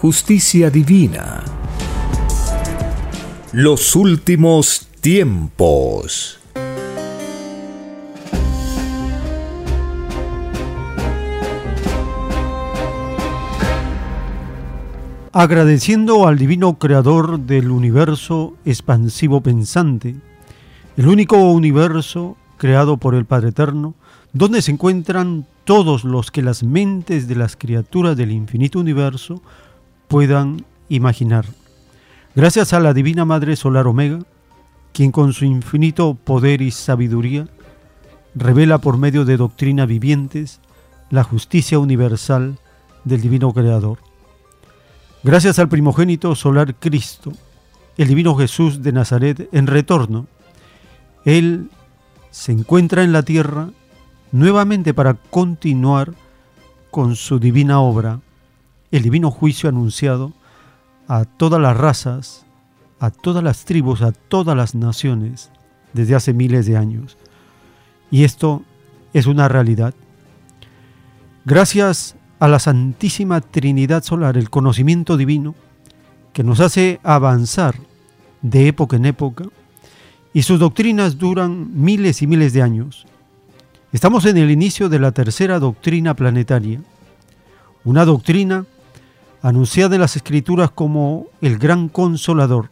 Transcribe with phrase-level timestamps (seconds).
[0.00, 1.44] justicia divina.
[3.52, 6.40] Los últimos tiempos.
[15.32, 20.16] Agradeciendo al divino creador del universo expansivo pensante,
[20.96, 23.94] el único universo creado por el Padre Eterno,
[24.32, 29.42] donde se encuentran todos los que las mentes de las criaturas del infinito universo
[30.10, 31.46] puedan imaginar.
[32.34, 34.18] Gracias a la Divina Madre Solar Omega,
[34.92, 37.46] quien con su infinito poder y sabiduría
[38.34, 40.60] revela por medio de doctrinas vivientes
[41.10, 42.58] la justicia universal
[43.04, 43.98] del Divino Creador.
[45.22, 47.30] Gracias al primogénito solar Cristo,
[47.96, 50.26] el Divino Jesús de Nazaret en retorno,
[51.24, 51.70] Él
[52.32, 53.70] se encuentra en la tierra
[54.32, 56.14] nuevamente para continuar
[56.90, 58.18] con su divina obra
[58.90, 60.32] el divino juicio anunciado
[61.08, 62.46] a todas las razas,
[62.98, 65.50] a todas las tribus, a todas las naciones
[65.92, 67.16] desde hace miles de años.
[68.10, 68.62] Y esto
[69.12, 69.94] es una realidad.
[71.44, 75.54] Gracias a la Santísima Trinidad Solar, el conocimiento divino,
[76.32, 77.74] que nos hace avanzar
[78.42, 79.44] de época en época,
[80.32, 83.06] y sus doctrinas duran miles y miles de años.
[83.92, 86.80] Estamos en el inicio de la tercera doctrina planetaria,
[87.84, 88.64] una doctrina
[89.42, 92.70] anunciada en las Escrituras como el gran consolador.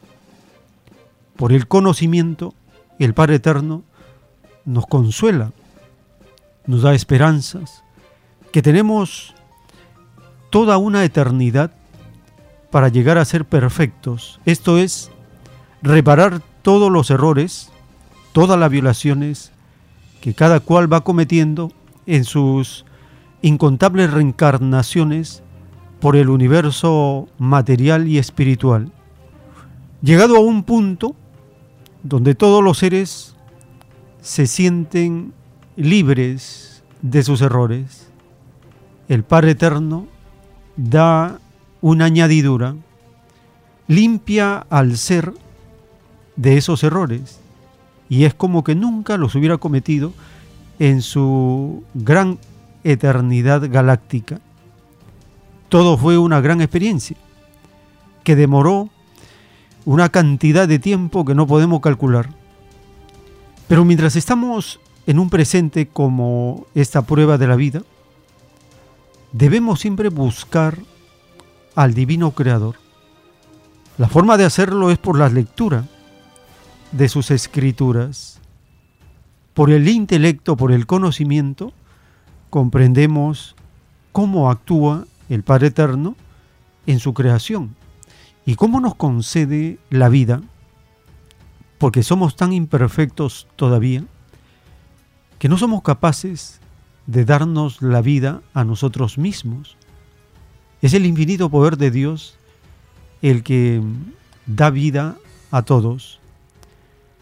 [1.37, 2.55] Por el conocimiento,
[2.99, 3.85] el Padre Eterno
[4.65, 5.53] nos consuela,
[6.67, 7.85] nos da esperanzas,
[8.53, 9.35] que tenemos
[10.51, 11.73] toda una eternidad
[12.71, 14.41] para llegar a ser perfectos.
[14.45, 15.11] Esto es,
[15.83, 17.71] reparar todos los errores,
[18.33, 19.53] todas las violaciones
[20.21, 21.73] que cada cual va cometiendo
[22.07, 22.85] en sus
[23.43, 25.43] incontables reencarnaciones
[26.01, 28.93] por el universo material y espiritual,
[30.03, 31.15] llegado a un punto
[32.03, 33.35] donde todos los seres
[34.21, 35.33] se sienten
[35.77, 38.11] libres de sus errores.
[39.09, 40.07] El Padre Eterno
[40.77, 41.41] da
[41.81, 42.75] una añadidura,
[43.87, 45.33] limpia al ser
[46.37, 47.41] de esos errores
[48.09, 50.13] y es como que nunca los hubiera cometido
[50.79, 52.39] en su gran
[52.85, 54.41] eternidad galáctica.
[55.69, 57.17] Todo fue una gran experiencia
[58.25, 58.89] que demoró
[59.85, 62.31] una cantidad de tiempo que no podemos calcular.
[63.69, 67.83] Pero mientras estamos en un presente como esta prueba de la vida,
[69.33, 70.79] debemos siempre buscar
[71.75, 72.77] al divino creador.
[73.99, 75.85] La forma de hacerlo es por la lectura
[76.93, 78.41] de sus escrituras.
[79.55, 81.73] Por el intelecto, por el conocimiento,
[82.49, 83.57] comprendemos
[84.13, 86.17] cómo actúa el Padre Eterno
[86.87, 87.77] en su creación.
[88.47, 90.43] ¿Y cómo nos concede la vida?
[91.79, 94.05] Porque somos tan imperfectos todavía
[95.39, 96.61] que no somos capaces
[97.07, 99.77] de darnos la vida a nosotros mismos.
[100.83, 102.37] Es el infinito poder de Dios
[103.23, 103.83] el que
[104.47, 105.17] da vida
[105.51, 106.21] a todos.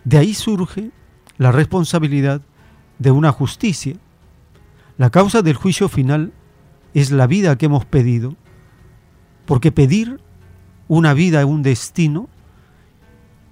[0.05, 0.91] De ahí surge
[1.38, 2.41] la responsabilidad
[2.99, 3.97] de una justicia.
[4.99, 6.32] La causa del juicio final
[6.96, 8.37] es la vida que hemos pedido,
[9.44, 10.19] porque pedir
[10.88, 12.31] una vida, un destino,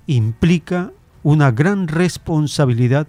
[0.06, 0.92] implica
[1.22, 3.06] una gran responsabilidad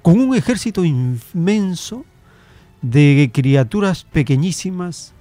[0.00, 2.04] con un ejército inmenso
[2.82, 5.12] de criaturas pequeñísimas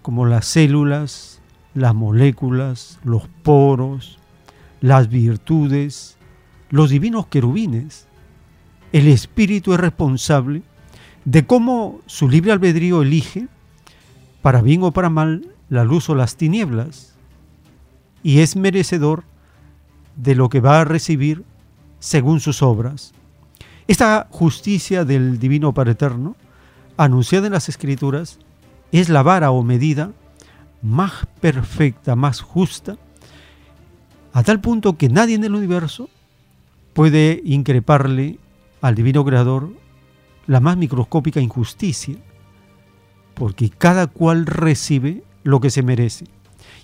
[0.00, 1.42] como las células,
[1.74, 4.18] las moléculas, los poros,
[4.80, 6.16] las virtudes,
[6.70, 8.06] los divinos querubines.
[8.92, 10.62] El espíritu es responsable
[11.26, 13.48] de cómo su libre albedrío elige
[14.44, 17.14] para bien o para mal, la luz o las tinieblas,
[18.22, 19.24] y es merecedor
[20.16, 21.44] de lo que va a recibir
[21.98, 23.14] según sus obras.
[23.88, 26.36] Esta justicia del Divino Padre Eterno,
[26.98, 28.38] anunciada en las Escrituras,
[28.92, 30.12] es la vara o medida
[30.82, 32.98] más perfecta, más justa,
[34.34, 36.10] a tal punto que nadie en el universo
[36.92, 38.38] puede increparle
[38.82, 39.70] al Divino Creador
[40.46, 42.18] la más microscópica injusticia,
[43.34, 46.26] porque cada cual recibe lo que se merece.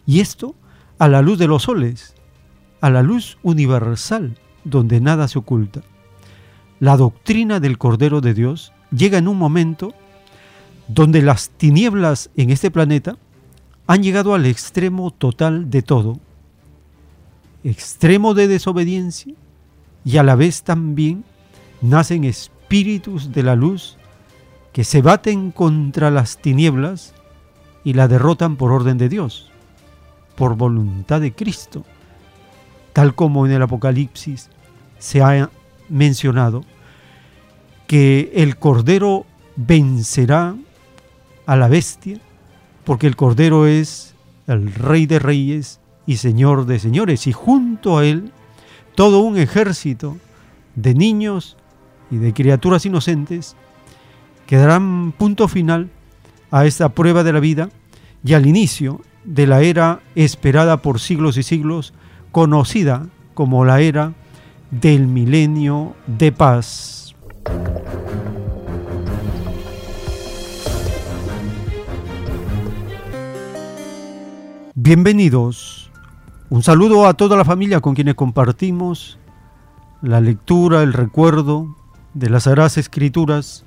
[0.06, 0.54] Y esto
[0.98, 2.14] a la luz de los soles,
[2.80, 5.80] a la luz universal, donde nada se oculta.
[6.78, 9.94] La doctrina del Cordero de Dios llega en un momento
[10.88, 13.16] donde las tinieblas en este planeta
[13.86, 16.18] han llegado al extremo total de todo,
[17.64, 19.34] extremo de desobediencia
[20.04, 21.24] y a la vez también
[21.80, 23.96] nacen espíritus de la luz
[24.72, 27.14] que se baten contra las tinieblas
[27.84, 29.50] y la derrotan por orden de Dios,
[30.36, 31.84] por voluntad de Cristo,
[32.92, 34.50] tal como en el Apocalipsis
[34.98, 35.50] se ha
[35.88, 36.64] mencionado,
[37.86, 39.26] que el Cordero
[39.56, 40.54] vencerá
[41.46, 42.20] a la bestia,
[42.84, 44.14] porque el Cordero es
[44.46, 48.32] el Rey de Reyes y Señor de Señores, y junto a él
[48.94, 50.16] todo un ejército
[50.76, 51.56] de niños
[52.10, 53.56] y de criaturas inocentes
[54.50, 55.90] que darán punto final
[56.50, 57.68] a esta prueba de la vida
[58.24, 61.94] y al inicio de la era esperada por siglos y siglos,
[62.32, 64.12] conocida como la era
[64.72, 67.14] del milenio de paz.
[74.74, 75.92] Bienvenidos.
[76.48, 79.16] Un saludo a toda la familia con quienes compartimos
[80.02, 81.76] la lectura, el recuerdo
[82.14, 83.64] de las Sagradas Escrituras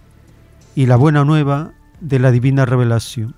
[0.76, 3.36] y la buena nueva de la divina revelación.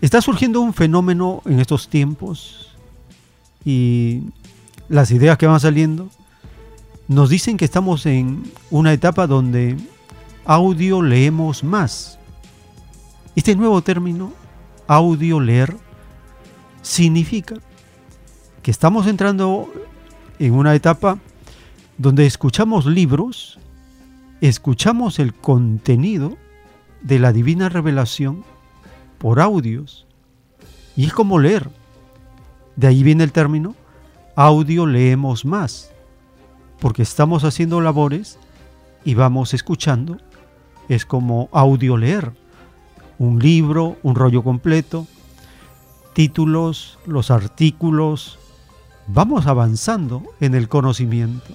[0.00, 2.76] Está surgiendo un fenómeno en estos tiempos
[3.64, 4.22] y
[4.88, 6.08] las ideas que van saliendo
[7.08, 9.76] nos dicen que estamos en una etapa donde
[10.44, 12.18] audio leemos más.
[13.34, 14.32] Este nuevo término,
[14.86, 15.76] audio leer,
[16.82, 17.56] significa
[18.62, 19.72] que estamos entrando
[20.38, 21.18] en una etapa
[21.96, 23.58] donde escuchamos libros,
[24.40, 26.36] escuchamos el contenido
[27.02, 28.44] de la divina revelación
[29.18, 30.06] por audios.
[30.96, 31.70] Y es como leer.
[32.76, 33.74] De ahí viene el término,
[34.36, 35.90] audio leemos más,
[36.78, 38.38] porque estamos haciendo labores
[39.04, 40.18] y vamos escuchando.
[40.88, 42.32] Es como audio leer.
[43.18, 45.08] Un libro, un rollo completo,
[46.14, 48.38] títulos, los artículos.
[49.08, 51.52] Vamos avanzando en el conocimiento.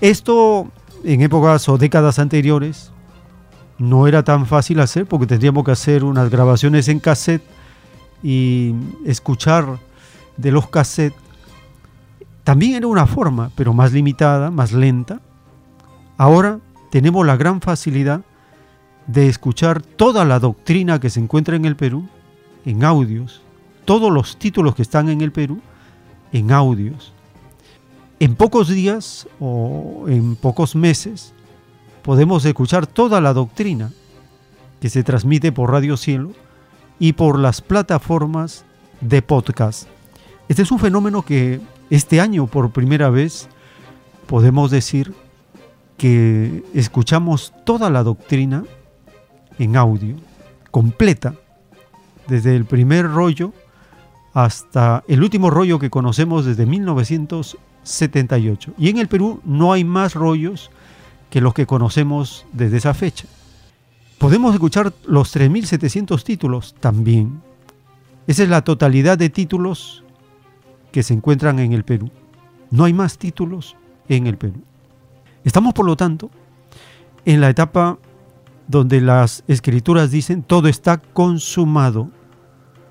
[0.00, 0.72] Esto
[1.04, 2.92] en épocas o décadas anteriores
[3.78, 7.42] no era tan fácil hacer porque tendríamos que hacer unas grabaciones en cassette
[8.22, 8.74] y
[9.06, 9.78] escuchar
[10.36, 11.18] de los cassettes.
[12.44, 15.20] También era una forma, pero más limitada, más lenta.
[16.18, 16.58] Ahora
[16.90, 18.22] tenemos la gran facilidad
[19.06, 22.06] de escuchar toda la doctrina que se encuentra en el Perú
[22.64, 23.42] en audios,
[23.84, 25.60] todos los títulos que están en el Perú
[26.32, 27.12] en audios.
[28.22, 31.32] En pocos días o en pocos meses
[32.02, 33.92] podemos escuchar toda la doctrina
[34.78, 36.32] que se transmite por Radio Cielo
[36.98, 38.66] y por las plataformas
[39.00, 39.88] de podcast.
[40.50, 43.48] Este es un fenómeno que este año por primera vez
[44.26, 45.14] podemos decir
[45.96, 48.64] que escuchamos toda la doctrina
[49.58, 50.16] en audio,
[50.70, 51.36] completa,
[52.28, 53.54] desde el primer rollo
[54.34, 56.66] hasta el último rollo que conocemos desde
[57.82, 58.74] 1978.
[58.78, 60.70] Y en el Perú no hay más rollos
[61.30, 63.26] que los que conocemos desde esa fecha.
[64.18, 67.40] Podemos escuchar los 3.700 títulos también.
[68.26, 70.04] Esa es la totalidad de títulos
[70.92, 72.10] que se encuentran en el Perú.
[72.70, 73.76] No hay más títulos
[74.08, 74.62] en el Perú.
[75.44, 76.30] Estamos, por lo tanto,
[77.24, 77.98] en la etapa
[78.68, 82.10] donde las escrituras dicen todo está consumado,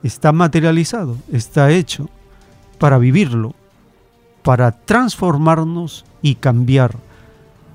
[0.03, 2.09] está materializado, está hecho
[2.79, 3.53] para vivirlo,
[4.43, 6.95] para transformarnos y cambiar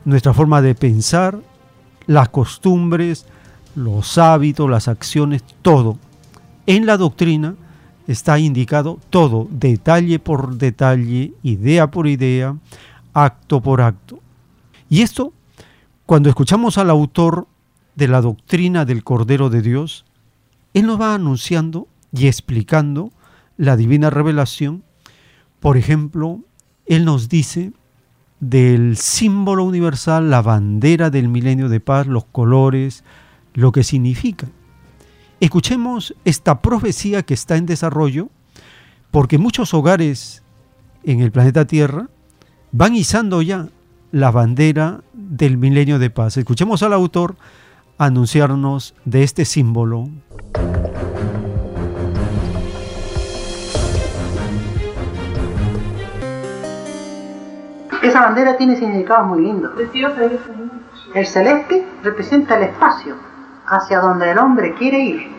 [0.04, 1.38] nuestra forma de pensar,
[2.06, 3.26] las costumbres,
[3.75, 5.99] los hábitos, las acciones, todo.
[6.66, 7.54] En la doctrina
[8.06, 12.56] está indicado todo, detalle por detalle, idea por idea,
[13.12, 14.21] acto por acto.
[14.88, 15.33] Y esto,
[16.06, 17.47] cuando escuchamos al autor
[17.94, 20.04] de la doctrina del Cordero de Dios,
[20.75, 23.11] él nos va anunciando y explicando
[23.56, 24.83] la divina revelación.
[25.61, 26.40] Por ejemplo,
[26.86, 27.72] él nos dice
[28.40, 33.04] del símbolo universal, la bandera del milenio de paz, los colores,
[33.54, 34.48] lo que significa.
[35.40, 38.28] Escuchemos esta profecía que está en desarrollo,
[39.10, 40.42] porque muchos hogares
[41.04, 42.08] en el planeta Tierra
[42.72, 43.68] van izando ya
[44.10, 46.36] la bandera del milenio de paz.
[46.36, 47.36] Escuchemos al autor
[47.98, 50.08] anunciarnos de este símbolo.
[58.14, 59.73] Esa bandera tiene significados muy lindos.
[61.14, 63.16] El celeste representa el espacio
[63.66, 65.33] hacia donde el hombre quiere ir.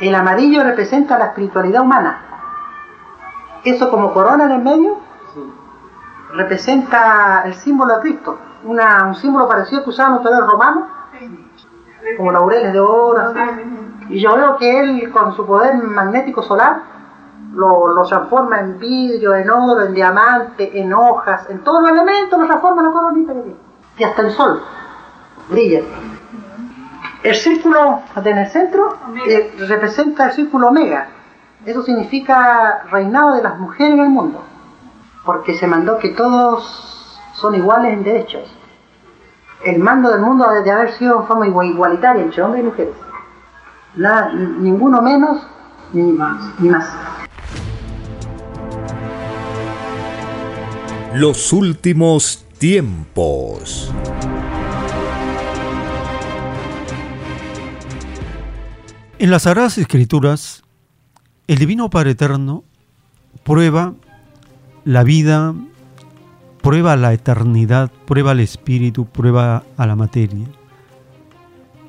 [0.00, 2.22] El amarillo representa la espiritualidad humana.
[3.64, 4.96] Eso como corona en el medio
[6.32, 8.38] representa el símbolo de Cristo.
[8.64, 10.84] un símbolo parecido que usaban los toreros romanos,
[12.16, 13.34] como laureles de oro.
[14.08, 16.80] Y yo veo que él con su poder magnético solar
[17.54, 22.46] lo, transforma en vidrio, en oro, en diamante, en hojas, en todos los elementos, lo
[22.46, 23.58] transforma en la coronita que tiene.
[23.98, 24.62] Y hasta el sol
[25.48, 25.82] brilla.
[27.22, 28.96] El círculo en el centro
[29.28, 31.08] eh, representa el círculo omega.
[31.64, 34.42] Eso significa reinado de las mujeres en el mundo.
[35.24, 38.58] Porque se mandó que todos son iguales en derechos.
[39.64, 42.94] El mando del mundo debe haber sido en forma igualitaria entre hombres y mujeres.
[44.58, 45.46] ninguno menos
[45.92, 46.58] ni más.
[46.58, 46.92] Ni más.
[51.14, 53.92] Los últimos tiempos.
[59.18, 60.62] En las Sagradas Escrituras,
[61.48, 62.64] el Divino Padre Eterno
[63.44, 63.92] prueba
[64.86, 65.54] la vida,
[66.62, 70.46] prueba la eternidad, prueba el espíritu, prueba a la materia.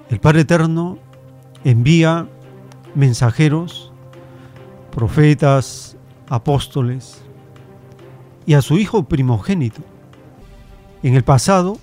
[0.10, 0.98] El Padre Eterno
[1.64, 2.28] envía
[2.94, 3.94] mensajeros,
[4.92, 5.96] profetas,
[6.28, 7.24] apóstoles,
[8.46, 9.82] y a su hijo primogénito.
[11.02, 11.80] En el pasado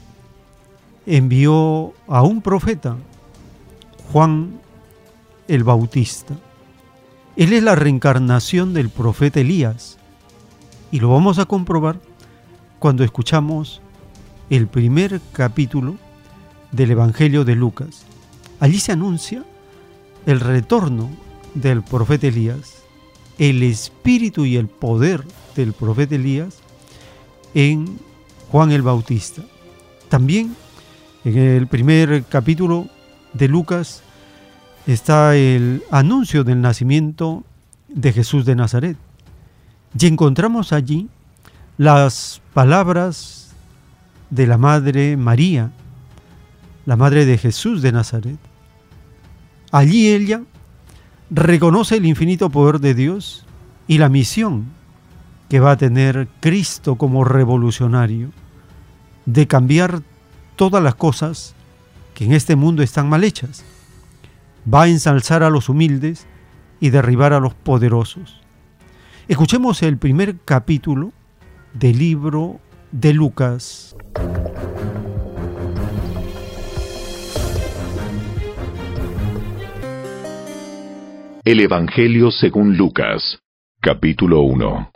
[1.06, 2.96] envió a un profeta,
[4.12, 4.60] Juan
[5.48, 6.34] el Bautista.
[7.36, 9.98] Él es la reencarnación del profeta Elías
[10.90, 11.98] y lo vamos a comprobar
[12.78, 13.80] cuando escuchamos
[14.48, 15.96] el primer capítulo
[16.72, 18.04] del Evangelio de Lucas.
[18.58, 19.44] Allí se anuncia
[20.26, 21.10] el retorno
[21.54, 22.82] del profeta Elías,
[23.38, 26.58] el espíritu y el poder del profeta Elías
[27.54, 27.98] en
[28.50, 29.42] Juan el Bautista.
[30.08, 30.56] También
[31.24, 32.88] en el primer capítulo
[33.32, 34.02] de Lucas
[34.86, 37.44] está el anuncio del nacimiento
[37.88, 38.96] de Jesús de Nazaret.
[39.98, 41.08] Y encontramos allí
[41.76, 43.52] las palabras
[44.30, 45.72] de la Madre María,
[46.86, 48.38] la Madre de Jesús de Nazaret.
[49.72, 50.42] Allí ella
[51.30, 53.44] reconoce el infinito poder de Dios
[53.86, 54.79] y la misión
[55.50, 58.30] que va a tener Cristo como revolucionario,
[59.26, 60.00] de cambiar
[60.54, 61.56] todas las cosas
[62.14, 63.64] que en este mundo están mal hechas.
[64.72, 66.28] Va a ensalzar a los humildes
[66.78, 68.40] y derribar a los poderosos.
[69.26, 71.12] Escuchemos el primer capítulo
[71.74, 72.60] del libro
[72.92, 73.96] de Lucas.
[81.44, 83.40] El Evangelio según Lucas,
[83.80, 84.92] capítulo 1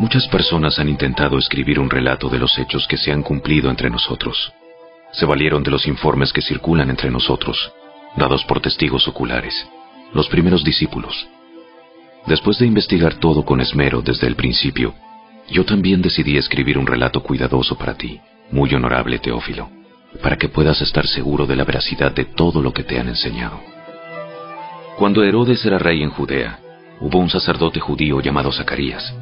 [0.00, 3.90] Muchas personas han intentado escribir un relato de los hechos que se han cumplido entre
[3.90, 4.50] nosotros.
[5.12, 7.70] Se valieron de los informes que circulan entre nosotros,
[8.16, 9.68] dados por testigos oculares,
[10.14, 11.28] los primeros discípulos.
[12.26, 14.94] Después de investigar todo con esmero desde el principio,
[15.50, 19.68] yo también decidí escribir un relato cuidadoso para ti, muy honorable Teófilo,
[20.22, 23.60] para que puedas estar seguro de la veracidad de todo lo que te han enseñado.
[24.96, 26.58] Cuando Herodes era rey en Judea,
[27.00, 29.14] hubo un sacerdote judío llamado Zacarías,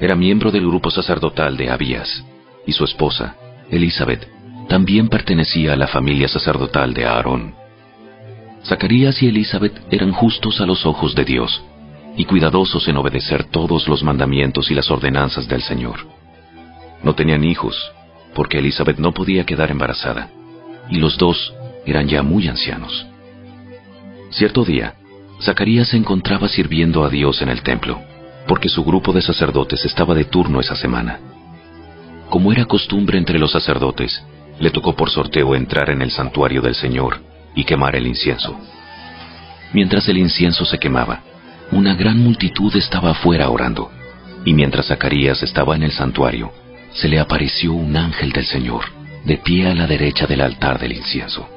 [0.00, 2.24] era miembro del grupo sacerdotal de Abías,
[2.66, 3.36] y su esposa,
[3.70, 4.26] Elizabeth,
[4.66, 7.54] también pertenecía a la familia sacerdotal de Aarón.
[8.64, 11.62] Zacarías y Elizabeth eran justos a los ojos de Dios,
[12.16, 16.00] y cuidadosos en obedecer todos los mandamientos y las ordenanzas del Señor.
[17.02, 17.76] No tenían hijos,
[18.34, 20.30] porque Elizabeth no podía quedar embarazada,
[20.88, 21.52] y los dos
[21.84, 23.06] eran ya muy ancianos.
[24.30, 24.94] Cierto día,
[25.42, 28.00] Zacarías se encontraba sirviendo a Dios en el templo
[28.50, 31.20] porque su grupo de sacerdotes estaba de turno esa semana.
[32.28, 34.24] Como era costumbre entre los sacerdotes,
[34.58, 37.20] le tocó por sorteo entrar en el santuario del Señor
[37.54, 38.58] y quemar el incienso.
[39.72, 41.20] Mientras el incienso se quemaba,
[41.70, 43.92] una gran multitud estaba afuera orando,
[44.44, 46.50] y mientras Zacarías estaba en el santuario,
[46.92, 48.82] se le apareció un ángel del Señor,
[49.24, 51.48] de pie a la derecha del altar del incienso.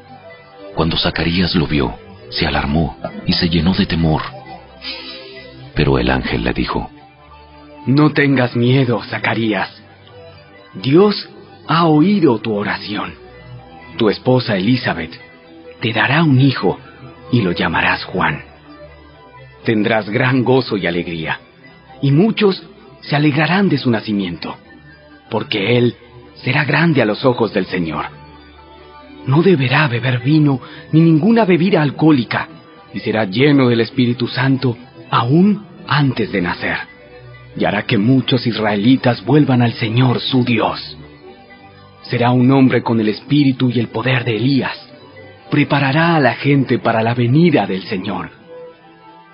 [0.75, 1.95] Cuando Zacarías lo vio,
[2.29, 4.42] se alarmó y se llenó de temor
[5.75, 6.89] pero el ángel le dijo,
[7.85, 9.69] No tengas miedo, Zacarías.
[10.75, 11.29] Dios
[11.67, 13.13] ha oído tu oración.
[13.97, 15.13] Tu esposa Elizabeth
[15.81, 16.79] te dará un hijo
[17.31, 18.43] y lo llamarás Juan.
[19.65, 21.39] Tendrás gran gozo y alegría,
[22.01, 22.63] y muchos
[23.01, 24.55] se alegrarán de su nacimiento,
[25.29, 25.95] porque él
[26.35, 28.05] será grande a los ojos del Señor.
[29.25, 30.59] No deberá beber vino
[30.91, 32.47] ni ninguna bebida alcohólica,
[32.93, 34.77] y será lleno del Espíritu Santo
[35.13, 36.77] aún antes de nacer,
[37.55, 40.97] y hará que muchos israelitas vuelvan al Señor su Dios.
[42.01, 44.75] Será un hombre con el espíritu y el poder de Elías.
[45.51, 48.31] Preparará a la gente para la venida del Señor.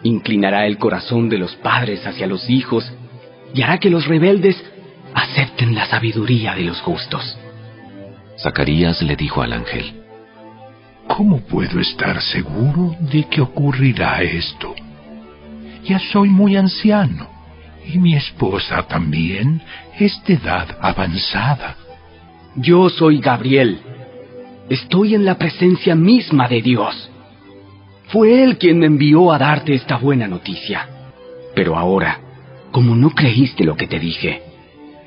[0.04, 2.92] Inclinará el corazón de los padres hacia los hijos
[3.54, 4.62] y hará que los rebeldes
[5.14, 7.38] acepten la sabiduría de los justos.
[8.38, 9.94] Zacarías le dijo al ángel,
[11.08, 14.76] ¿Cómo puedo estar seguro de que ocurrirá esto?
[15.90, 17.28] Ya soy muy anciano
[17.84, 19.60] y mi esposa también
[19.98, 21.78] es de edad avanzada.
[22.56, 23.80] Yo soy Gabriel.
[24.70, 27.10] Estoy en la presencia misma de Dios.
[28.10, 30.88] Fue Él quien me envió a darte esta buena noticia.
[31.56, 32.20] Pero ahora,
[32.70, 34.44] como no creíste lo que te dije,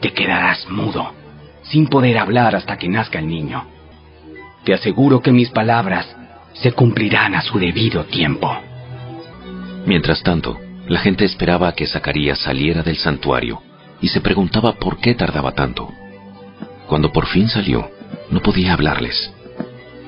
[0.01, 1.13] te quedarás mudo,
[1.63, 3.67] sin poder hablar hasta que nazca el niño.
[4.65, 6.13] Te aseguro que mis palabras
[6.55, 8.53] se cumplirán a su debido tiempo.
[9.87, 13.63] Mientras tanto, la gente esperaba a que Zacarías saliera del santuario
[14.01, 15.89] y se preguntaba por qué tardaba tanto.
[16.87, 17.91] Cuando por fin salió,
[18.31, 19.33] no podía hablarles.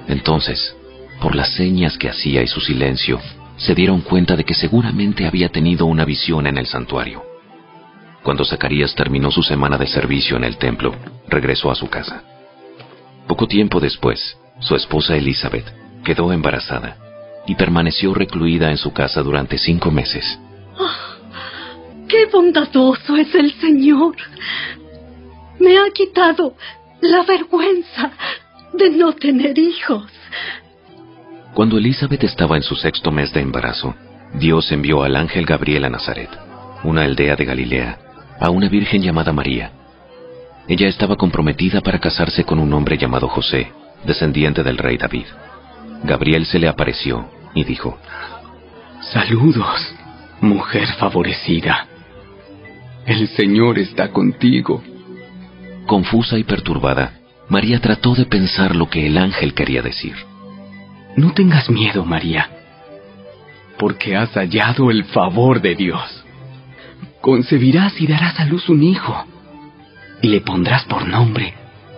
[0.09, 0.77] Entonces,
[1.21, 3.21] por las señas que hacía y su silencio,
[3.57, 7.23] se dieron cuenta de que seguramente había tenido una visión en el santuario.
[8.23, 10.95] Cuando Zacarías terminó su semana de servicio en el templo,
[11.29, 12.23] regresó a su casa.
[13.29, 15.67] Poco tiempo después, su esposa Elizabeth
[16.05, 16.97] quedó embarazada
[17.47, 20.39] y permaneció recluida en su casa durante cinco meses.
[22.15, 24.15] ¡Qué bondadoso es el Señor!
[25.59, 26.55] Me ha quitado
[27.01, 28.13] la vergüenza
[28.73, 30.13] de no tener hijos.
[31.55, 33.97] Cuando Elizabeth estaba en su sexto mes de embarazo,
[34.33, 36.31] Dios envió al ángel Gabriel a Nazaret,
[36.85, 37.99] una aldea de Galilea,
[38.39, 39.73] a una virgen llamada María.
[40.69, 43.73] Ella estaba comprometida para casarse con un hombre llamado José,
[44.07, 45.27] descendiente del rey David.
[46.05, 47.99] Gabriel se le apareció y dijo,
[49.01, 49.97] Saludos,
[50.41, 51.89] mujer favorecida.
[53.07, 54.83] El Señor está contigo.
[55.87, 60.15] Confusa y perturbada, María trató de pensar lo que el ángel quería decir.
[61.15, 62.49] No tengas miedo, María,
[63.79, 66.25] porque has hallado el favor de Dios.
[67.21, 69.27] Concebirás y darás a luz un hijo,
[70.23, 71.53] y le pondrás por nombre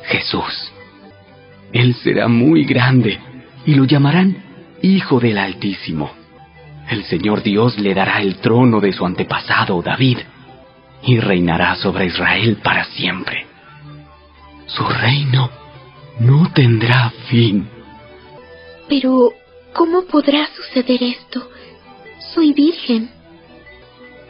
[0.07, 0.73] Jesús.
[1.73, 3.21] Él será muy grande,
[3.65, 4.39] y lo llamarán
[4.83, 6.11] Hijo del Altísimo.
[6.91, 10.19] El Señor Dios le dará el trono de su antepasado David,
[11.07, 13.47] y reinará sobre Israel para siempre
[14.67, 15.51] su reino
[16.21, 17.69] no tendrá fin.
[18.89, 19.33] Pero,
[19.73, 21.51] ¿cómo podrá suceder esto?
[22.35, 23.11] Soy virgen.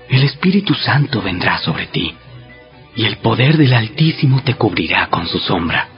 [0.09, 2.15] El Espíritu Santo vendrá sobre ti,
[2.95, 5.89] y el poder del Altísimo te cubrirá con su sombra.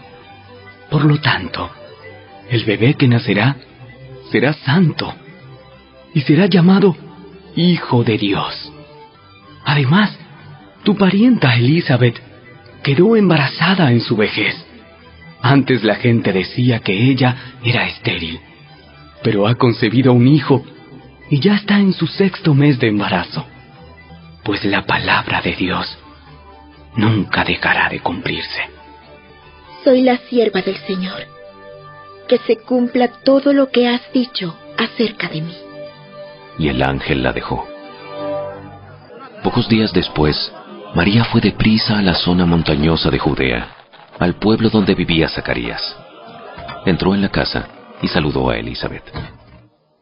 [0.91, 1.71] Por lo tanto,
[2.49, 3.57] el bebé que nacerá
[4.31, 5.15] será santo,
[6.15, 6.97] y será llamado
[7.55, 8.73] Hijo de Dios.
[9.65, 10.19] Además,
[10.85, 12.21] tu parienta Elizabeth
[12.83, 14.55] quedó embarazada en su vejez.
[15.41, 18.41] Antes la gente decía que ella era estéril,
[19.23, 20.65] pero ha concebido un hijo
[21.31, 23.47] y ya está en su sexto mes de embarazo,
[24.45, 25.99] pues la palabra de Dios
[26.97, 28.63] nunca dejará de cumplirse.
[29.85, 31.27] Soy la sierva del Señor,
[32.29, 35.57] que se cumpla todo lo que has dicho acerca de mí.
[36.59, 37.67] Y el ángel la dejó.
[39.43, 40.53] Pocos días después,
[40.99, 43.69] María fue deprisa a la zona montañosa de Judea,
[44.19, 45.97] al pueblo donde vivía Zacarías.
[46.87, 47.69] Entró en la casa
[48.03, 49.05] y saludó a Elizabeth.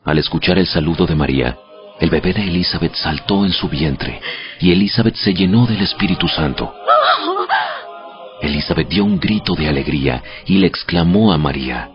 [0.07, 1.59] Al escuchar el saludo de María,
[2.01, 4.23] el bebé de Elizabeth saltó en su vientre
[4.59, 6.75] y Elizabeth se llenó del Espíritu Santo.
[8.41, 11.91] Elizabeth dio un grito de alegría y le exclamó a María,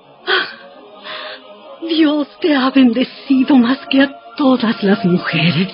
[1.89, 5.73] Dios te ha bendecido más que a todas las mujeres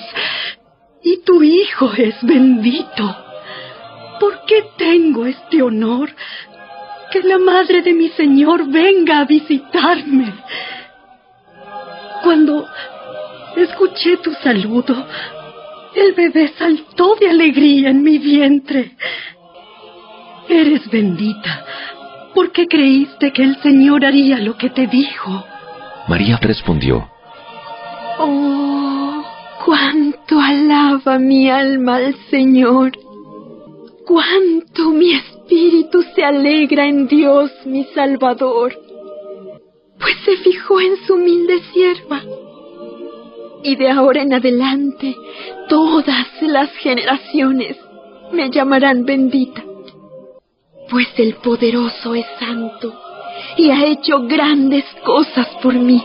[1.07, 3.15] y tu hijo es bendito.
[4.19, 6.09] ¿Por qué tengo este honor?
[7.11, 10.33] Que la madre de mi Señor venga a visitarme.
[12.23, 12.67] Cuando
[13.55, 15.07] escuché tu saludo,
[15.95, 18.91] el bebé saltó de alegría en mi vientre.
[20.49, 21.65] Eres bendita,
[22.35, 25.45] porque creíste que el Señor haría lo que te dijo.
[26.09, 27.09] María respondió,
[28.19, 28.76] Oh,
[29.67, 32.93] cuánto alaba mi alma al Señor.
[34.05, 38.71] Cuánto mi espíritu se alegra en Dios mi Salvador.
[39.99, 42.21] pues se fijó en su humilde sierva.
[43.63, 45.15] Y de ahora en adelante,
[45.67, 47.75] todas las generaciones
[48.31, 49.65] me llamarán bendita,
[50.89, 52.93] pues el poderoso es santo
[53.57, 56.01] y ha hecho grandes cosas por mí.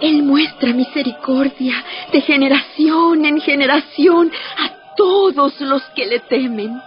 [0.00, 6.80] Él muestra misericordia de generación en generación a todos los que le temen.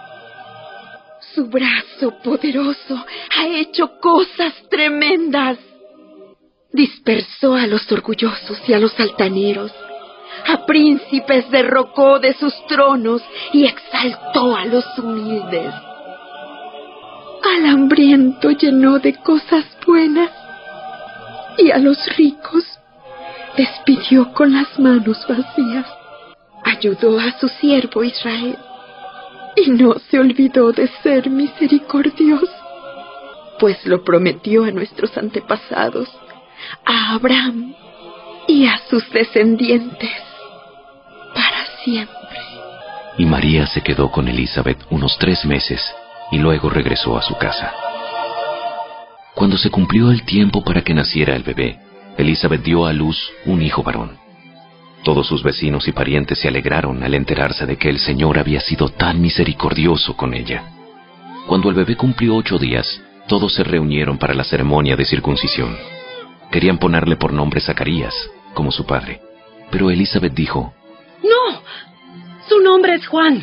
[1.34, 3.04] Su brazo poderoso
[3.36, 5.58] ha hecho cosas tremendas.
[6.72, 9.72] Dispersó a los orgullosos y a los altaneros.
[10.46, 13.22] A príncipes derrocó de sus tronos
[13.52, 15.72] y exaltó a los humildes.
[17.44, 20.30] Al hambriento llenó de cosas buenas
[21.58, 22.64] y a los ricos
[23.56, 25.86] despidió con las manos vacías.
[26.64, 28.56] Ayudó a su siervo Israel
[29.56, 32.52] y no se olvidó de ser misericordioso,
[33.58, 36.08] pues lo prometió a nuestros antepasados,
[36.86, 37.74] a Abraham
[38.48, 40.10] y a sus descendientes
[41.34, 42.38] para siempre.
[43.18, 45.82] Y María se quedó con Elizabeth unos tres meses
[46.30, 47.72] y luego regresó a su casa.
[49.34, 51.78] Cuando se cumplió el tiempo para que naciera el bebé,
[52.16, 54.18] Elizabeth dio a luz un hijo varón.
[55.02, 58.88] Todos sus vecinos y parientes se alegraron al enterarse de que el Señor había sido
[58.88, 60.64] tan misericordioso con ella.
[61.46, 65.76] Cuando el bebé cumplió ocho días, todos se reunieron para la ceremonia de circuncisión.
[66.50, 68.14] Querían ponerle por nombre Zacarías,
[68.54, 69.20] como su padre.
[69.70, 70.72] Pero Elizabeth dijo,
[71.22, 71.62] No,
[72.48, 73.42] su nombre es Juan.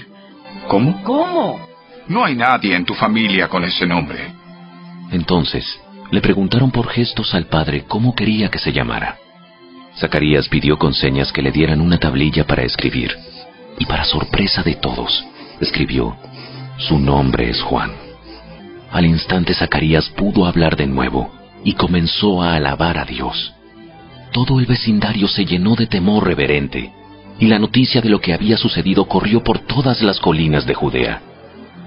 [0.68, 1.04] ¿Cómo?
[1.04, 1.68] ¿Cómo?
[2.08, 4.32] No hay nadie en tu familia con ese nombre.
[5.12, 5.80] Entonces,
[6.12, 9.18] le preguntaron por gestos al padre cómo quería que se llamara.
[9.98, 13.12] Zacarías pidió con señas que le dieran una tablilla para escribir,
[13.78, 15.26] y para sorpresa de todos,
[15.60, 16.16] escribió,
[16.78, 17.92] Su nombre es Juan.
[18.92, 21.32] Al instante Zacarías pudo hablar de nuevo
[21.64, 23.54] y comenzó a alabar a Dios.
[24.32, 26.92] Todo el vecindario se llenó de temor reverente,
[27.40, 31.22] y la noticia de lo que había sucedido corrió por todas las colinas de Judea.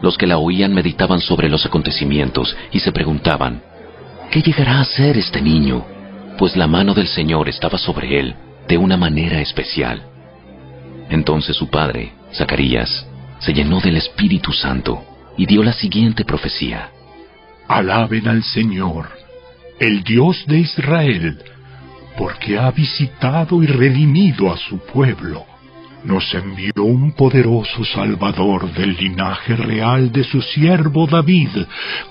[0.00, 3.62] Los que la oían meditaban sobre los acontecimientos y se preguntaban,
[4.32, 5.84] ¿qué llegará a ser este niño?
[6.38, 8.34] pues la mano del Señor estaba sobre él
[8.66, 10.02] de una manera especial.
[11.08, 13.06] Entonces su padre, Zacarías,
[13.38, 15.04] se llenó del Espíritu Santo
[15.36, 16.90] y dio la siguiente profecía.
[17.68, 19.08] Alaben al Señor,
[19.78, 21.38] el Dios de Israel,
[22.16, 25.46] porque ha visitado y redimido a su pueblo
[26.04, 31.50] nos envió un poderoso Salvador del linaje real de su siervo David,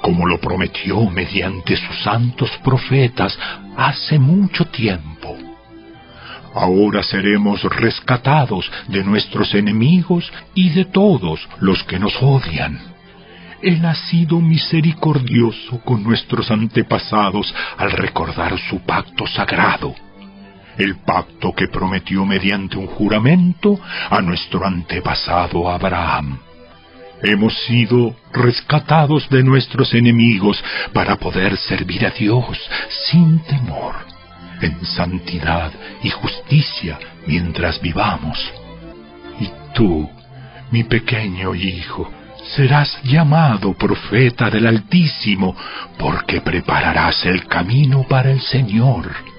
[0.01, 3.38] como lo prometió mediante sus santos profetas
[3.77, 5.38] hace mucho tiempo.
[6.54, 12.80] Ahora seremos rescatados de nuestros enemigos y de todos los que nos odian.
[13.62, 19.95] Él ha sido misericordioso con nuestros antepasados al recordar su pacto sagrado
[20.77, 23.79] el pacto que prometió mediante un juramento
[24.10, 26.39] a nuestro antepasado Abraham.
[27.23, 32.57] Hemos sido rescatados de nuestros enemigos para poder servir a Dios
[33.12, 33.95] sin temor,
[34.62, 38.51] en santidad y justicia mientras vivamos.
[39.39, 40.10] Y tú,
[40.71, 42.12] mi pequeño hijo,
[42.55, 45.55] serás llamado profeta del Altísimo,
[45.99, 49.31] porque prepararás el camino para el Señor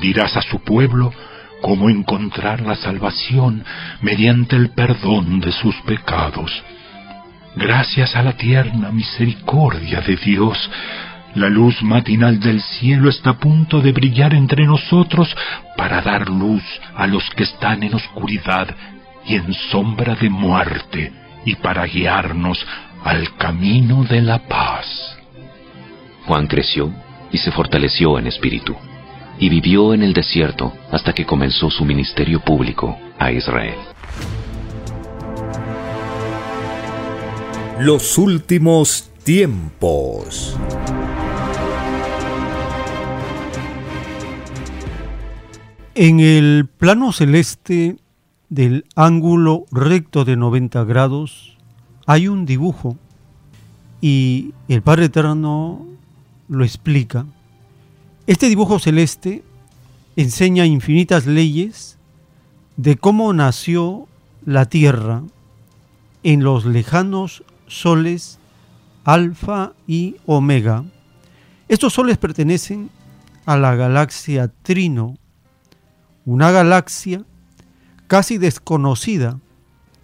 [0.00, 1.12] dirás a su pueblo
[1.60, 3.64] cómo encontrar la salvación
[4.00, 6.50] mediante el perdón de sus pecados.
[7.56, 10.70] Gracias a la tierna misericordia de Dios,
[11.34, 15.34] la luz matinal del cielo está a punto de brillar entre nosotros
[15.76, 16.62] para dar luz
[16.96, 18.74] a los que están en oscuridad
[19.26, 21.12] y en sombra de muerte
[21.44, 22.66] y para guiarnos
[23.04, 25.18] al camino de la paz.
[26.26, 26.92] Juan creció
[27.32, 28.76] y se fortaleció en espíritu
[29.40, 33.78] y vivió en el desierto hasta que comenzó su ministerio público a Israel.
[37.80, 40.58] Los últimos tiempos.
[45.94, 47.96] En el plano celeste
[48.50, 51.56] del ángulo recto de 90 grados
[52.06, 52.98] hay un dibujo
[54.02, 55.86] y el Padre Eterno
[56.48, 57.24] lo explica
[58.30, 59.42] este dibujo celeste
[60.14, 61.98] enseña infinitas leyes
[62.76, 64.06] de cómo nació
[64.46, 65.24] la Tierra
[66.22, 68.38] en los lejanos soles
[69.02, 70.84] Alfa y Omega.
[71.66, 72.90] Estos soles pertenecen
[73.46, 75.16] a la galaxia Trino,
[76.24, 77.24] una galaxia
[78.06, 79.40] casi desconocida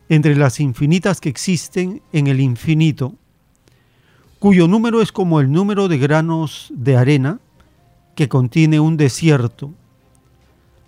[0.08, 3.14] entre las infinitas que existen en el infinito,
[4.40, 7.38] cuyo número es como el número de granos de arena
[8.16, 9.72] que contiene un desierto.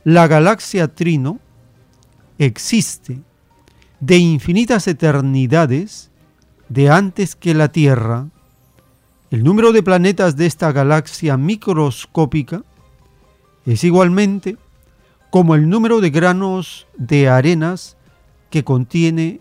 [0.02, 1.38] La galaxia Trino
[2.38, 3.20] existe
[4.00, 6.10] de infinitas eternidades
[6.68, 8.28] de antes que la Tierra.
[9.30, 12.62] El número de planetas de esta galaxia microscópica
[13.66, 14.56] es igualmente
[15.30, 17.98] como el número de granos de arenas
[18.48, 19.40] que contiene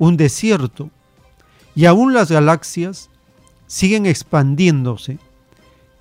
[0.00, 0.90] un desierto.
[1.76, 3.08] Y aún las galaxias
[3.68, 5.18] siguen expandiéndose.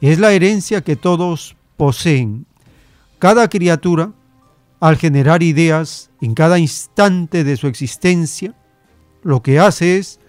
[0.01, 2.45] Es la herencia que todos poseen.
[3.19, 4.13] Cada criatura,
[4.79, 8.53] al generar ideas en cada instante de su existencia,
[9.23, 10.19] lo que hace es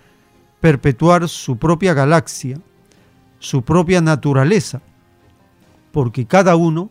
[0.61, 2.59] perpetuar su propia galaxia,
[3.38, 4.83] su propia naturaleza,
[5.92, 6.90] porque cada uno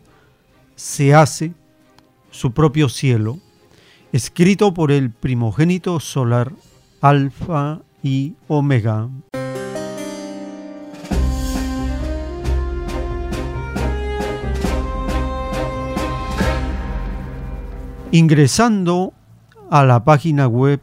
[0.74, 1.52] se hace
[2.30, 3.38] su propio cielo,
[4.12, 6.52] escrito por el primogénito solar
[7.02, 9.10] Alfa y Omega.
[18.12, 19.12] Ingresando
[19.70, 20.80] a la página web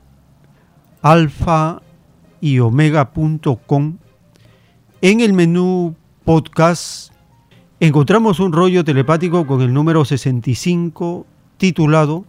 [1.02, 1.82] alfa
[2.40, 3.98] y omega.com,
[5.02, 7.12] en el menú podcast
[7.82, 11.26] encontramos un rollo telepático con el número 65
[11.58, 12.24] titulado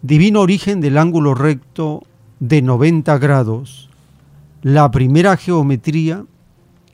[0.00, 2.02] Divino origen del ángulo recto
[2.40, 3.90] de 90 grados,
[4.62, 6.24] la primera geometría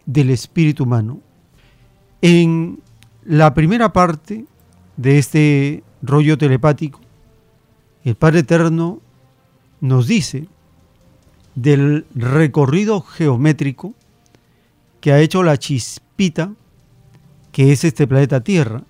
[0.04, 1.20] del espíritu humano.
[2.22, 2.80] En
[3.24, 4.46] la primera parte
[4.96, 7.03] de este rollo telepático
[8.04, 9.00] el Padre Eterno
[9.80, 10.46] nos dice
[11.54, 13.94] del recorrido geométrico
[15.00, 16.52] que ha hecho la chispita
[17.52, 18.82] que es este planeta Tierra.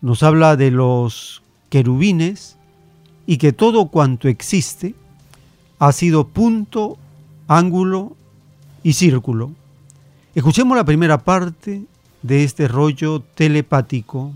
[0.00, 2.56] Nos habla de los querubines
[3.26, 4.94] y que todo cuanto existe
[5.78, 6.98] ha sido punto,
[7.46, 8.16] ángulo
[8.82, 9.50] y círculo.
[10.34, 11.82] Escuchemos la primera parte
[12.22, 14.32] de este rollo telepático.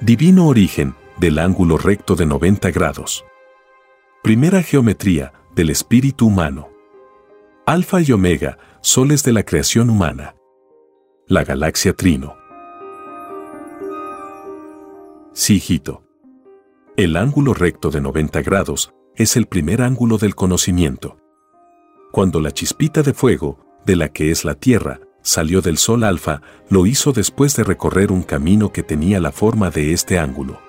[0.00, 3.24] Divino origen del ángulo recto de 90 grados.
[4.22, 6.68] Primera geometría del espíritu humano.
[7.64, 10.36] Alfa y Omega, soles de la creación humana.
[11.26, 12.36] La galaxia Trino.
[15.32, 15.80] Sí,
[16.98, 21.16] El ángulo recto de 90 grados es el primer ángulo del conocimiento.
[22.12, 26.40] Cuando la chispita de fuego, de la que es la Tierra, salió del Sol alfa,
[26.68, 30.60] lo hizo después de recorrer un camino que tenía la forma de este ángulo.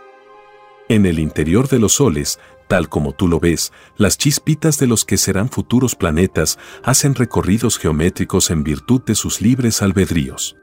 [0.89, 5.05] En el interior de los soles, tal como tú lo ves, las chispitas de los
[5.05, 10.57] que serán futuros planetas hacen recorridos geométricos en virtud de sus libres albedríos.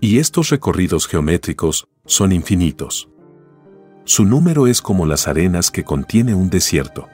[0.00, 3.08] Y estos recorridos geométricos son infinitos.
[4.04, 7.08] Su número es como las arenas que contiene un desierto.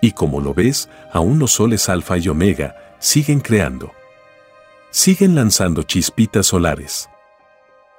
[0.00, 3.92] Y como lo ves, aún los soles alfa y omega siguen creando
[4.90, 7.08] siguen lanzando chispitas solares.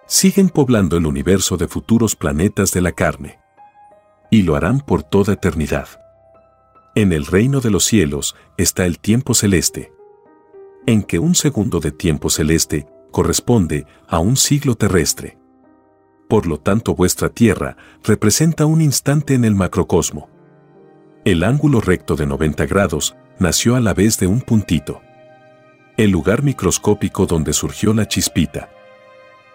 [0.08, 3.40] Siguen poblando el universo de futuros planetas de la carne.
[4.32, 5.88] Y lo harán por toda eternidad.
[6.96, 9.92] En el reino de los cielos está el tiempo celeste,
[10.86, 15.38] en que un segundo de tiempo celeste corresponde a un siglo terrestre.
[16.28, 20.30] Por lo tanto, vuestra Tierra representa un instante en el macrocosmo.
[21.24, 25.02] El ángulo recto de 90 grados nació a la vez de un puntito
[25.98, 28.70] el lugar microscópico donde surgió la chispita.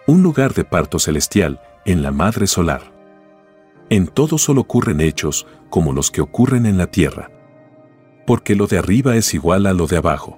[0.05, 2.81] Un lugar de parto celestial en la madre solar.
[3.89, 7.31] En todo solo ocurren hechos como los que ocurren en la Tierra.
[8.27, 10.37] Porque lo de arriba es igual a lo de abajo.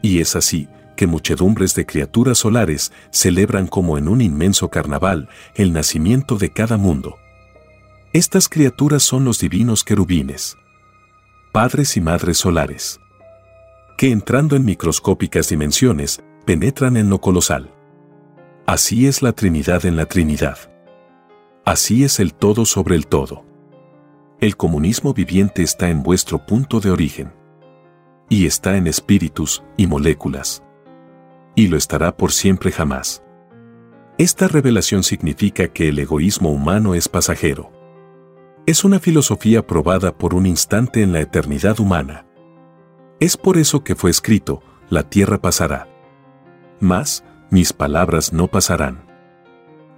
[0.00, 5.74] Y es así que muchedumbres de criaturas solares celebran como en un inmenso carnaval el
[5.74, 7.16] nacimiento de cada mundo.
[8.14, 10.56] Estas criaturas son los divinos querubines,
[11.52, 13.01] padres y madres solares
[13.96, 17.72] que entrando en microscópicas dimensiones, penetran en lo colosal.
[18.66, 20.58] Así es la Trinidad en la Trinidad.
[21.64, 23.44] Así es el todo sobre el todo.
[24.40, 27.32] El comunismo viviente está en vuestro punto de origen.
[28.28, 30.62] Y está en espíritus y moléculas.
[31.54, 33.22] Y lo estará por siempre jamás.
[34.18, 37.70] Esta revelación significa que el egoísmo humano es pasajero.
[38.66, 42.26] Es una filosofía probada por un instante en la eternidad humana
[43.22, 45.86] es por eso que fue escrito, la tierra pasará.
[46.80, 49.04] Mas, mis palabras no pasarán.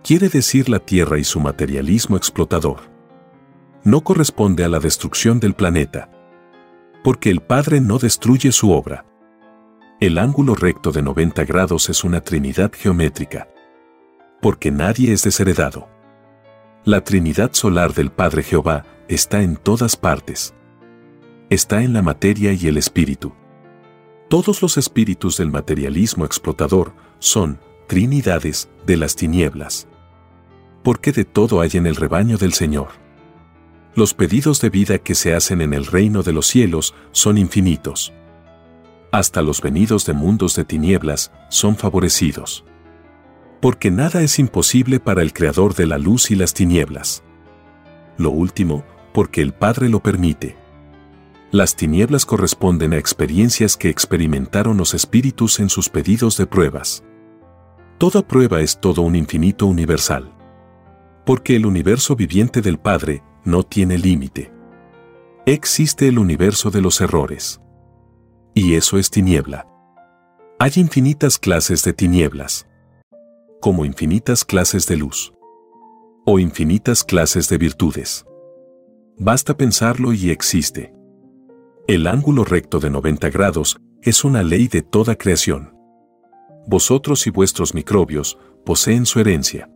[0.02, 2.80] Quiere decir la tierra y su materialismo explotador.
[3.82, 6.10] No corresponde a la destrucción del planeta.
[7.02, 9.06] Porque el Padre no destruye su obra.
[10.00, 13.48] El ángulo recto de 90 grados es una trinidad geométrica.
[14.42, 15.88] Porque nadie es desheredado.
[16.84, 20.54] La Trinidad solar del Padre Jehová está en todas partes
[21.50, 23.32] está en la materia y el espíritu.
[24.28, 29.86] Todos los espíritus del materialismo explotador son trinidades de las tinieblas.
[30.82, 32.88] Porque de todo hay en el rebaño del Señor.
[33.94, 38.12] Los pedidos de vida que se hacen en el reino de los cielos son infinitos.
[39.12, 42.64] Hasta los venidos de mundos de tinieblas son favorecidos.
[43.60, 47.22] Porque nada es imposible para el Creador de la luz y las tinieblas.
[48.18, 50.63] Lo último, porque el Padre lo permite.
[51.54, 57.04] Las tinieblas corresponden a experiencias que experimentaron los espíritus en sus pedidos de pruebas.
[57.96, 60.32] Toda prueba es todo un infinito universal.
[61.24, 64.52] Porque el universo viviente del Padre no tiene límite.
[65.46, 67.60] Existe el universo de los errores.
[68.52, 69.68] Y eso es tiniebla.
[70.58, 72.66] Hay infinitas clases de tinieblas.
[73.60, 75.32] Como infinitas clases de luz.
[76.26, 78.26] O infinitas clases de virtudes.
[79.16, 80.92] Basta pensarlo y existe.
[81.86, 85.76] El ángulo recto de 90 grados es una ley de toda creación.
[86.66, 89.68] Vosotros y vuestros microbios poseen su herencia.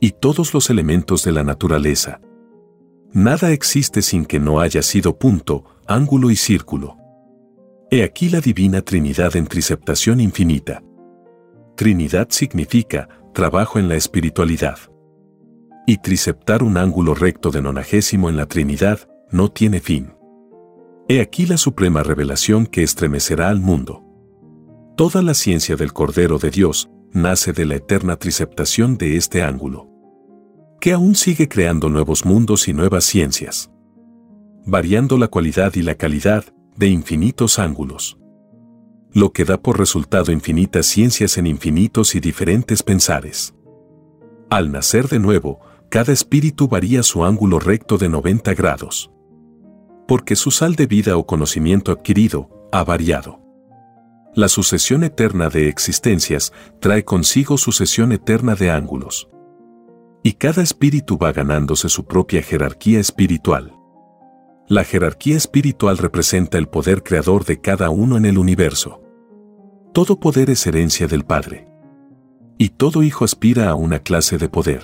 [0.00, 2.22] Y todos los elementos de la naturaleza.
[3.12, 6.96] Nada existe sin que no haya sido punto, ángulo y círculo.
[7.90, 10.82] He aquí la divina Trinidad en triceptación infinita.
[11.76, 14.78] Trinidad significa trabajo en la espiritualidad.
[15.86, 20.14] Y triceptar un ángulo recto de nonagésimo en la Trinidad no tiene fin.
[21.10, 24.04] He aquí la suprema revelación que estremecerá al mundo.
[24.96, 29.88] Toda la ciencia del Cordero de Dios nace de la eterna triceptación de este ángulo,
[30.80, 33.72] que aún sigue creando nuevos mundos y nuevas ciencias,
[34.64, 36.44] variando la cualidad y la calidad
[36.76, 38.16] de infinitos ángulos,
[39.12, 43.52] lo que da por resultado infinitas ciencias en infinitos y diferentes pensares.
[44.48, 49.10] Al nacer de nuevo, cada espíritu varía su ángulo recto de 90 grados
[50.10, 53.38] porque su sal de vida o conocimiento adquirido ha variado.
[54.34, 59.28] La sucesión eterna de existencias trae consigo sucesión eterna de ángulos.
[60.24, 63.72] Y cada espíritu va ganándose su propia jerarquía espiritual.
[64.66, 69.00] La jerarquía espiritual representa el poder creador de cada uno en el universo.
[69.94, 71.68] Todo poder es herencia del Padre.
[72.58, 74.82] Y todo hijo aspira a una clase de poder.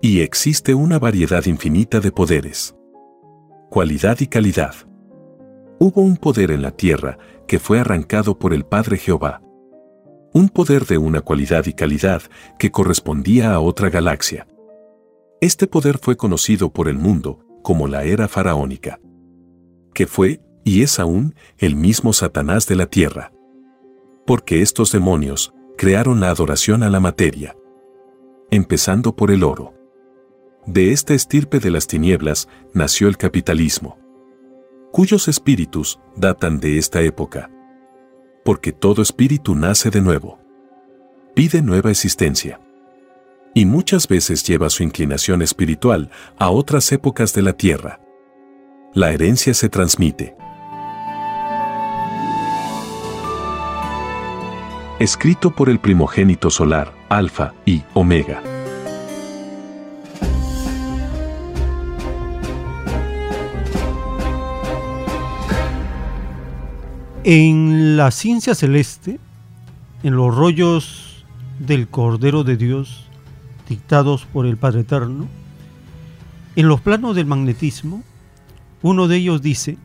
[0.00, 2.74] Y existe una variedad infinita de poderes
[3.74, 4.72] cualidad y calidad.
[5.80, 9.42] Hubo un poder en la tierra que fue arrancado por el Padre Jehová.
[10.32, 12.22] Un poder de una cualidad y calidad
[12.56, 14.46] que correspondía a otra galaxia.
[15.40, 19.00] Este poder fue conocido por el mundo como la era faraónica.
[19.92, 23.32] Que fue, y es aún, el mismo Satanás de la tierra.
[24.24, 27.56] Porque estos demonios crearon la adoración a la materia.
[28.52, 29.73] Empezando por el oro.
[30.66, 33.98] De esta estirpe de las tinieblas nació el capitalismo,
[34.92, 37.50] cuyos espíritus datan de esta época.
[38.44, 40.38] Porque todo espíritu nace de nuevo.
[41.34, 42.60] Pide nueva existencia.
[43.52, 48.00] Y muchas veces lleva su inclinación espiritual a otras épocas de la tierra.
[48.94, 50.34] La herencia se transmite.
[54.98, 58.53] Escrito por el primogénito solar, Alfa y Omega.
[67.26, 69.18] En la ciencia celeste,
[70.02, 71.24] en los rollos
[71.58, 73.06] del Cordero de Dios
[73.66, 75.26] dictados por el Padre Eterno,
[76.54, 78.02] en los planos del magnetismo,
[78.82, 79.78] uno de ellos dice,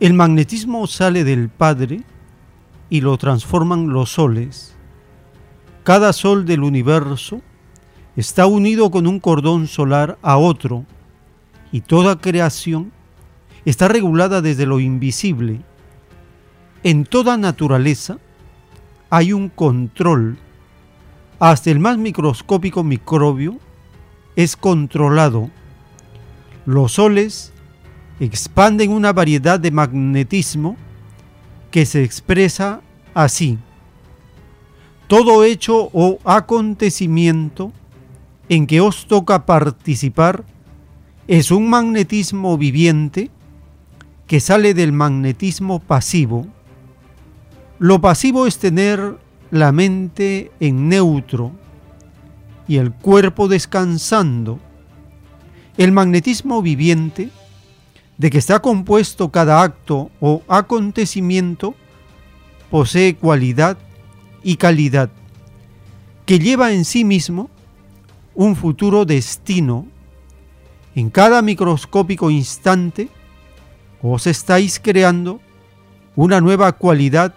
[0.00, 2.02] el magnetismo sale del Padre
[2.90, 4.76] y lo transforman los soles.
[5.82, 7.40] Cada sol del universo
[8.16, 10.84] está unido con un cordón solar a otro
[11.72, 12.92] y toda creación
[13.64, 15.62] está regulada desde lo invisible
[16.88, 18.16] en toda naturaleza
[19.10, 20.38] hay un control.
[21.38, 23.58] Hasta el más microscópico microbio
[24.36, 25.50] es controlado.
[26.64, 27.52] Los soles
[28.20, 30.78] expanden una variedad de magnetismo
[31.70, 32.80] que se expresa
[33.12, 33.58] así.
[35.08, 37.70] Todo hecho o acontecimiento
[38.48, 40.42] en que os toca participar
[41.26, 43.30] es un magnetismo viviente
[44.26, 46.46] que sale del magnetismo pasivo
[47.78, 49.18] lo pasivo es tener
[49.50, 51.52] la mente en neutro
[52.66, 54.58] y el cuerpo descansando.
[55.76, 57.30] El magnetismo viviente,
[58.16, 61.76] de que está compuesto cada acto o acontecimiento,
[62.68, 63.78] posee cualidad
[64.42, 65.10] y calidad,
[66.26, 67.48] que lleva en sí mismo
[68.34, 69.86] un futuro destino.
[70.96, 73.08] En cada microscópico instante
[74.02, 75.40] os estáis creando
[76.16, 77.34] una nueva cualidad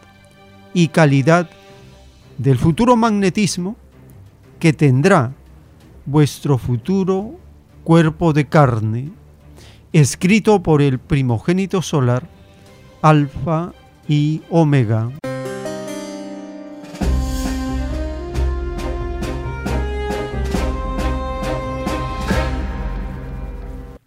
[0.74, 1.50] y calidad
[2.38, 3.76] del futuro magnetismo
[4.60, 5.34] que tendrá
[6.06, 7.36] vuestro futuro
[7.84, 9.12] cuerpo de carne,
[9.94, 12.28] escrito por el primogénito solar,
[13.02, 13.74] Alfa
[14.08, 15.10] y Omega.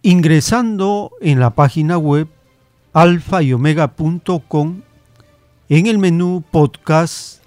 [0.01, 2.27] Ingresando en la página web
[2.93, 4.81] alfa y omega.com,
[5.67, 7.41] en el menú podcast,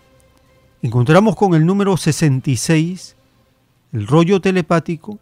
[0.82, 3.14] encontramos con el número 66,
[3.92, 5.20] el rollo telepático,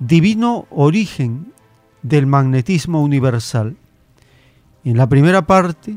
[0.00, 1.52] divino origen
[2.02, 3.74] del magnetismo universal.
[4.84, 5.96] En la primera parte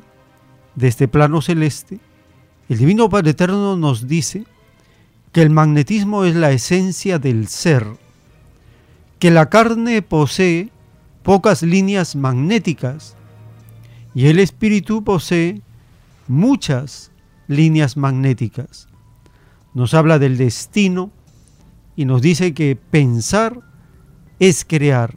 [0.76, 2.00] de este plano celeste,
[2.70, 4.46] el Divino Padre Eterno nos dice
[5.34, 7.86] que el magnetismo es la esencia del ser,
[9.20, 10.70] que la carne posee
[11.22, 13.16] pocas líneas magnéticas
[14.16, 15.62] y el espíritu posee
[16.28, 17.12] muchas
[17.48, 18.88] líneas magnéticas.
[19.74, 21.12] Nos habla del destino
[21.96, 23.60] y nos dice que pensar
[24.40, 25.16] es crear.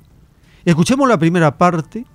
[0.64, 2.06] Escuchemos la primera parte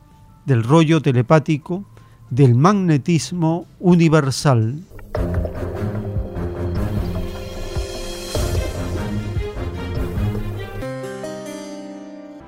[0.46, 1.86] del rollo telepático
[2.30, 4.84] del magnetismo universal.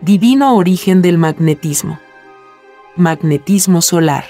[0.02, 1.98] Divino origen del magnetismo.
[2.98, 4.26] Magnetismo solar.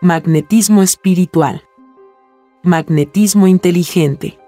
[0.00, 1.64] Magnetismo espiritual.
[2.62, 4.38] Magnetismo inteligente.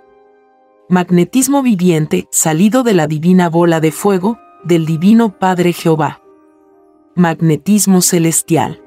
[0.88, 6.22] Magnetismo viviente salido de la divina bola de fuego del Divino Padre Jehová.
[7.16, 8.80] Magnetismo celestial.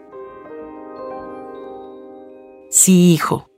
[2.70, 3.50] Sí, hijo.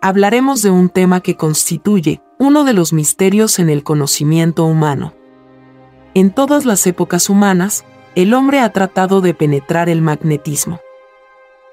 [0.00, 5.12] Hablaremos de un tema que constituye uno de los misterios en el conocimiento humano.
[6.14, 10.80] En todas las épocas humanas, el hombre ha tratado de penetrar el magnetismo,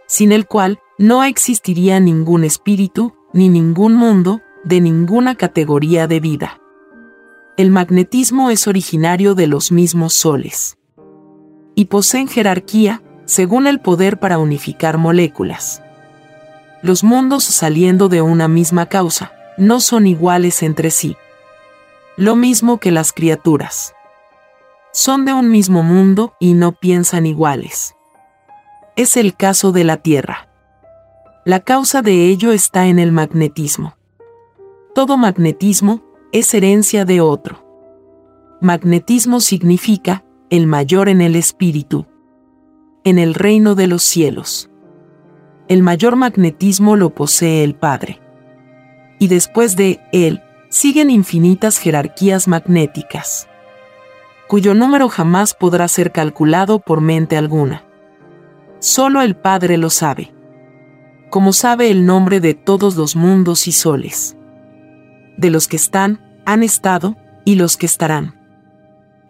[0.08, 6.62] sin el cual no existiría ningún espíritu ni ningún mundo de ninguna categoría de vida.
[7.58, 10.78] El magnetismo es originario de los mismos soles
[11.76, 15.82] y poseen jerarquía según el poder para unificar moléculas.
[16.82, 21.16] Los mundos saliendo de una misma causa no son iguales entre sí.
[22.18, 23.94] Lo mismo que las criaturas.
[24.92, 27.96] Son de un mismo mundo y no piensan iguales.
[28.96, 30.50] Es el caso de la Tierra.
[31.46, 33.96] La causa de ello está en el magnetismo.
[34.94, 37.66] Todo magnetismo es herencia de otro.
[38.62, 42.06] Magnetismo significa el mayor en el espíritu,
[43.04, 44.70] en el reino de los cielos.
[45.68, 48.22] El mayor magnetismo lo posee el Padre.
[49.18, 53.48] Y después de él, siguen infinitas jerarquías magnéticas,
[54.48, 57.88] cuyo número jamás podrá ser calculado por mente alguna.
[58.84, 60.34] Solo el Padre lo sabe,
[61.30, 64.36] como sabe el nombre de todos los mundos y soles
[65.38, 67.16] de los que están, han estado,
[67.46, 68.36] y los que estarán.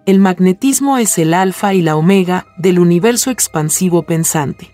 [0.08, 4.72] El magnetismo es el alfa y la omega del universo expansivo pensante.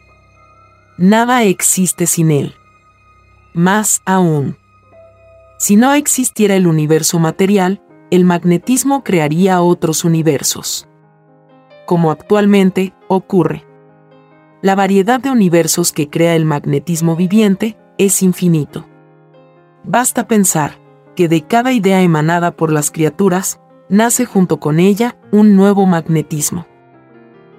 [0.97, 2.53] Nada existe sin él.
[3.53, 4.55] Más aún.
[5.57, 10.87] Si no existiera el universo material, el magnetismo crearía otros universos.
[11.85, 13.68] Como actualmente ocurre.
[14.61, 18.85] La variedad de universos que crea el magnetismo viviente es infinito.
[19.85, 20.73] Basta pensar,
[21.15, 26.67] que de cada idea emanada por las criaturas, nace junto con ella un nuevo magnetismo.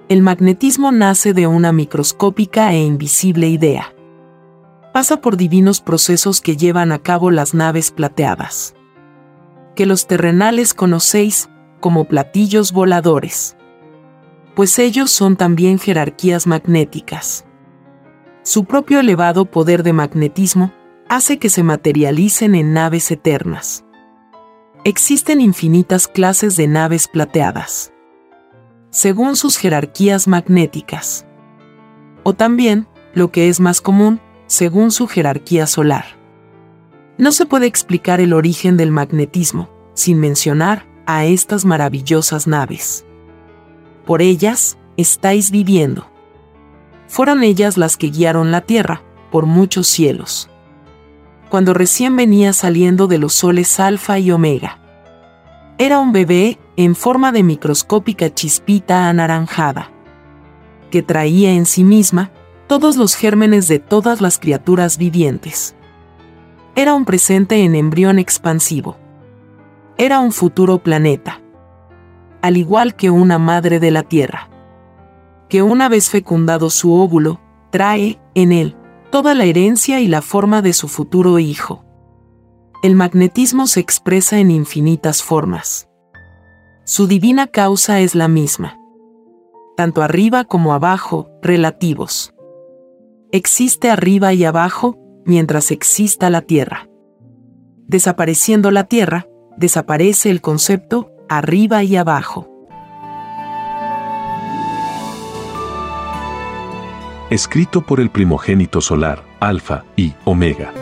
[0.09, 3.95] El magnetismo nace de una microscópica e invisible idea.
[4.93, 8.75] Pasa por divinos procesos que llevan a cabo las naves plateadas.
[9.75, 11.49] Que los terrenales conocéis
[11.79, 13.57] como platillos voladores.
[14.55, 17.45] Pues ellos son también jerarquías magnéticas.
[18.43, 20.73] Su propio elevado poder de magnetismo
[21.07, 23.85] hace que se materialicen en naves eternas.
[24.83, 27.93] Existen infinitas clases de naves plateadas,
[28.89, 31.25] según sus jerarquías magnéticas,
[32.23, 36.05] o también, lo que es más común, según su jerarquía solar.
[37.17, 43.05] No se puede explicar el origen del magnetismo sin mencionar a estas maravillosas naves.
[44.05, 46.07] Por ellas estáis viviendo.
[47.07, 50.51] Fueron ellas las que guiaron la Tierra por muchos cielos
[51.51, 54.79] cuando recién venía saliendo de los soles alfa y omega.
[55.77, 59.91] Era un bebé en forma de microscópica chispita anaranjada,
[60.89, 62.31] que traía en sí misma
[62.67, 65.75] todos los gérmenes de todas las criaturas vivientes.
[66.73, 68.95] Era un presente en embrión expansivo.
[69.97, 71.41] Era un futuro planeta,
[72.41, 74.47] al igual que una madre de la Tierra.
[75.49, 78.77] que una vez fecundado su óvulo, trae, en él,
[79.11, 81.83] toda la herencia y la forma de su futuro hijo.
[82.81, 85.89] El magnetismo se expresa en infinitas formas.
[86.85, 88.79] Su divina causa es la misma.
[89.75, 92.33] Tanto arriba como abajo, relativos.
[93.33, 96.87] Existe arriba y abajo mientras exista la Tierra.
[97.87, 99.27] Desapareciendo la Tierra,
[99.57, 102.45] desaparece el concepto arriba y abajo.
[107.29, 110.73] Escrito por el primogénito solar, Alfa y Omega.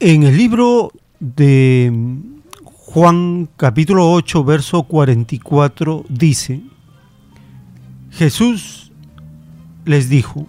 [0.00, 0.90] En el libro
[1.20, 1.92] de
[2.64, 6.62] Juan capítulo 8, verso 44 dice,
[8.10, 8.90] Jesús
[9.84, 10.48] les dijo,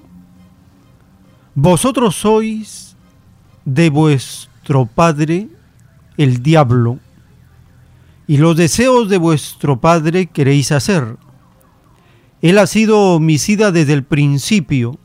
[1.61, 2.95] Vosotros sois
[3.65, 5.49] de vuestro padre
[6.15, 6.99] el diablo,
[8.27, 11.17] y los deseos de vuestro padre queréis hacer.
[12.41, 14.97] Él ha sido homicida desde el principio,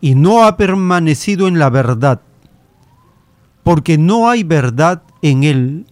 [0.00, 2.20] y no ha permanecido en la verdad
[3.62, 5.86] porque no hay verdad en él.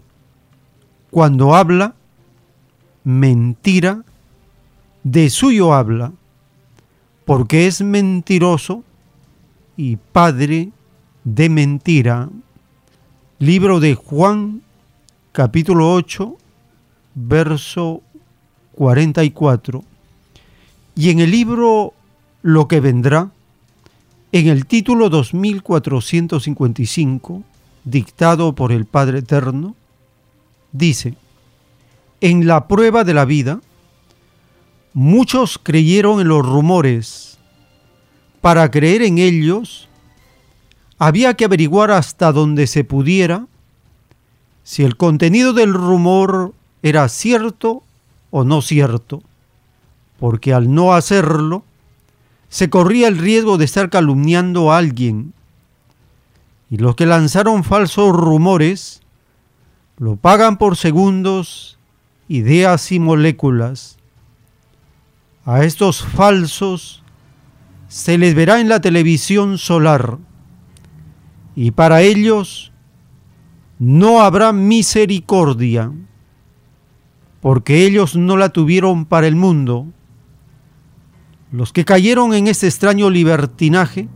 [1.10, 1.94] Cuando habla,
[3.04, 4.02] mentira,
[5.04, 6.12] de suyo habla,
[7.26, 8.82] porque es mentiroso
[9.76, 10.70] y padre
[11.24, 12.28] de mentira.
[13.38, 14.62] Libro de Juan,
[15.32, 16.36] capítulo 8,
[17.14, 18.02] verso
[18.72, 19.82] 44.
[20.94, 21.92] Y en el libro
[22.42, 23.30] Lo que vendrá,
[24.32, 27.42] en el título 2455,
[27.84, 29.76] dictado por el Padre Eterno,
[30.72, 31.14] dice,
[32.20, 33.60] en la prueba de la vida,
[34.94, 37.35] muchos creyeron en los rumores.
[38.46, 39.88] Para creer en ellos,
[40.98, 43.48] había que averiguar hasta donde se pudiera
[44.62, 47.82] si el contenido del rumor era cierto
[48.30, 49.20] o no cierto,
[50.20, 51.64] porque al no hacerlo,
[52.48, 55.32] se corría el riesgo de estar calumniando a alguien
[56.70, 59.02] y los que lanzaron falsos rumores
[59.98, 61.80] lo pagan por segundos,
[62.28, 63.96] ideas y moléculas.
[65.44, 67.02] A estos falsos
[67.88, 70.18] se les verá en la televisión solar
[71.54, 72.72] y para ellos
[73.78, 75.92] no habrá misericordia,
[77.40, 79.86] porque ellos no la tuvieron para el mundo.
[81.50, 84.08] Los que cayeron en este extraño libertinaje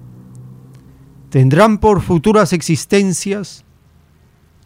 [1.31, 3.65] tendrán por futuras existencias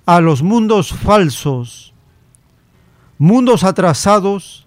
[0.07, 1.95] a los mundos falsos,
[3.19, 4.67] mundos atrasados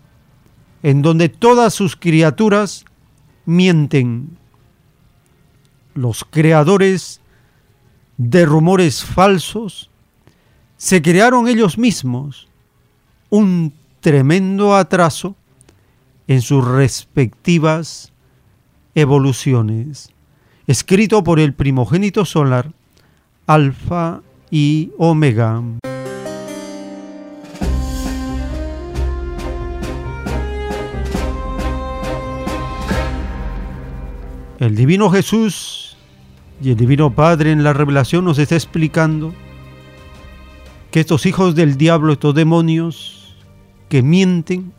[0.83, 2.85] en donde todas sus criaturas
[3.47, 4.37] mienten.
[5.95, 7.19] Los creadores
[8.17, 9.89] de rumores falsos
[10.77, 12.47] se crearon ellos mismos
[13.31, 15.35] un tremendo atraso
[16.27, 18.13] en sus respectivas
[18.93, 20.11] evoluciones
[20.67, 22.73] escrito por el primogénito solar,
[23.47, 24.21] Alfa
[24.51, 25.63] y Omega.
[34.59, 35.95] El divino Jesús
[36.61, 39.31] y el divino Padre en la revelación nos está explicando
[40.89, 43.35] que estos hijos del diablo, estos demonios
[43.87, 44.73] que mienten,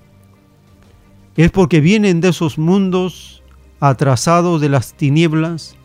[1.37, 3.45] es porque vienen de esos mundos
[3.79, 5.77] atrasados de las tinieblas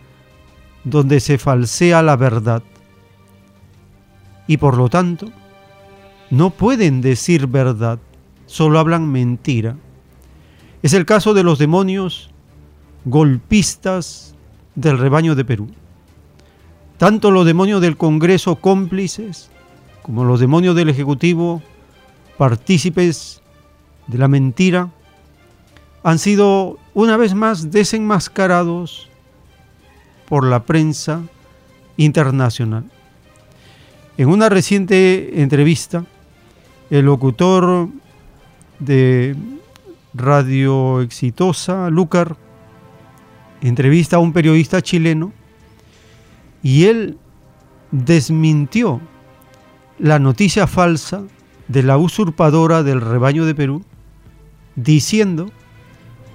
[0.84, 2.64] donde se falsea la verdad.
[4.48, 5.32] Y por lo tanto,
[6.32, 8.00] no pueden decir verdad,
[8.48, 9.78] solo hablan mentira.
[10.82, 12.33] Es el caso de los demonios
[13.06, 14.36] golpistas
[14.76, 15.68] del rebaño de Perú.
[16.98, 19.50] Tanto los demonios del Congreso cómplices
[20.02, 21.62] como los demonios del Ejecutivo
[22.38, 23.42] partícipes
[24.08, 24.90] de la mentira
[26.04, 29.10] han sido una vez más desenmascarados
[30.28, 31.22] por la prensa
[31.98, 32.84] internacional.
[34.18, 36.06] En una reciente entrevista,
[36.90, 37.88] el locutor
[38.80, 39.36] de
[40.14, 42.36] Radio Exitosa, Lucar,
[43.64, 45.34] entrevista a un periodista chileno
[46.62, 47.18] y él
[47.92, 49.02] desmintió
[50.00, 51.24] la noticia falsa
[51.68, 53.84] de la usurpadora del rebaño de Perú,
[54.76, 55.52] diciendo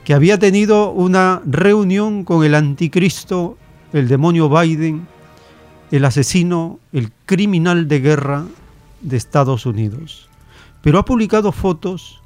[0.04, 3.58] que había tenido una reunión con el anticristo
[3.92, 5.06] el demonio Biden,
[5.90, 8.44] el asesino, el criminal de guerra
[9.00, 10.28] de Estados Unidos.
[10.82, 12.22] Pero ha publicado fotos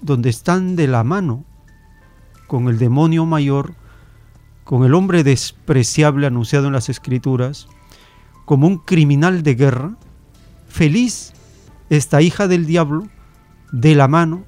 [0.00, 1.44] donde están de la mano
[2.46, 3.74] con el demonio mayor,
[4.68, 7.68] con el hombre despreciable anunciado en las escrituras,
[8.44, 9.96] como un criminal de guerra,
[10.68, 11.32] feliz
[11.88, 13.08] esta hija del diablo
[13.72, 14.44] de la mano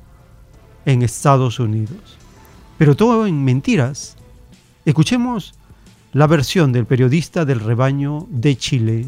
[0.85, 2.19] en Estados Unidos.
[2.77, 4.19] Pero todo en mentiras.
[4.85, 5.55] Escuchemos
[6.13, 9.07] la versión del periodista del rebaño de Chile.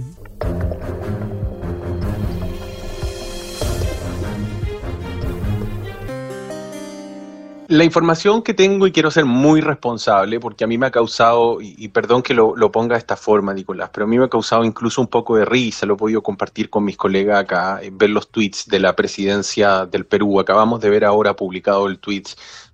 [7.73, 11.57] La información que tengo, y quiero ser muy responsable, porque a mí me ha causado,
[11.63, 14.29] y, perdón que lo, lo, ponga de esta forma, Nicolás, pero a mí me ha
[14.29, 18.11] causado incluso un poco de risa, lo he podido compartir con mis colegas acá, ver
[18.11, 20.39] los tweets de la presidencia del Perú.
[20.39, 22.25] Acabamos de ver ahora publicado el tweet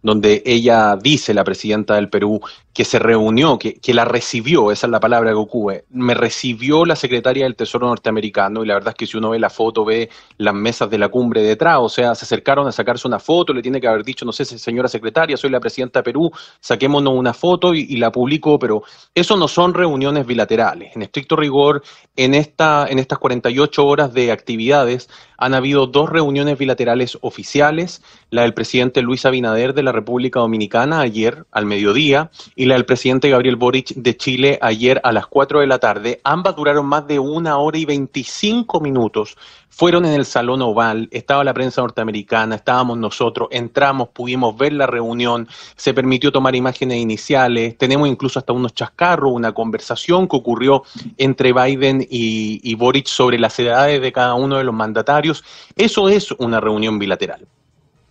[0.03, 2.41] donde ella dice, la presidenta del Perú,
[2.79, 6.85] que se reunió, que, que, la recibió, esa es la palabra que ocupe, me recibió
[6.85, 9.85] la secretaria del Tesoro norteamericano y la verdad es que si uno ve la foto,
[9.85, 13.53] ve las mesas de la cumbre detrás, o sea, se acercaron a sacarse una foto,
[13.53, 17.15] le tiene que haber dicho, no sé, señora secretaria, soy la presidenta de Perú, saquémonos
[17.15, 20.95] una foto y, y la publico, pero eso no son reuniones bilaterales.
[20.95, 21.83] En estricto rigor,
[22.15, 28.43] en, esta, en estas 48 horas de actividades han habido dos reuniones bilaterales oficiales, la
[28.43, 33.31] del presidente Luis Abinader de la República Dominicana ayer al mediodía y la del presidente
[33.31, 36.21] Gabriel Boric de Chile ayer a las 4 de la tarde.
[36.23, 39.37] Ambas duraron más de una hora y 25 minutos.
[39.71, 44.87] Fueron en el Salón Oval, estaba la prensa norteamericana, estábamos nosotros, entramos, pudimos ver la
[44.87, 50.83] reunión, se permitió tomar imágenes iniciales, tenemos incluso hasta unos chascarros, una conversación que ocurrió
[51.17, 55.43] entre Biden y, y Boric sobre las edades de cada uno de los mandatarios.
[55.75, 57.47] Eso es una reunión bilateral.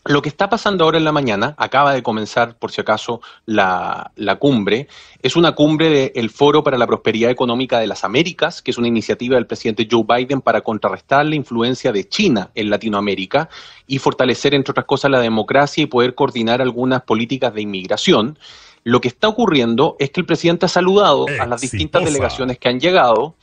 [0.07, 4.11] Lo que está pasando ahora en la mañana, acaba de comenzar, por si acaso, la,
[4.15, 4.87] la cumbre,
[5.21, 8.87] es una cumbre del Foro para la Prosperidad Económica de las Américas, que es una
[8.87, 13.49] iniciativa del presidente Joe Biden para contrarrestar la influencia de China en Latinoamérica
[13.85, 18.39] y fortalecer, entre otras cosas, la democracia y poder coordinar algunas políticas de inmigración.
[18.83, 22.69] Lo que está ocurriendo es que el presidente ha saludado a las distintas delegaciones que
[22.69, 23.35] han llegado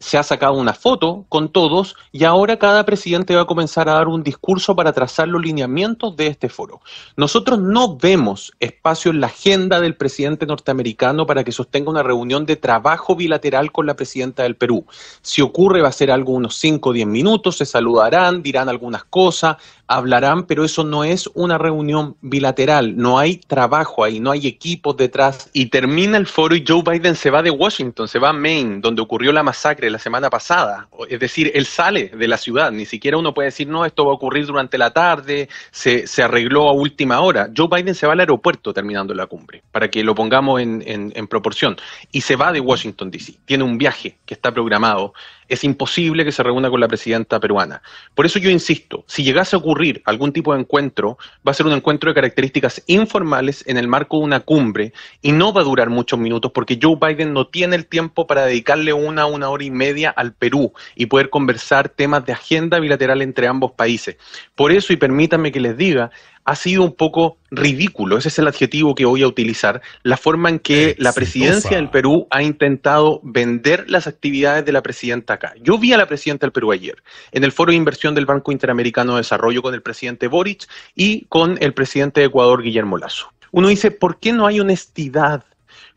[0.00, 3.94] se ha sacado una foto con todos y ahora cada presidente va a comenzar a
[3.94, 6.80] dar un discurso para trazar los lineamientos de este foro.
[7.16, 12.46] Nosotros no vemos espacio en la agenda del presidente norteamericano para que sostenga una reunión
[12.46, 14.86] de trabajo bilateral con la presidenta del Perú.
[15.20, 19.04] Si ocurre va a ser algo unos 5 o 10 minutos, se saludarán, dirán algunas
[19.04, 19.58] cosas,
[19.90, 24.96] hablarán, pero eso no es una reunión bilateral, no hay trabajo ahí, no hay equipos
[24.96, 25.50] detrás.
[25.52, 28.78] Y termina el foro y Joe Biden se va de Washington, se va a Maine,
[28.80, 30.88] donde ocurrió la masacre la semana pasada.
[31.08, 34.12] Es decir, él sale de la ciudad, ni siquiera uno puede decir, no, esto va
[34.12, 37.50] a ocurrir durante la tarde, se, se arregló a última hora.
[37.54, 41.12] Joe Biden se va al aeropuerto terminando la cumbre, para que lo pongamos en, en,
[41.16, 41.76] en proporción,
[42.12, 43.34] y se va de Washington, D.C.
[43.44, 45.14] Tiene un viaje que está programado
[45.50, 47.82] es imposible que se reúna con la presidenta peruana.
[48.14, 51.66] Por eso yo insisto, si llegase a ocurrir algún tipo de encuentro, va a ser
[51.66, 55.64] un encuentro de características informales en el marco de una cumbre y no va a
[55.64, 59.64] durar muchos minutos porque Joe Biden no tiene el tiempo para dedicarle una, una hora
[59.64, 64.16] y media al Perú y poder conversar temas de agenda bilateral entre ambos países.
[64.54, 66.10] Por eso, y permítanme que les diga,
[66.50, 70.48] ha sido un poco ridículo, ese es el adjetivo que voy a utilizar, la forma
[70.48, 75.54] en que la presidencia del Perú ha intentado vender las actividades de la presidenta acá.
[75.62, 76.96] Yo vi a la presidenta del Perú ayer
[77.30, 81.26] en el foro de inversión del Banco Interamericano de Desarrollo con el presidente Boric y
[81.26, 83.32] con el presidente de Ecuador, Guillermo Lazo.
[83.52, 85.44] Uno dice, ¿por qué no hay honestidad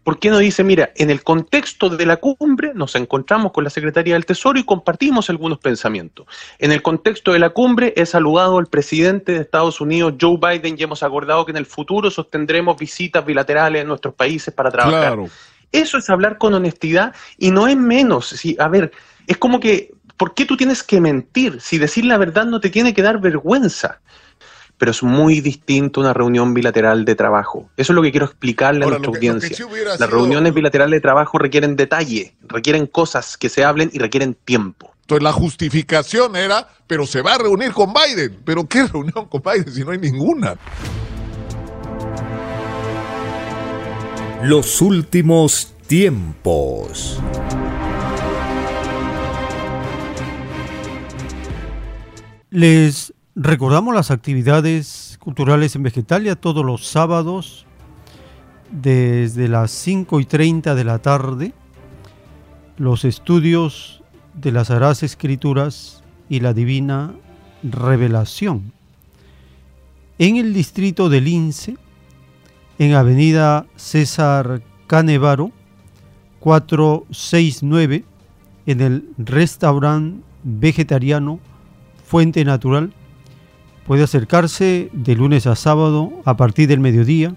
[0.03, 3.69] ¿Por qué no dice, mira, en el contexto de la cumbre nos encontramos con la
[3.69, 6.27] Secretaría del Tesoro y compartimos algunos pensamientos?
[6.59, 10.75] En el contexto de la cumbre he saludado al presidente de Estados Unidos, Joe Biden,
[10.77, 15.13] y hemos acordado que en el futuro sostendremos visitas bilaterales en nuestros países para trabajar.
[15.13, 15.29] Claro.
[15.71, 18.27] Eso es hablar con honestidad y no es menos.
[18.27, 18.91] Si, a ver,
[19.25, 21.61] es como que, ¿por qué tú tienes que mentir?
[21.61, 24.01] Si decir la verdad no te tiene que dar vergüenza
[24.77, 27.69] pero es muy distinto una reunión bilateral de trabajo.
[27.77, 29.55] Eso es lo que quiero explicarle Ahora, a nuestra que, audiencia.
[29.55, 30.07] Sí Las sido...
[30.07, 34.93] reuniones bilaterales de trabajo requieren detalle, requieren cosas que se hablen y requieren tiempo.
[35.01, 38.39] Entonces la justificación era, pero se va a reunir con Biden.
[38.45, 40.55] ¿Pero qué reunión con Biden si no hay ninguna?
[44.43, 47.19] Los últimos tiempos.
[52.49, 57.65] Les Recordamos las actividades culturales en Vegetalia todos los sábados
[58.69, 61.51] desde las 5 y 30 de la tarde,
[62.77, 64.03] los estudios
[64.35, 67.15] de las Sagradas Escrituras y la Divina
[67.63, 68.71] Revelación.
[70.19, 71.77] En el distrito de Lince,
[72.77, 75.51] en Avenida César Canevaro,
[76.39, 78.05] 469,
[78.67, 81.39] en el restaurante vegetariano
[82.05, 82.93] Fuente Natural,
[83.87, 87.35] puede acercarse de lunes a sábado a partir del mediodía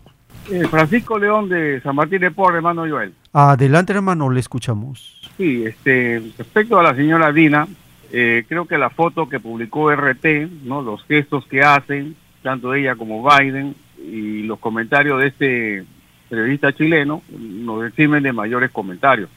[0.51, 3.15] Eh, Francisco León de San Martín de Porres, hermano Joel.
[3.33, 5.21] Adelante, hermano, le escuchamos.
[5.37, 7.67] Sí, este, respecto a la señora Dina,
[8.13, 10.25] eh, creo que la foto que publicó RT,
[10.65, 10.83] ¿no?
[10.83, 15.85] los gestos que hacen, tanto ella como Biden, y los comentarios de este
[16.29, 19.29] periodista chileno, nos reciben de mayores comentarios.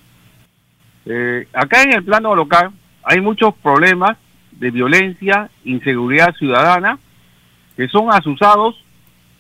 [1.05, 2.71] Eh, acá en el plano local
[3.03, 4.17] hay muchos problemas
[4.51, 6.97] de violencia, inseguridad ciudadana,
[7.75, 8.81] que son asusados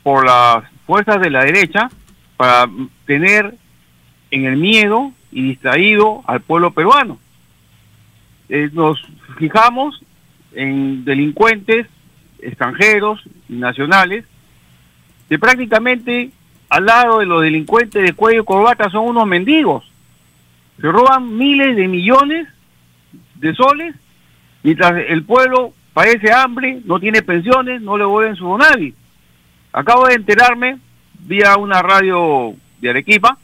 [0.01, 1.89] por las fuerzas de la derecha
[2.35, 2.69] para
[3.05, 3.55] tener
[4.31, 7.17] en el miedo y distraído al pueblo peruano.
[8.49, 9.01] Eh, nos
[9.37, 10.01] fijamos
[10.53, 11.87] en delincuentes
[12.39, 14.25] extranjeros y nacionales
[15.29, 16.31] que prácticamente
[16.69, 19.83] al lado de los delincuentes de cuello y corbata son unos mendigos.
[20.79, 22.47] Se roban miles de millones
[23.35, 23.95] de soles
[24.63, 28.93] mientras el pueblo padece hambre, no tiene pensiones, no le vuelven su nadie.
[29.71, 30.77] Acabo de enterarme,
[31.19, 33.37] vía una radio de Arequipa,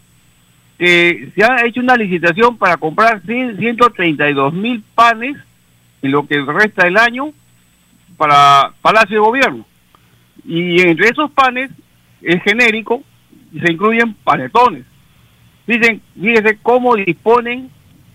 [0.80, 5.36] que se ha hecho una licitación para comprar 132 mil panes
[6.02, 7.34] en lo que resta del año
[8.16, 9.66] para Palacio de Gobierno.
[10.46, 11.70] Y entre esos panes
[12.22, 13.04] es genérico
[13.52, 14.86] y se incluyen panetones.
[15.68, 17.70] Dicen, fíjese cómo disponen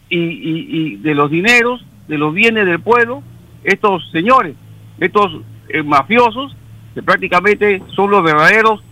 [0.09, 3.23] y, y, de los dineros, de los bienes del pueblo,
[3.63, 4.57] estos señores,
[4.99, 6.57] estos eh, mafiosos
[6.95, 8.83] que prácticamente son los verdaderos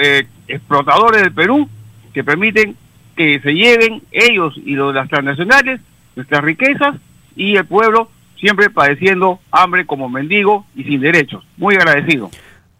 [0.00, 1.68] eh, explotadores del Perú,
[2.14, 2.76] que permiten
[3.16, 5.80] que se lleven ellos y los de las transnacionales
[6.16, 6.96] nuestras riquezas
[7.36, 8.08] y el pueblo
[8.40, 11.46] siempre padeciendo hambre como mendigo y sin derechos.
[11.56, 12.30] Muy agradecido.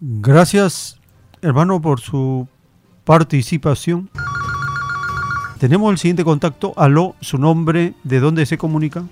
[0.00, 1.00] Gracias,
[1.42, 2.48] hermano, por su
[3.04, 4.10] participación.
[5.60, 6.74] Tenemos el siguiente contacto.
[6.76, 9.04] Aló, su nombre, ¿de dónde se comunica?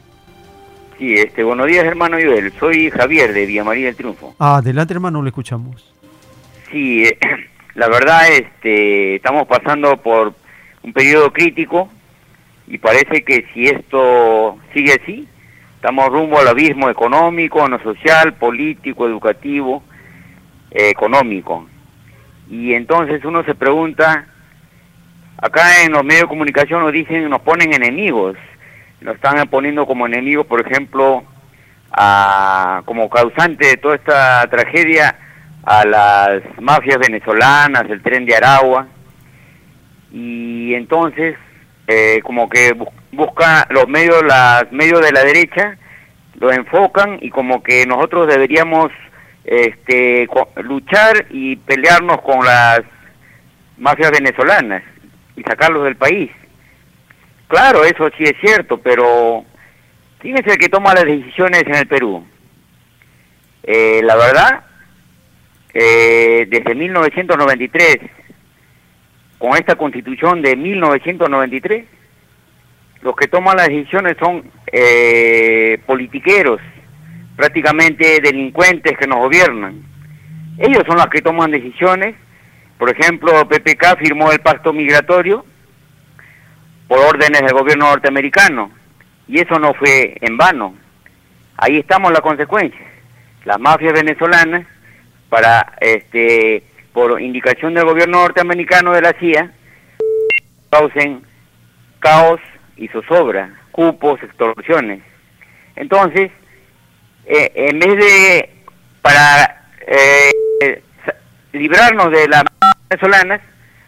[0.99, 2.53] Sí, este, buenos días, hermano Joel.
[2.59, 4.35] Soy Javier de Villa María del Triunfo.
[4.39, 5.93] Adelante, hermano, le escuchamos.
[6.70, 7.18] Sí, eh,
[7.75, 10.35] la verdad, este, estamos pasando por
[10.85, 11.89] un periodo crítico
[12.68, 15.28] y parece que si esto sigue así,
[15.74, 19.82] estamos rumbo al abismo económico, no social, político, educativo,
[20.70, 21.66] eh, económico.
[22.49, 24.26] Y entonces uno se pregunta,
[25.39, 28.37] acá en los medios de comunicación nos dicen, nos ponen enemigos
[29.05, 31.22] nos están poniendo como enemigo, por ejemplo,
[31.93, 35.14] a, como causante de toda esta tragedia
[35.62, 38.87] a las mafias venezolanas, el tren de Aragua,
[40.15, 41.37] y entonces
[41.89, 42.73] eh, como que
[43.11, 45.77] busca los medios, las medios de la derecha,
[46.39, 48.93] lo enfocan y como que nosotros deberíamos
[49.45, 50.29] este,
[50.62, 52.83] luchar y pelearnos con las
[53.77, 54.85] mafias venezolanas
[55.35, 56.31] y sacarlos del país.
[57.49, 59.45] Claro, eso sí es cierto, pero
[60.21, 62.25] ¿quién es el que toma las decisiones en el Perú?
[63.65, 64.65] Eh, la verdad,
[65.75, 67.99] eh, desde 1993,
[69.39, 71.85] con esta constitución de 1993,
[73.03, 76.61] los que toman las decisiones son eh, politiqueros,
[77.37, 79.82] prácticamente delincuentes que nos gobiernan.
[80.59, 82.14] Ellos son los que toman decisiones.
[82.78, 85.45] Por ejemplo, PPK firmó el pacto migratorio
[86.89, 88.70] por órdenes del gobierno norteamericano.
[89.28, 90.74] Y eso no fue en vano.
[91.57, 92.87] Ahí estamos la consecuencia.
[93.45, 94.66] Las mafias venezolanas,
[95.28, 96.62] para este
[96.95, 99.51] por indicación del gobierno norteamericano de la CIA,
[100.70, 101.22] causen
[101.99, 102.40] caos
[102.76, 105.03] y zozobra, cupos, extorsiones.
[105.74, 106.30] Entonces,
[107.26, 108.51] eh, en vez de
[109.03, 110.82] para eh,
[111.53, 112.45] librarnos de las
[112.88, 113.40] venezolanas,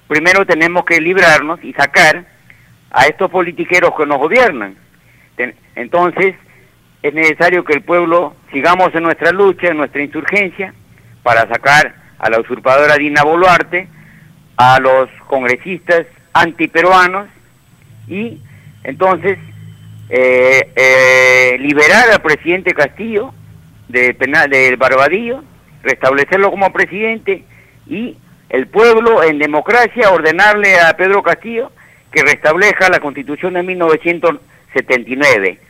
[0.08, 2.24] primero tenemos que librarnos y sacar
[2.90, 4.76] a estos politiqueros que nos gobiernan.
[5.76, 6.34] Entonces,
[7.02, 10.74] es necesario que el pueblo sigamos en nuestra lucha, en nuestra insurgencia,
[11.22, 13.88] para sacar a la usurpadora Dina Boluarte,
[14.56, 17.28] a los congresistas antiperuanos
[18.08, 18.40] y
[18.84, 19.38] entonces
[20.08, 23.34] eh, eh, liberar al presidente Castillo
[23.88, 25.42] de penal del Barbadillo,
[25.82, 27.44] restablecerlo como presidente
[27.86, 28.16] y
[28.48, 31.72] el pueblo en democracia ordenarle a Pedro Castillo
[32.12, 35.60] que restablezca la constitución de 1979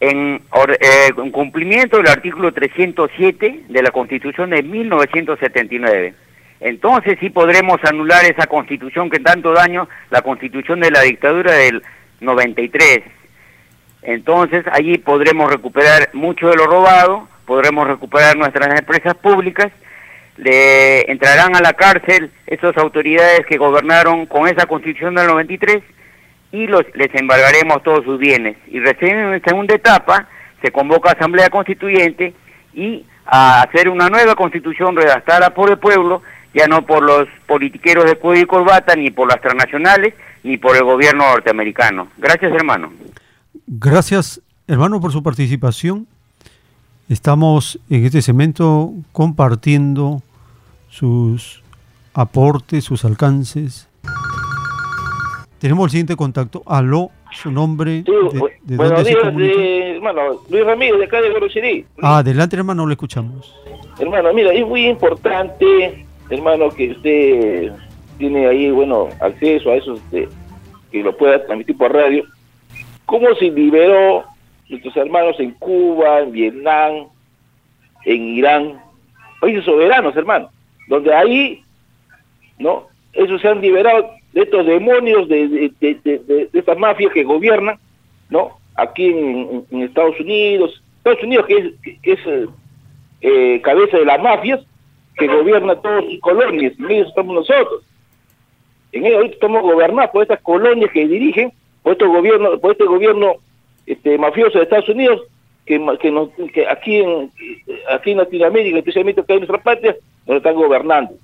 [0.00, 0.42] en,
[0.80, 6.14] eh, en cumplimiento del artículo 307 de la constitución de 1979.
[6.60, 11.82] Entonces sí podremos anular esa constitución que tanto daño, la constitución de la dictadura del
[12.20, 13.00] 93.
[14.02, 19.70] Entonces allí podremos recuperar mucho de lo robado, podremos recuperar nuestras empresas públicas,
[20.36, 25.82] le entrarán a la cárcel esas autoridades que gobernaron con esa constitución del 93
[26.54, 28.56] y los, les embargaremos todos sus bienes.
[28.68, 30.28] Y recién en segunda etapa
[30.62, 32.32] se convoca Asamblea Constituyente
[32.72, 36.22] y a hacer una nueva constitución redactada por el pueblo,
[36.54, 40.76] ya no por los politiqueros de cuello y corbata, ni por las transnacionales, ni por
[40.76, 42.06] el gobierno norteamericano.
[42.18, 42.92] Gracias, hermano.
[43.66, 46.06] Gracias, hermano, por su participación.
[47.08, 50.22] Estamos en este segmento compartiendo
[50.88, 51.64] sus
[52.14, 53.88] aportes, sus alcances.
[55.64, 56.62] Tenemos el siguiente contacto.
[56.66, 58.04] Aló, su nombre.
[58.04, 58.12] Sí,
[58.64, 60.42] de, buenos días, de, hermano.
[60.50, 61.86] Luis Ramírez, de acá de Gorosiri.
[62.02, 63.50] Ah, adelante, hermano, lo escuchamos.
[63.98, 67.72] Hermano, mira, es muy importante, hermano, que usted
[68.18, 70.28] tiene ahí, bueno, acceso a eso, este,
[70.92, 72.26] que lo pueda transmitir por radio.
[73.06, 74.22] ¿Cómo se liberó
[74.68, 77.06] nuestros hermanos en Cuba, en Vietnam,
[78.04, 78.82] en Irán?
[79.40, 80.50] Países soberanos, hermano.
[80.88, 81.62] Donde ahí,
[82.58, 82.86] ¿no?
[83.14, 87.78] Esos se han liberado de estos demonios, de, de, de, mafias que gobiernan,
[88.28, 88.58] ¿no?
[88.74, 92.20] Aquí en, Estados Unidos, Estados Unidos que es,
[93.20, 94.60] eh, cabeza de las mafias,
[95.16, 97.84] que gobierna todas sus colonias, en ellos estamos nosotros.
[98.90, 102.84] En ellos ahorita estamos gobernados por estas colonias que dirigen, por este gobierno, por este
[102.84, 103.34] gobierno
[103.86, 105.22] este, mafioso de Estados Unidos,
[105.64, 107.30] que, que, nos, que aquí en
[107.88, 111.14] aquí en Latinoamérica, especialmente acá en nuestra patria, nos están gobernando.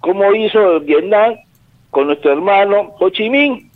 [0.00, 1.36] Como hizo Vietnam
[1.94, 3.70] con nuestro hermano Ho Chi Minh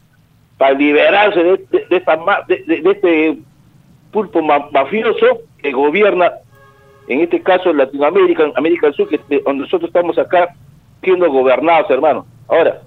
[0.59, 3.39] para liberarse de, de, de, este
[4.11, 6.33] pulpo mafioso que gobierna,
[7.07, 10.49] en este caso Latinoamérica, América del Sur, que donde nosotros estamos acá
[11.01, 12.27] siendo gobernados, hermano.
[12.49, 12.83] Ahora,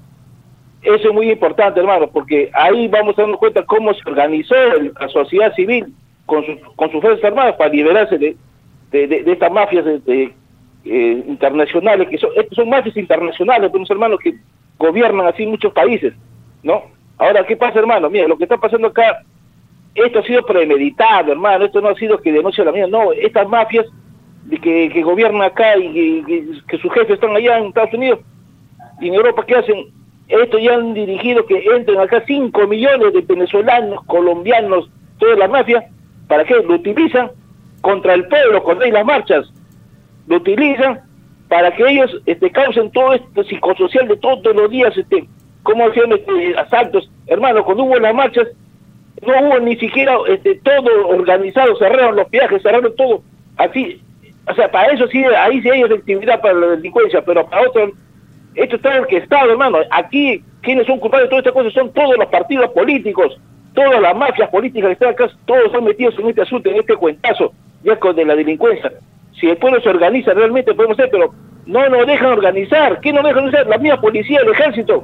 [0.82, 4.56] eso es muy importante, hermano, porque ahí vamos a darnos cuenta cómo se organizó
[5.00, 5.94] la sociedad civil
[6.26, 6.44] con,
[6.76, 8.36] con sus fuerzas armadas para liberarse de,
[8.92, 9.86] de, estas mafias
[10.84, 14.36] eh, internacionales, que son, mafias internacionales, unos hermanos que
[14.82, 16.14] gobiernan así muchos países,
[16.64, 16.82] ¿no?
[17.20, 18.10] Ahora, ¿qué pasa, hermano?
[18.10, 19.22] Mira, lo que está pasando acá,
[19.94, 23.48] esto ha sido premeditado, hermano, esto no ha sido que denuncie la mía, no, estas
[23.48, 23.86] mafias
[24.50, 26.24] que, que gobiernan acá y
[26.68, 28.20] que, sus jefes están allá en Estados Unidos
[29.00, 29.86] y en Europa, ¿qué hacen?
[30.28, 35.86] Esto ya han dirigido que entren acá 5 millones de venezolanos, colombianos, toda la mafia,
[36.28, 36.56] ¿para qué?
[36.56, 37.30] Lo utilizan
[37.82, 39.54] contra el pueblo, contra las marchas,
[40.28, 41.02] lo utilizan
[41.52, 45.28] para que ellos este, causen todo esto psicosocial de todos los días, este,
[45.64, 47.12] como hacían este, asaltos.
[47.28, 48.48] Hermano, cuando hubo las marchas,
[49.28, 53.22] no hubo ni siquiera este, todo organizado, cerraron los viajes, cerraron todo.
[53.58, 54.02] Así,
[54.48, 57.92] o sea, para eso sí, ahí sí hay efectividad para la delincuencia, pero para otros,
[58.56, 59.80] esto está orquestado, hermano.
[59.92, 63.38] Aquí, quienes son culpables de todas estas cosas son todos los partidos políticos,
[63.74, 66.96] todas las mafias políticas que están acá, todos están metidos en este asunto, en este
[66.96, 67.52] cuentazo,
[67.84, 68.90] ya con de la delincuencia
[69.40, 71.34] si el pueblo se organiza realmente podemos ser, pero
[71.66, 73.00] no nos dejan organizar.
[73.02, 73.68] ¿Qué nos dejan organizar?
[73.68, 75.04] La misma policía, el ejército.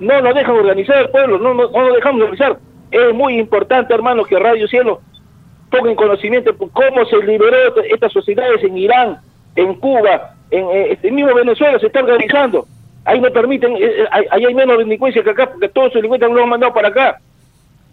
[0.00, 2.58] No nos dejan organizar el pueblo, no, no, nos dejamos organizar.
[2.90, 5.00] Es muy importante, hermano, que Radio Cielo
[5.70, 9.18] ponga en conocimiento cómo se liberó estas sociedades en Irán,
[9.56, 12.66] en Cuba, en eh, este mismo Venezuela se está organizando.
[13.04, 16.30] Ahí no permiten, eh, eh, ahí hay menos delincuencia que acá, porque todos los delincuentes
[16.30, 17.18] lo han mandado para acá.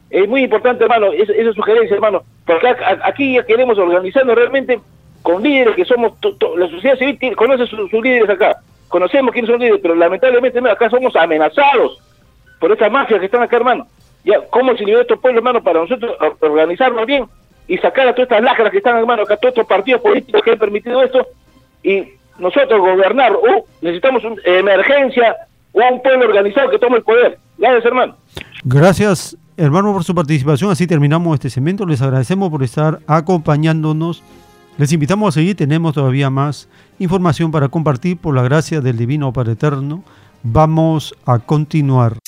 [0.09, 4.79] Es muy importante, hermano, esa, esa sugerencia, hermano, porque aquí ya queremos organizarnos realmente
[5.25, 6.13] con líderes que somos,
[6.55, 8.57] la sociedad civil conoce sus, líderes acá,
[8.87, 11.97] conocemos quiénes son líderes, pero lamentablemente acá somos amenazados
[12.59, 13.87] por estas mafias que están acá, hermano.
[14.23, 17.25] Ya, ¿cómo se liberó estos pueblos, hermano, para nosotros organizarnos bien
[17.67, 20.51] y sacar a todas estas lágrimas que están, hermano, acá todos estos partidos políticos que
[20.51, 21.25] han permitido esto
[21.81, 22.03] y
[22.37, 25.35] nosotros gobernar, o necesitamos una emergencia
[25.73, 27.39] o un pueblo organizado que tome el poder.
[27.57, 28.15] Gracias, hermano.
[28.63, 30.69] Gracias, hermano, por su participación.
[30.69, 31.83] Así terminamos este segmento.
[31.83, 34.23] Les agradecemos por estar acompañándonos
[34.77, 36.67] les invitamos a seguir, tenemos todavía más
[36.99, 40.03] información para compartir por la gracia del Divino Padre Eterno.
[40.43, 42.19] Vamos a continuar.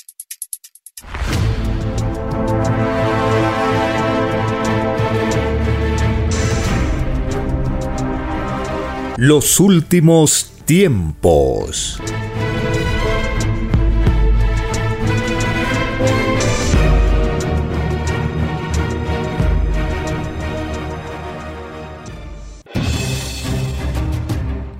[9.18, 12.00] Los últimos tiempos.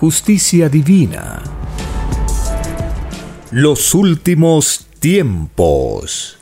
[0.00, 1.42] justicia divina.
[3.50, 6.38] Los últimos tiempos.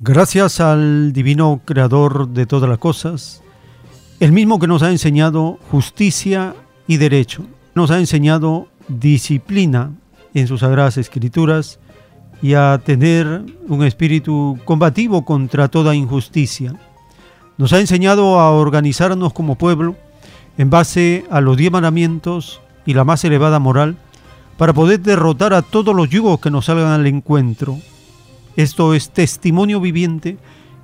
[0.00, 3.42] Gracias al divino creador de todas las cosas,
[4.18, 6.56] el mismo que nos ha enseñado justicia
[6.88, 7.46] y derecho,
[7.76, 9.92] nos ha enseñado disciplina
[10.34, 11.78] en sus sagradas escrituras
[12.42, 16.74] y a tener un espíritu combativo contra toda injusticia.
[17.58, 19.96] Nos ha enseñado a organizarnos como pueblo
[20.58, 23.96] en base a los diez mandamientos y la más elevada moral
[24.56, 27.78] para poder derrotar a todos los yugos que nos salgan al encuentro.
[28.56, 30.38] Esto es testimonio viviente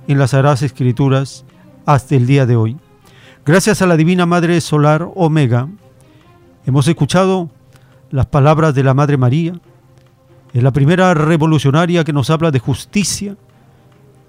[0.07, 1.45] en las Sagradas Escrituras
[1.85, 2.77] hasta el día de hoy.
[3.45, 5.67] Gracias a la Divina Madre Solar Omega,
[6.65, 7.49] hemos escuchado
[8.09, 9.53] las palabras de la Madre María.
[10.53, 13.35] Es la primera revolucionaria que nos habla de justicia,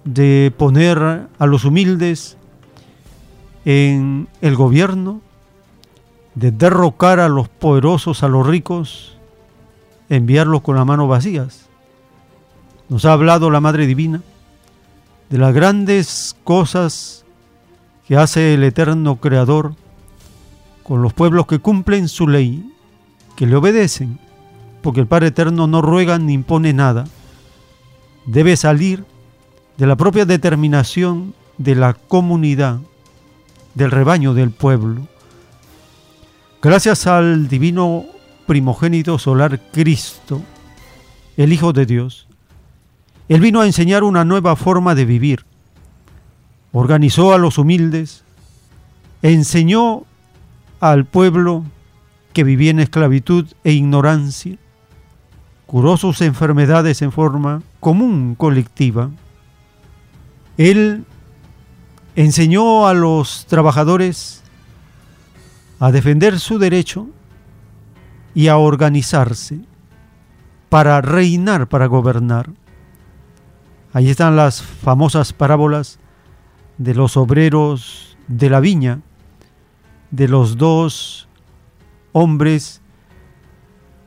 [0.05, 2.39] de poner a los humildes
[3.67, 5.21] en el gobierno,
[6.35, 9.19] de derrocar a los poderosos, a los ricos,
[10.09, 11.67] enviarlos con las manos vacías.
[12.89, 14.23] Nos ha hablado la Madre Divina
[15.29, 17.25] de las grandes cosas
[18.07, 19.75] que hace el eterno Creador
[20.83, 22.71] con los pueblos que cumplen su ley,
[23.37, 24.19] que le obedecen,
[24.85, 27.07] porque el Padre Eterno no ruega ni impone nada.
[28.27, 29.03] Debe salir
[29.79, 32.81] de la propia determinación de la comunidad,
[33.75, 35.09] del rebaño del pueblo.
[36.61, 38.05] Gracias al divino
[38.47, 40.43] primogénito solar Cristo,
[41.39, 42.29] el Hijo de Dios,
[43.31, 45.47] Él vino a enseñar una nueva forma de vivir.
[46.73, 48.23] Organizó a los humildes,
[49.23, 50.03] enseñó
[50.81, 51.65] al pueblo
[52.35, 54.59] que vivía en esclavitud e ignorancia,
[55.75, 59.11] curó sus enfermedades en forma común, colectiva.
[60.57, 61.05] Él
[62.15, 64.45] enseñó a los trabajadores
[65.81, 67.09] a defender su derecho
[68.37, 69.63] y a organizarse
[70.69, 72.51] para reinar, para gobernar.
[73.93, 75.99] Ahí están las famosas parábolas
[76.79, 79.01] de los obreros de la viña,
[80.13, 81.27] de los dos
[82.13, 82.81] hombres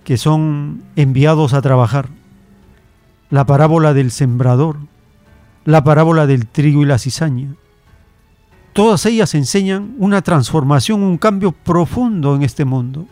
[0.08, 2.08] que son enviados a trabajar.
[3.30, 4.78] La parábola del sembrador,
[5.66, 7.56] la parábola del trigo y la cizaña.
[8.72, 13.06] Todas ellas enseñan una transformación, un cambio profundo en este mundo.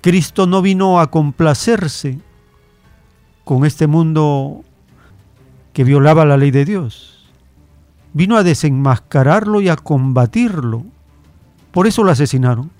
[0.00, 2.18] Cristo no vino a complacerse
[3.44, 4.64] con este mundo
[5.74, 7.28] que violaba la ley de Dios.
[8.14, 10.82] Vino a desenmascararlo y a combatirlo.
[11.72, 12.70] Por eso lo asesinaron.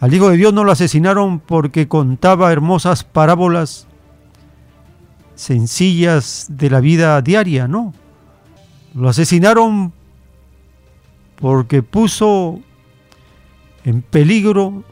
[0.00, 3.86] Al Hijo de Dios no lo asesinaron porque contaba hermosas parábolas
[5.34, 7.92] sencillas de la vida diaria, no.
[8.94, 9.92] Lo asesinaron
[11.36, 12.60] porque puso
[13.84, 14.84] en peligro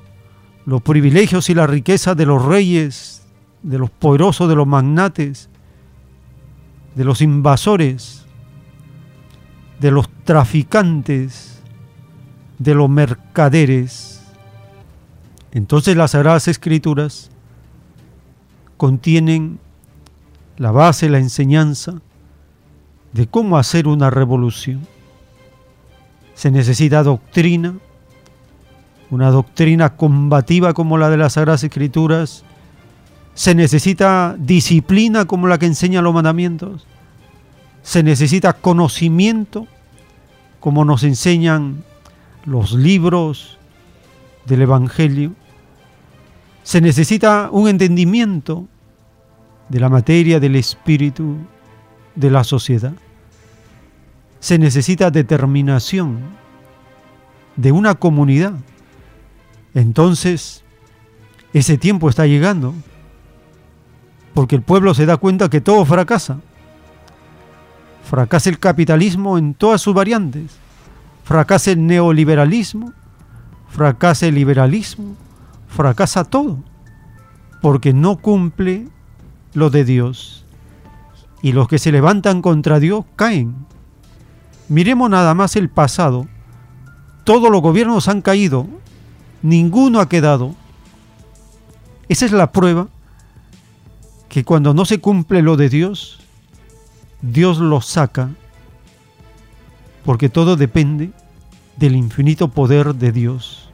[0.66, 3.26] los privilegios y la riqueza de los reyes,
[3.62, 5.48] de los poderosos, de los magnates,
[6.94, 8.24] de los invasores,
[9.80, 11.61] de los traficantes,
[12.59, 14.11] de los mercaderes
[15.53, 17.30] entonces las Sagradas Escrituras
[18.78, 19.59] contienen
[20.57, 22.00] la base, la enseñanza
[23.12, 24.86] de cómo hacer una revolución.
[26.34, 27.74] Se necesita doctrina,
[29.11, 32.44] una doctrina combativa como la de las Sagradas Escrituras.
[33.34, 36.86] Se necesita disciplina como la que enseñan los mandamientos.
[37.82, 39.66] Se necesita conocimiento
[40.61, 41.84] como nos enseñan
[42.46, 43.59] los libros
[44.46, 45.34] del Evangelio
[46.62, 48.66] se necesita un entendimiento
[49.68, 51.36] de la materia, del espíritu,
[52.14, 52.92] de la sociedad.
[54.40, 56.20] Se necesita determinación
[57.56, 58.54] de una comunidad.
[59.74, 60.62] Entonces,
[61.52, 62.74] ese tiempo está llegando,
[64.34, 66.40] porque el pueblo se da cuenta que todo fracasa.
[68.05, 70.52] Fracasa el capitalismo en todas sus variantes,
[71.24, 72.93] fracasa el neoliberalismo,
[73.70, 75.16] fracasa el liberalismo,
[75.73, 76.59] fracasa todo,
[77.61, 78.89] porque no cumple
[79.55, 80.44] lo de Dios.
[81.43, 83.66] Y los que se levantan contra Dios caen.
[84.69, 86.28] Miremos nada más el pasado.
[87.24, 88.66] Todos los gobiernos han caído,
[89.43, 90.55] ninguno ha quedado.
[92.09, 92.89] Esa es la prueba
[94.28, 96.20] que cuando no se cumple lo de Dios,
[97.23, 98.31] Dios lo saca,
[100.05, 101.11] porque todo depende
[101.77, 103.72] del infinito poder de Dios.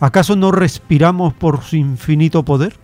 [0.00, 2.74] ¿Acaso no respiramos por su infinito poder?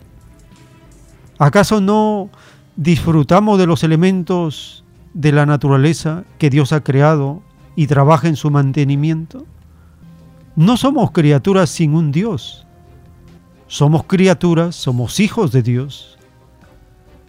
[1.39, 2.29] ¿Acaso no
[2.75, 4.83] disfrutamos de los elementos
[5.15, 7.41] de la naturaleza que Dios ha creado
[7.75, 9.47] y trabaja en su mantenimiento?
[10.55, 12.67] No somos criaturas sin un Dios.
[13.65, 16.19] Somos criaturas, somos hijos de Dios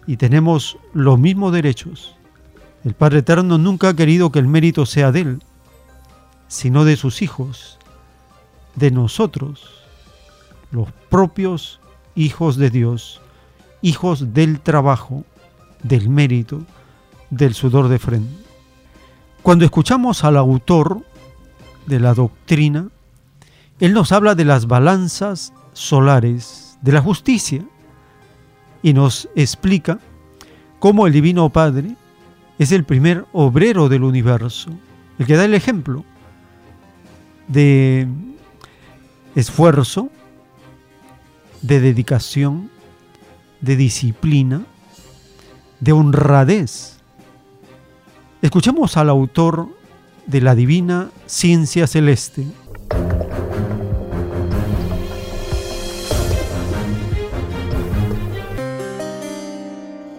[0.05, 2.15] y tenemos los mismos derechos.
[2.83, 5.43] El Padre Eterno nunca ha querido que el mérito sea de Él,
[6.47, 7.79] sino de sus hijos,
[8.75, 9.78] de nosotros
[10.71, 11.79] los propios
[12.15, 13.21] hijos de Dios,
[13.81, 15.23] hijos del trabajo,
[15.83, 16.63] del mérito,
[17.29, 18.43] del sudor de frente.
[19.41, 21.01] Cuando escuchamos al autor
[21.85, 22.89] de la doctrina,
[23.79, 27.63] él nos habla de las balanzas solares, de la justicia,
[28.81, 29.99] y nos explica
[30.79, 31.95] cómo el Divino Padre
[32.57, 34.69] es el primer obrero del universo,
[35.17, 36.03] el que da el ejemplo
[37.47, 38.07] de
[39.35, 40.09] esfuerzo,
[41.61, 42.69] de dedicación,
[43.61, 44.61] de disciplina,
[45.79, 46.97] de honradez.
[48.41, 49.67] Escuchemos al autor
[50.25, 52.45] de la divina ciencia celeste.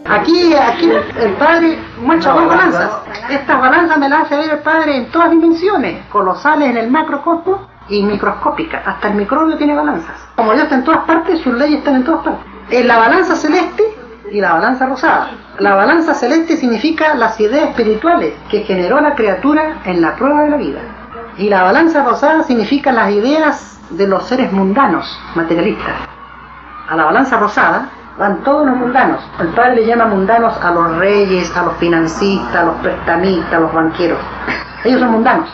[0.05, 0.91] Aquí, aquí
[1.21, 2.91] el Padre muestra dos balanzas.
[3.31, 7.70] Estas balanzas me las hace ver el Padre en todas dimensiones, colosales en el macrocosmos
[7.91, 8.87] y microscópicas.
[8.87, 10.15] Hasta el microbio tiene balanzas.
[10.37, 12.47] Como Dios está en todas partes, sus leyes están en todas partes.
[12.71, 13.83] En la balanza celeste
[14.31, 15.31] y la balanza rosada.
[15.59, 20.51] La balanza celeste significa las ideas espirituales que generó la criatura en la prueba de
[20.51, 20.81] la vida.
[21.37, 25.95] Y la balanza rosada significa las ideas de los seres mundanos, materialistas.
[26.89, 29.21] A la balanza rosada van todos los mundanos.
[29.41, 33.61] El padre le llama mundanos a los reyes, a los financistas, a los prestamistas, a
[33.61, 34.19] los banqueros.
[34.85, 35.49] Ellos son mundanos,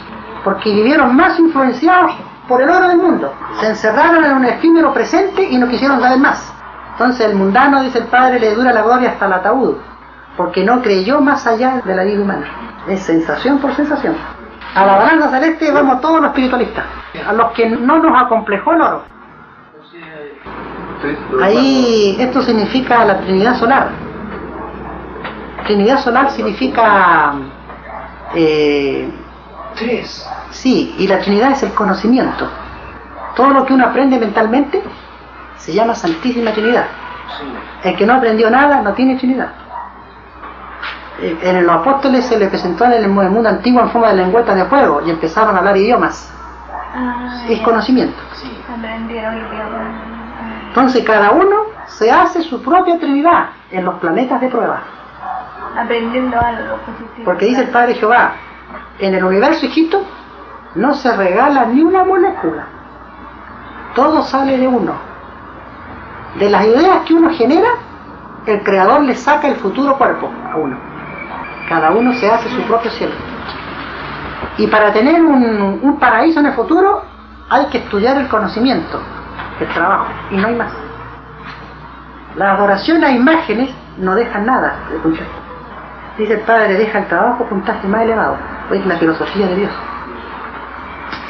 [0.46, 2.12] porque vivieron más influenciados
[2.46, 3.34] por el oro del mundo.
[3.58, 6.54] Se encerraron en un efímero presente y no quisieron saber más.
[6.92, 9.74] Entonces el mundano, dice el padre, le dura la gloria hasta el ataúd,
[10.36, 12.46] porque no creyó más allá de la vida humana.
[12.86, 14.14] Es sensación por sensación.
[14.76, 16.84] A la balanza celeste vamos todos los espiritualistas,
[17.26, 19.02] a los que no nos acomplejó el oro.
[21.42, 23.88] Ahí esto significa la Trinidad Solar.
[25.64, 27.34] Trinidad Solar significa...
[28.32, 29.10] Eh,
[29.76, 30.28] Tres.
[30.50, 32.48] Sí, y la Trinidad es el conocimiento.
[33.34, 34.82] Todo lo que uno aprende mentalmente
[35.56, 36.86] se llama Santísima Trinidad.
[37.84, 39.50] El que no aprendió nada no tiene Trinidad.
[41.20, 44.54] Eh, En los apóstoles se les presentó en el mundo antiguo en forma de lengüeta
[44.54, 46.32] de fuego y empezaron a hablar idiomas.
[47.48, 48.16] Es conocimiento.
[48.40, 50.02] Idioma.
[50.68, 54.80] Entonces cada uno se hace su propia Trinidad en los planetas de prueba.
[55.76, 57.24] Aprendiendo algo positivo.
[57.24, 58.32] Porque dice el Padre Jehová,
[58.98, 60.02] en el universo hijito
[60.74, 62.66] no se regala ni una molécula.
[63.94, 64.92] Todo sale de uno.
[66.38, 67.68] De las ideas que uno genera,
[68.46, 70.76] el Creador le saca el futuro cuerpo a uno.
[71.68, 73.14] Cada uno se hace su propio cielo.
[74.58, 77.02] Y para tener un, paraíso en el futuro,
[77.48, 79.00] hay que estudiar el conocimiento,
[79.60, 80.72] el trabajo, y no hay más.
[82.36, 85.26] La adoración a imágenes no dejan nada de.
[86.18, 88.36] Dice el Padre, deja el trabajo puntaje más elevado.
[88.72, 89.72] Es la filosofía de Dios.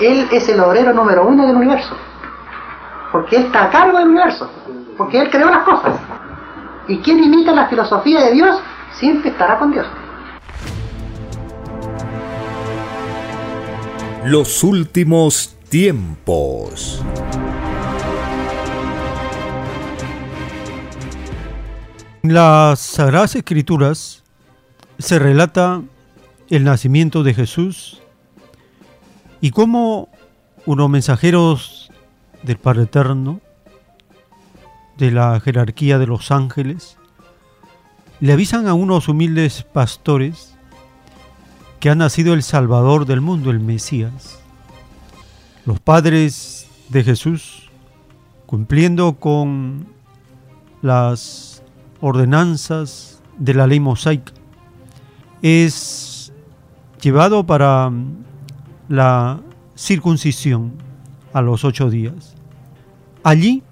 [0.00, 1.96] Él es el obrero número uno del universo.
[3.12, 4.50] Porque Él está a cargo del universo.
[4.96, 5.96] Porque Él creó las cosas.
[6.88, 8.60] Y quien imita la filosofía de Dios
[8.92, 9.86] siempre estará con Dios.
[14.24, 17.02] Los últimos tiempos.
[22.22, 24.24] En las Sagradas Escrituras
[24.98, 25.82] se relata
[26.50, 28.00] el nacimiento de Jesús
[29.40, 30.08] y cómo
[30.64, 31.90] unos mensajeros
[32.42, 33.40] del Padre Eterno,
[34.96, 36.96] de la jerarquía de los ángeles,
[38.20, 40.56] le avisan a unos humildes pastores
[41.80, 44.38] que ha nacido el Salvador del mundo, el Mesías.
[45.66, 47.70] Los padres de Jesús,
[48.46, 49.86] cumpliendo con
[50.80, 51.62] las
[52.00, 54.32] ordenanzas de la ley mosaica,
[55.42, 56.05] es
[57.00, 57.92] llevado para
[58.88, 59.40] la
[59.76, 60.72] circuncisión
[61.32, 62.34] a los ocho días.
[63.22, 63.62] Allí,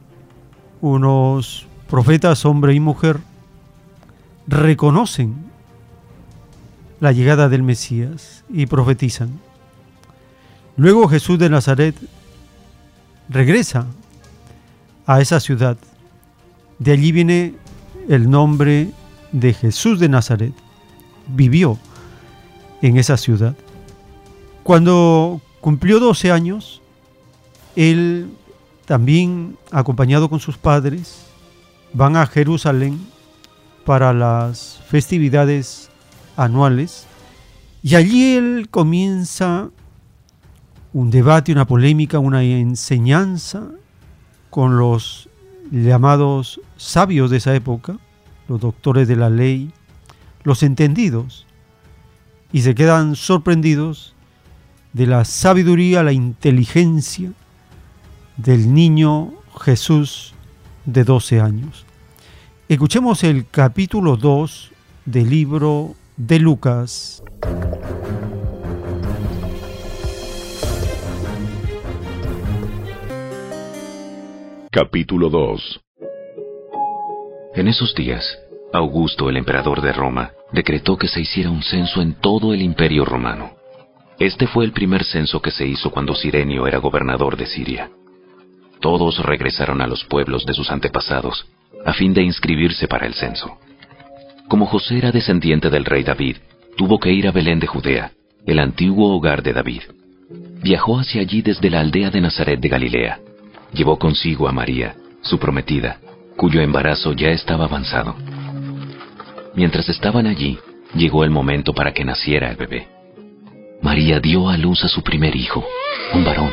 [0.80, 3.20] unos profetas, hombre y mujer,
[4.46, 5.34] reconocen
[7.00, 9.40] la llegada del Mesías y profetizan.
[10.76, 11.94] Luego Jesús de Nazaret
[13.28, 13.86] regresa
[15.06, 15.76] a esa ciudad.
[16.78, 17.54] De allí viene
[18.08, 18.90] el nombre
[19.32, 20.52] de Jesús de Nazaret.
[21.28, 21.78] Vivió
[22.84, 23.56] en esa ciudad.
[24.62, 26.82] Cuando cumplió 12 años,
[27.76, 28.30] él
[28.84, 31.24] también, acompañado con sus padres,
[31.94, 33.00] van a Jerusalén
[33.86, 35.88] para las festividades
[36.36, 37.06] anuales
[37.82, 39.70] y allí él comienza
[40.92, 43.70] un debate, una polémica, una enseñanza
[44.50, 45.30] con los
[45.70, 47.96] llamados sabios de esa época,
[48.46, 49.72] los doctores de la ley,
[50.42, 51.46] los entendidos,
[52.54, 54.14] y se quedan sorprendidos
[54.92, 57.32] de la sabiduría, la inteligencia
[58.36, 60.34] del niño Jesús
[60.84, 61.84] de 12 años.
[62.68, 64.70] Escuchemos el capítulo 2
[65.04, 67.24] del libro de Lucas.
[74.70, 75.80] Capítulo 2
[77.56, 78.24] En esos días,
[78.74, 83.04] Augusto, el emperador de Roma, decretó que se hiciera un censo en todo el imperio
[83.04, 83.52] romano.
[84.18, 87.88] Este fue el primer censo que se hizo cuando Sirenio era gobernador de Siria.
[88.80, 91.46] Todos regresaron a los pueblos de sus antepasados,
[91.86, 93.58] a fin de inscribirse para el censo.
[94.48, 96.38] Como José era descendiente del rey David,
[96.76, 98.10] tuvo que ir a Belén de Judea,
[98.44, 99.82] el antiguo hogar de David.
[100.64, 103.20] Viajó hacia allí desde la aldea de Nazaret de Galilea.
[103.72, 106.00] Llevó consigo a María, su prometida,
[106.36, 108.16] cuyo embarazo ya estaba avanzado.
[109.54, 110.58] Mientras estaban allí,
[110.94, 112.88] llegó el momento para que naciera el bebé.
[113.82, 115.64] María dio a luz a su primer hijo,
[116.12, 116.50] un varón.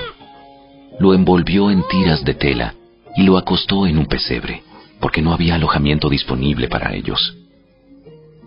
[1.00, 2.76] Lo envolvió en tiras de tela
[3.16, 4.64] y lo acostó en un pesebre,
[5.00, 7.36] porque no había alojamiento disponible para ellos.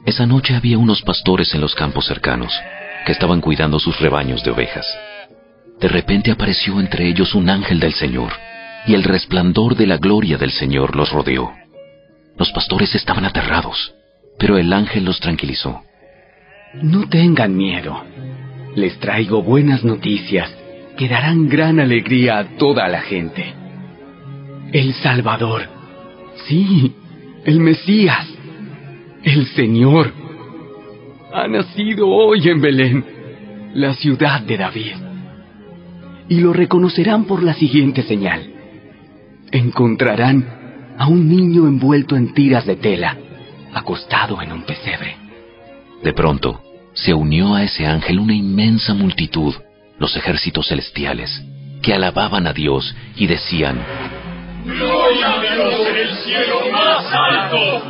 [0.07, 2.53] Esa noche había unos pastores en los campos cercanos,
[3.07, 4.87] que estaban cuidando sus rebaños de ovejas.
[5.81, 8.33] De repente apareció entre ellos un ángel del Señor,
[8.87, 11.53] y el resplandor de la gloria del Señor los rodeó.
[12.37, 13.95] Los pastores estaban aterrados,
[14.39, 15.83] pero el ángel los tranquilizó.
[16.83, 18.03] No tengan miedo.
[18.75, 20.53] Les traigo buenas noticias
[20.97, 23.55] que darán gran alegría a toda la gente.
[24.73, 25.63] El Salvador.
[26.47, 26.95] Sí,
[27.45, 28.27] el Mesías.
[29.23, 30.13] El Señor.
[31.33, 33.05] Ha nacido hoy en Belén,
[33.75, 34.95] la ciudad de David.
[36.29, 38.43] Y lo reconocerán por la siguiente señal.
[39.51, 43.17] Encontrarán a un niño envuelto en tiras de tela,
[43.75, 45.17] acostado en un pesebre.
[46.03, 46.61] De pronto,
[46.95, 49.55] se unió a ese ángel una inmensa multitud,
[49.99, 51.43] los ejércitos celestiales,
[51.83, 53.85] que alababan a Dios y decían,
[54.65, 57.83] Gloria a Dios en el cielo más alto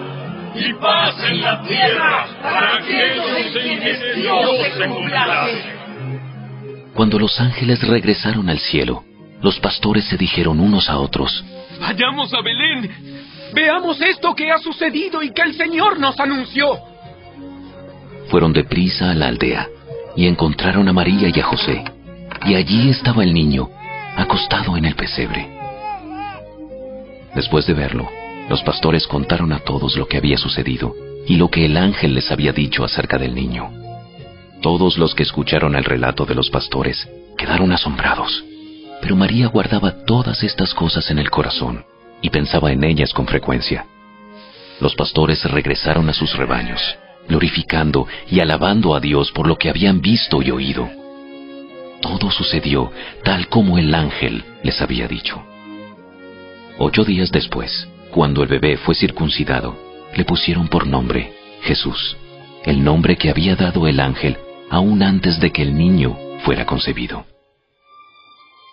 [0.56, 4.47] y paz en la tierra para aquellos en que Dios
[4.77, 5.62] se complace.
[6.94, 9.05] Cuando los ángeles regresaron al cielo,
[9.43, 11.44] los pastores se dijeron unos a otros,
[11.81, 13.23] Vayamos a Belén.
[13.53, 16.79] Veamos esto que ha sucedido y que el Señor nos anunció.
[18.29, 19.69] Fueron deprisa a la aldea
[20.16, 21.85] y encontraron a María y a José.
[22.47, 23.69] Y allí estaba el niño,
[24.16, 25.49] acostado en el pesebre.
[27.35, 28.09] Después de verlo,
[28.49, 30.95] los pastores contaron a todos lo que había sucedido
[31.27, 33.71] y lo que el ángel les había dicho acerca del niño.
[34.62, 38.45] Todos los que escucharon el relato de los pastores quedaron asombrados,
[39.01, 41.85] pero María guardaba todas estas cosas en el corazón
[42.24, 43.84] y pensaba en ellas con frecuencia.
[44.80, 46.80] Los pastores regresaron a sus rebaños,
[47.28, 50.88] glorificando y alabando a Dios por lo que habían visto y oído.
[52.01, 52.90] Todo sucedió
[53.24, 55.44] tal como el ángel les había dicho.
[56.78, 59.76] Ocho días después, cuando el bebé fue circuncidado,
[60.16, 61.30] le pusieron por nombre
[61.60, 62.16] Jesús,
[62.64, 64.38] el nombre que había dado el ángel
[64.70, 67.26] aún antes de que el niño fuera concebido.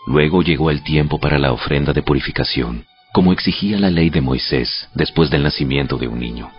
[0.07, 4.89] Luego llegó el tiempo para la ofrenda de purificación, como exigía la ley de Moisés
[4.93, 6.49] después del nacimiento de un niño.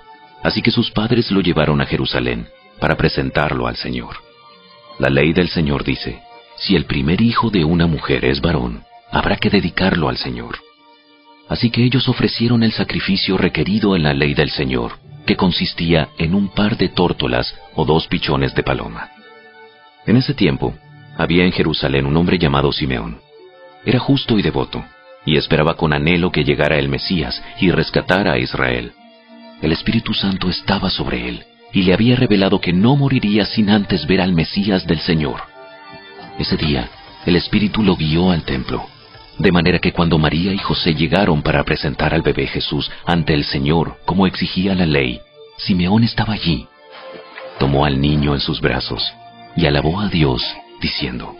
[0.43, 2.47] Así que sus padres lo llevaron a Jerusalén
[2.81, 4.16] para presentarlo al Señor.
[4.99, 6.20] La ley del Señor dice,
[6.57, 10.59] si el primer hijo de una mujer es varón, habrá que dedicarlo al Señor.
[11.49, 14.93] Así que ellos ofrecieron el sacrificio requerido en la ley del Señor,
[15.27, 19.11] que consistía en un par de tórtolas o dos pichones de paloma.
[20.07, 20.74] En ese tiempo,
[21.16, 23.20] había en Jerusalén un hombre llamado Simeón.
[23.85, 24.85] Era justo y devoto,
[25.24, 28.93] y esperaba con anhelo que llegara el Mesías y rescatara a Israel.
[29.61, 34.07] El Espíritu Santo estaba sobre él, y le había revelado que no moriría sin antes
[34.07, 35.43] ver al Mesías del Señor.
[36.39, 36.89] Ese día,
[37.24, 38.86] el Espíritu lo guió al templo,
[39.39, 43.44] de manera que cuando María y José llegaron para presentar al bebé Jesús ante el
[43.44, 45.20] Señor, como exigía la ley,
[45.57, 46.66] Simeón estaba allí.
[47.59, 49.03] Tomó al niño en sus brazos
[49.57, 50.43] y alabó a Dios,
[50.81, 51.36] diciendo,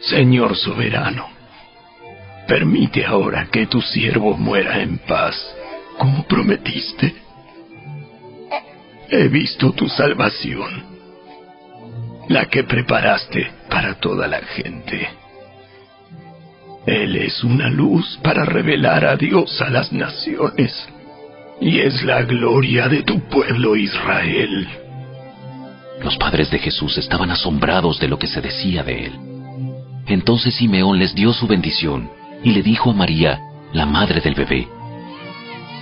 [0.00, 1.28] Señor soberano,
[2.52, 5.34] permite ahora que tu siervo muera en paz,
[5.96, 7.14] como prometiste.
[9.08, 10.84] He visto tu salvación,
[12.28, 15.08] la que preparaste para toda la gente.
[16.84, 20.74] Él es una luz para revelar a Dios a las naciones,
[21.58, 24.68] y es la gloria de tu pueblo Israel.
[26.02, 29.12] Los padres de Jesús estaban asombrados de lo que se decía de él.
[30.06, 33.40] Entonces Simeón les dio su bendición y le dijo a María,
[33.72, 34.68] la madre del bebé,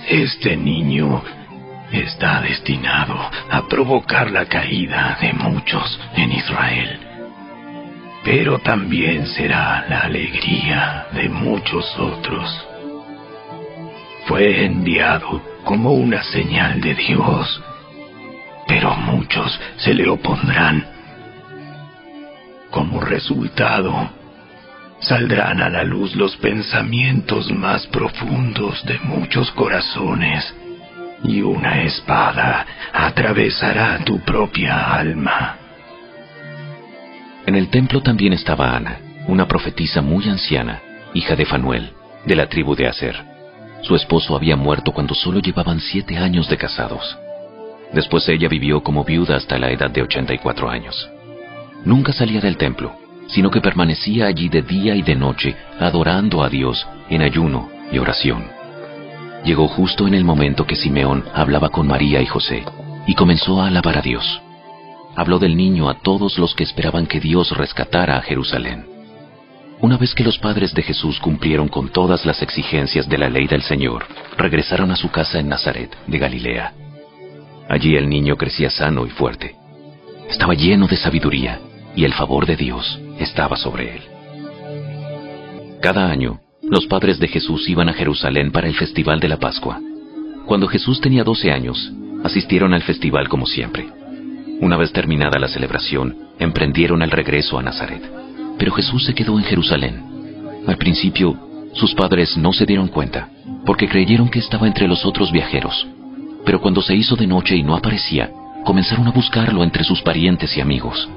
[0.07, 1.21] Este niño
[1.91, 3.15] está destinado
[3.49, 6.99] a provocar la caída de muchos en Israel,
[8.23, 12.67] pero también será la alegría de muchos otros.
[14.25, 17.63] Fue enviado como una señal de Dios,
[18.67, 20.85] pero muchos se le opondrán.
[22.69, 24.20] Como resultado,
[25.01, 30.55] saldrán a la luz los pensamientos más profundos de muchos corazones
[31.23, 35.57] y una espada atravesará tu propia alma.
[37.45, 40.79] En el templo también estaba Ana, una profetisa muy anciana,
[41.13, 41.91] hija de Fanuel,
[42.25, 43.15] de la tribu de Aser.
[43.81, 47.17] Su esposo había muerto cuando solo llevaban siete años de casados.
[47.93, 51.09] Después ella vivió como viuda hasta la edad de 84 años.
[51.83, 52.95] Nunca salía del templo,
[53.31, 57.97] sino que permanecía allí de día y de noche, adorando a Dios en ayuno y
[57.97, 58.43] oración.
[59.45, 62.63] Llegó justo en el momento que Simeón hablaba con María y José,
[63.07, 64.41] y comenzó a alabar a Dios.
[65.15, 68.85] Habló del niño a todos los que esperaban que Dios rescatara a Jerusalén.
[69.79, 73.47] Una vez que los padres de Jesús cumplieron con todas las exigencias de la ley
[73.47, 74.05] del Señor,
[74.37, 76.73] regresaron a su casa en Nazaret, de Galilea.
[77.67, 79.55] Allí el niño crecía sano y fuerte.
[80.29, 81.59] Estaba lleno de sabiduría
[81.95, 84.01] y el favor de Dios estaba sobre él.
[85.81, 89.79] Cada año, los padres de Jesús iban a Jerusalén para el festival de la Pascua.
[90.45, 91.91] Cuando Jesús tenía 12 años,
[92.23, 93.87] asistieron al festival como siempre.
[94.59, 98.03] Una vez terminada la celebración, emprendieron el regreso a Nazaret.
[98.59, 100.03] Pero Jesús se quedó en Jerusalén.
[100.67, 101.35] Al principio,
[101.73, 103.29] sus padres no se dieron cuenta,
[103.65, 105.87] porque creyeron que estaba entre los otros viajeros.
[106.45, 108.29] Pero cuando se hizo de noche y no aparecía,
[108.63, 111.09] comenzaron a buscarlo entre sus parientes y amigos.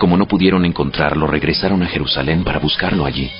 [0.00, 3.30] Como no pudieron encontrarlo, regresaron a Jerusalén para buscarlo allí.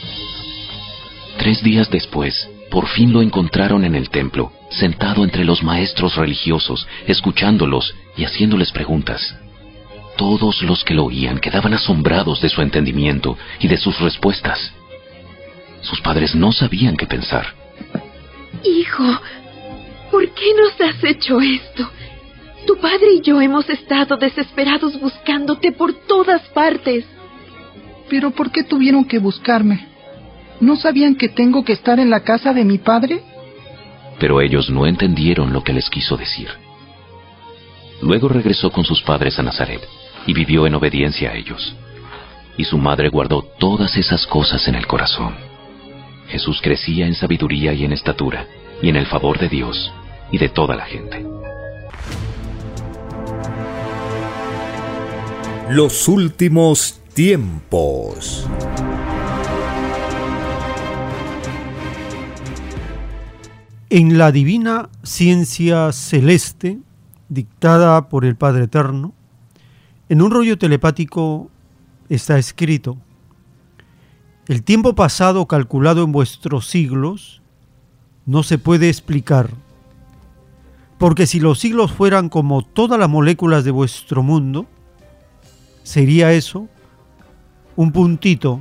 [1.39, 6.87] Tres días después, por fin lo encontraron en el templo, sentado entre los maestros religiosos,
[7.07, 9.35] escuchándolos y haciéndoles preguntas.
[10.19, 14.75] Todos los que lo oían quedaban asombrados de su entendimiento y de sus respuestas.
[15.81, 17.55] Sus padres no sabían qué pensar.
[18.65, 19.19] Hijo,
[20.11, 21.91] ¿por qué nos has hecho esto?
[22.67, 27.05] Tu padre y yo hemos estado desesperados buscándote por todas partes.
[28.09, 29.87] Pero ¿por qué tuvieron que buscarme?
[30.61, 33.23] ¿No sabían que tengo que estar en la casa de mi padre?
[34.19, 36.49] Pero ellos no entendieron lo que les quiso decir.
[38.03, 39.81] Luego regresó con sus padres a Nazaret
[40.27, 41.75] y vivió en obediencia a ellos.
[42.57, 45.35] Y su madre guardó todas esas cosas en el corazón.
[46.29, 48.47] Jesús crecía en sabiduría y en estatura,
[48.83, 49.93] y en el favor de Dios
[50.31, 51.25] y de toda la gente.
[55.73, 58.45] Los últimos tiempos.
[63.89, 66.81] En la divina ciencia celeste,
[67.29, 69.15] dictada por el Padre Eterno,
[70.09, 71.53] en un rollo telepático
[72.09, 72.99] está escrito,
[74.49, 77.43] el tiempo pasado calculado en vuestros siglos
[78.27, 79.51] no se puede explicar,
[80.99, 84.67] porque si los siglos fueran como todas las moléculas de vuestro mundo,
[85.91, 86.69] sería eso
[87.75, 88.61] un puntito,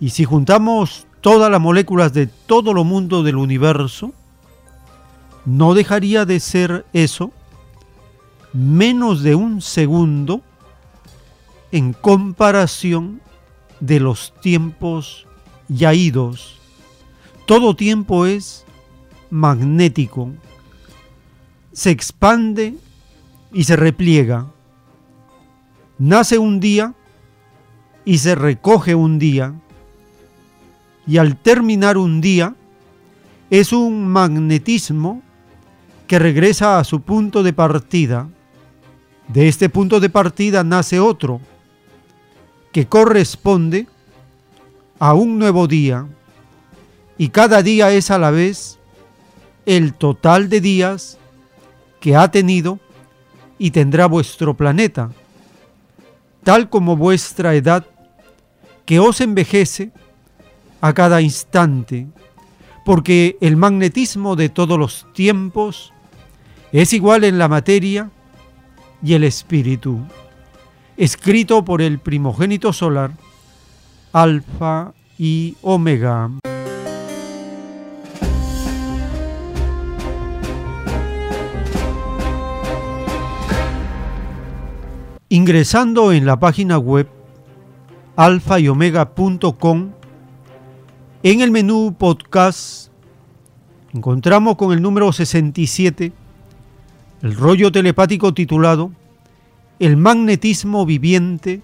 [0.00, 4.12] y si juntamos todas las moléculas de todo lo mundo del universo,
[5.44, 7.30] no dejaría de ser eso
[8.52, 10.42] menos de un segundo
[11.70, 13.20] en comparación
[13.78, 15.28] de los tiempos
[15.68, 16.58] ya idos.
[17.46, 18.64] Todo tiempo es
[19.30, 20.30] magnético,
[21.72, 22.74] se expande
[23.52, 24.53] y se repliega.
[25.98, 26.94] Nace un día
[28.04, 29.54] y se recoge un día.
[31.06, 32.54] Y al terminar un día
[33.50, 35.22] es un magnetismo
[36.06, 38.28] que regresa a su punto de partida.
[39.28, 41.40] De este punto de partida nace otro,
[42.72, 43.86] que corresponde
[44.98, 46.06] a un nuevo día,
[47.16, 48.78] y cada día es a la vez
[49.66, 51.18] el total de días
[52.00, 52.78] que ha tenido
[53.58, 55.10] y tendrá vuestro planeta,
[56.44, 57.86] tal como vuestra edad
[58.84, 59.90] que os envejece
[60.80, 62.06] a cada instante,
[62.84, 65.92] porque el magnetismo de todos los tiempos
[66.72, 68.10] es igual en la materia
[69.02, 70.00] y el espíritu,
[70.96, 73.12] escrito por el primogénito solar,
[74.12, 76.30] Alfa y Omega.
[85.30, 87.08] Ingresando en la página web
[88.14, 89.90] alfa y omega.com,
[91.22, 92.90] en el menú podcast
[93.94, 96.12] encontramos con el número 67
[97.22, 98.92] el rollo telepático titulado
[99.78, 101.62] El magnetismo viviente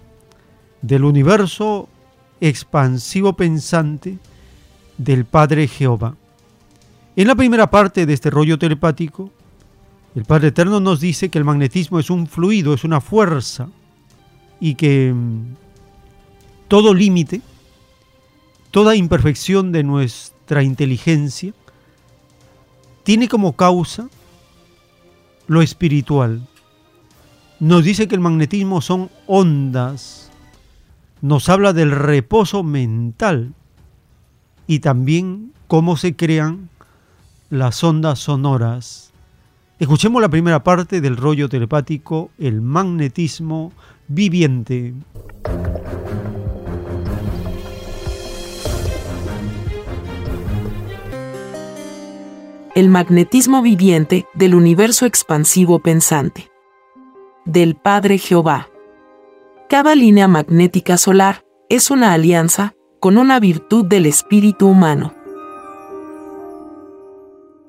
[0.81, 1.87] del universo
[2.41, 4.19] expansivo pensante
[4.97, 6.16] del Padre Jehová.
[7.15, 9.31] En la primera parte de este rollo telepático,
[10.15, 13.69] el Padre Eterno nos dice que el magnetismo es un fluido, es una fuerza,
[14.59, 15.55] y que mm,
[16.69, 17.41] todo límite,
[18.70, 21.53] toda imperfección de nuestra inteligencia,
[23.05, 24.09] tiene como causa
[25.47, 26.47] lo espiritual.
[27.59, 30.31] Nos dice que el magnetismo son ondas,
[31.20, 33.53] nos habla del reposo mental
[34.66, 36.69] y también cómo se crean
[37.51, 39.10] las ondas sonoras.
[39.81, 43.73] Escuchemos la primera parte del rollo telepático, el magnetismo
[44.09, 44.94] viviente.
[52.77, 56.51] el magnetismo viviente del universo expansivo pensante.
[57.44, 58.69] del Padre Jehová.
[59.69, 65.12] Cada línea magnética solar es una alianza con una virtud del espíritu humano.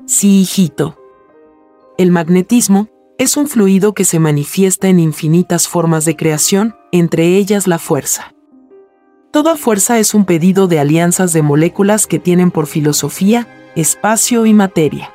[0.05, 1.00] Sí, hijito.
[2.01, 2.87] El magnetismo
[3.19, 8.33] es un fluido que se manifiesta en infinitas formas de creación, entre ellas la fuerza.
[9.29, 14.53] Toda fuerza es un pedido de alianzas de moléculas que tienen por filosofía espacio y
[14.55, 15.13] materia.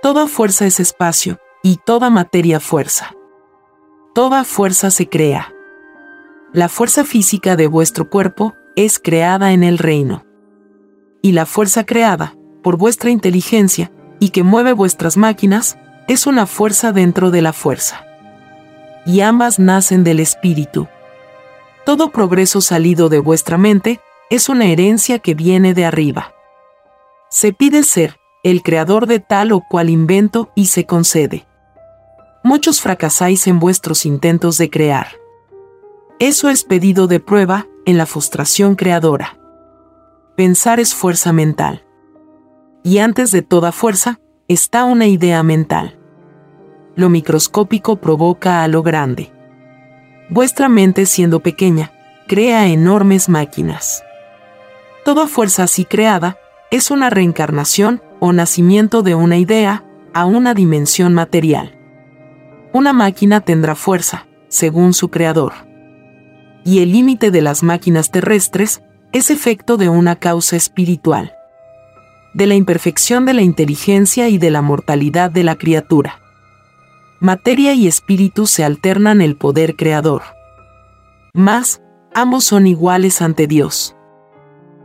[0.00, 3.16] Toda fuerza es espacio y toda materia fuerza.
[4.14, 5.52] Toda fuerza se crea.
[6.52, 10.24] La fuerza física de vuestro cuerpo es creada en el reino.
[11.20, 13.90] Y la fuerza creada por vuestra inteligencia
[14.20, 15.78] y que mueve vuestras máquinas
[16.10, 18.04] es una fuerza dentro de la fuerza.
[19.06, 20.88] Y ambas nacen del espíritu.
[21.86, 26.34] Todo progreso salido de vuestra mente es una herencia que viene de arriba.
[27.28, 31.46] Se pide ser el creador de tal o cual invento y se concede.
[32.42, 35.12] Muchos fracasáis en vuestros intentos de crear.
[36.18, 39.38] Eso es pedido de prueba en la frustración creadora.
[40.36, 41.84] Pensar es fuerza mental.
[42.82, 44.18] Y antes de toda fuerza,
[44.48, 45.99] está una idea mental.
[47.00, 49.32] Lo microscópico provoca a lo grande.
[50.28, 51.92] Vuestra mente siendo pequeña,
[52.28, 54.04] crea enormes máquinas.
[55.02, 56.36] Toda fuerza así creada
[56.70, 59.82] es una reencarnación o nacimiento de una idea
[60.12, 61.74] a una dimensión material.
[62.74, 65.54] Una máquina tendrá fuerza, según su creador.
[66.66, 68.82] Y el límite de las máquinas terrestres
[69.12, 71.32] es efecto de una causa espiritual.
[72.34, 76.20] De la imperfección de la inteligencia y de la mortalidad de la criatura.
[77.22, 80.22] Materia y espíritu se alternan el poder creador.
[81.34, 81.82] Mas,
[82.14, 83.94] ambos son iguales ante Dios.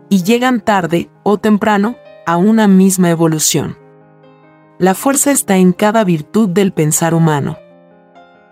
[0.10, 1.96] Y llegan tarde o temprano
[2.26, 3.78] a una misma evolución.
[4.80, 7.58] La fuerza está en cada virtud del pensar humano.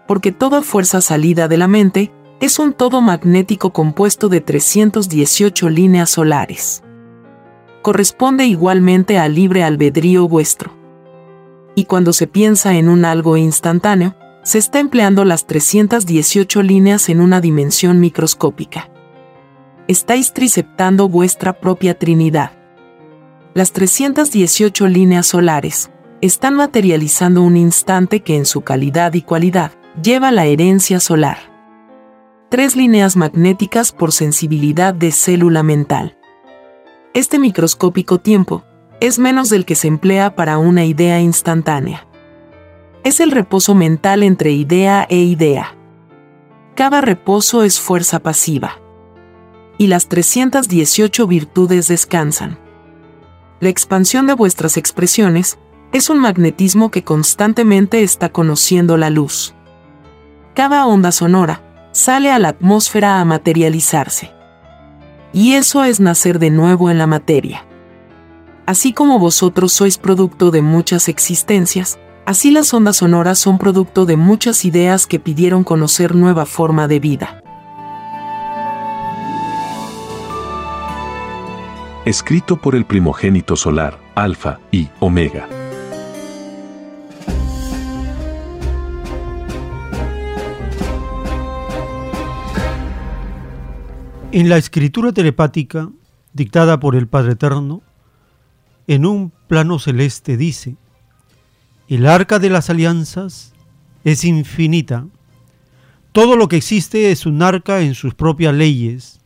[0.07, 6.09] Porque toda fuerza salida de la mente es un todo magnético compuesto de 318 líneas
[6.09, 6.83] solares.
[7.81, 10.82] Corresponde igualmente al libre albedrío vuestro.
[11.75, 17.21] Y cuando se piensa en un algo instantáneo, se está empleando las 318 líneas en
[17.21, 18.89] una dimensión microscópica.
[19.87, 22.51] Estáis triceptando vuestra propia Trinidad.
[23.53, 25.91] Las 318 líneas solares
[26.21, 29.71] están materializando un instante que en su calidad y cualidad
[30.01, 31.37] lleva la herencia solar.
[32.49, 36.17] Tres líneas magnéticas por sensibilidad de célula mental.
[37.13, 38.63] Este microscópico tiempo
[39.03, 42.07] es menos del que se emplea para una idea instantánea.
[43.03, 45.75] Es el reposo mental entre idea e idea.
[46.73, 48.79] Cada reposo es fuerza pasiva.
[49.77, 52.57] Y las 318 virtudes descansan.
[53.59, 55.57] La expansión de vuestras expresiones
[55.91, 59.53] es un magnetismo que constantemente está conociendo la luz.
[60.55, 64.31] Cada onda sonora sale a la atmósfera a materializarse.
[65.33, 67.65] Y eso es nacer de nuevo en la materia.
[68.65, 74.15] Así como vosotros sois producto de muchas existencias, así las ondas sonoras son producto de
[74.15, 77.43] muchas ideas que pidieron conocer nueva forma de vida.
[82.05, 85.49] Escrito por el primogénito solar, Alfa y Omega.
[94.31, 95.89] En la escritura telepática,
[96.31, 97.83] dictada por el Padre Eterno,
[98.87, 100.75] en un plano celeste dice,
[101.87, 103.53] el arca de las alianzas
[104.03, 105.07] es infinita.
[106.11, 109.21] Todo lo que existe es un arca en sus propias leyes,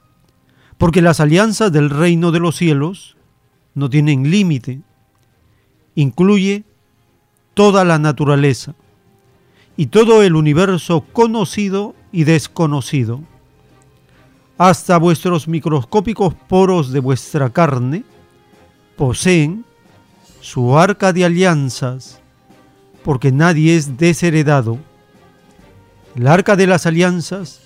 [0.78, 3.18] porque las alianzas del reino de los cielos
[3.74, 4.82] no tienen límite.
[5.96, 6.64] Incluye
[7.54, 8.76] toda la naturaleza
[9.76, 13.22] y todo el universo conocido y desconocido.
[14.58, 18.04] Hasta vuestros microscópicos poros de vuestra carne
[18.98, 19.64] poseen
[20.42, 22.20] su arca de alianzas,
[23.04, 24.80] porque nadie es desheredado.
[26.16, 27.62] El arca de las alianzas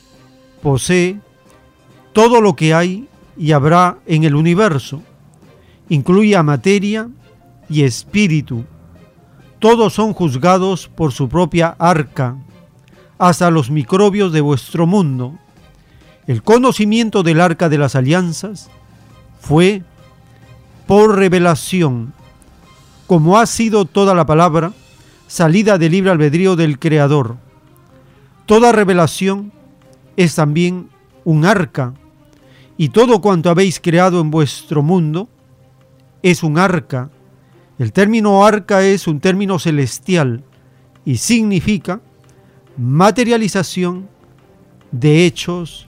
[0.62, 1.20] posee
[2.14, 5.02] todo lo que hay y habrá en el universo.
[5.90, 7.10] Incluye a materia
[7.70, 8.66] y espíritu.
[9.60, 12.36] Todos son juzgados por su propia arca,
[13.18, 15.38] hasta los microbios de vuestro mundo.
[16.28, 18.70] El conocimiento del arca de las alianzas
[19.40, 19.84] fue
[20.88, 22.14] por revelación,
[23.08, 24.74] como ha sido toda la palabra,
[25.28, 27.38] salida del libre albedrío del Creador.
[28.46, 29.52] Toda revelación
[30.18, 30.90] es también
[31.24, 31.94] un arca,
[32.78, 35.30] y todo cuanto habéis creado en vuestro mundo
[36.24, 37.10] es un arca.
[37.80, 40.44] El término arca es un término celestial
[41.06, 42.02] y significa
[42.78, 44.08] materialización
[44.92, 45.88] de hechos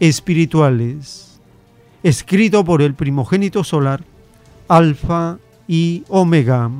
[0.00, 1.40] espirituales,
[2.02, 4.04] escrito por el primogénito solar,
[4.68, 5.38] Alfa
[5.68, 6.70] y Omega.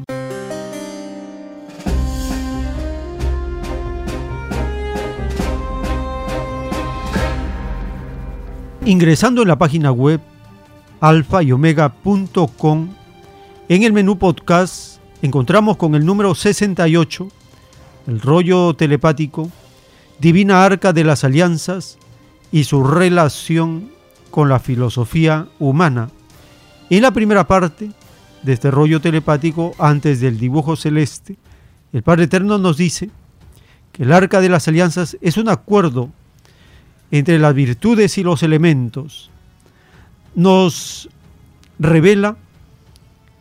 [8.86, 10.20] Ingresando en la página web
[11.01, 12.89] alfa y omega.com,
[13.69, 17.28] en el menú podcast encontramos con el número 68,
[18.06, 19.51] el rollo telepático,
[20.19, 21.98] Divina Arca de las Alianzas
[22.51, 23.90] y su relación
[24.31, 26.09] con la filosofía humana.
[26.90, 27.90] En la primera parte
[28.43, 31.36] de este rollo telepático, antes del dibujo celeste,
[31.93, 33.11] el Padre Eterno nos dice
[33.93, 36.11] que el Arca de las Alianzas es un acuerdo
[37.11, 39.31] entre las virtudes y los elementos,
[40.35, 41.09] nos
[41.78, 42.36] revela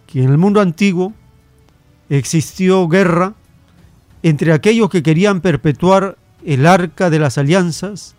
[0.07, 1.13] que en el mundo antiguo
[2.09, 3.33] existió guerra
[4.21, 8.15] entre aquellos que querían perpetuar el arca de las alianzas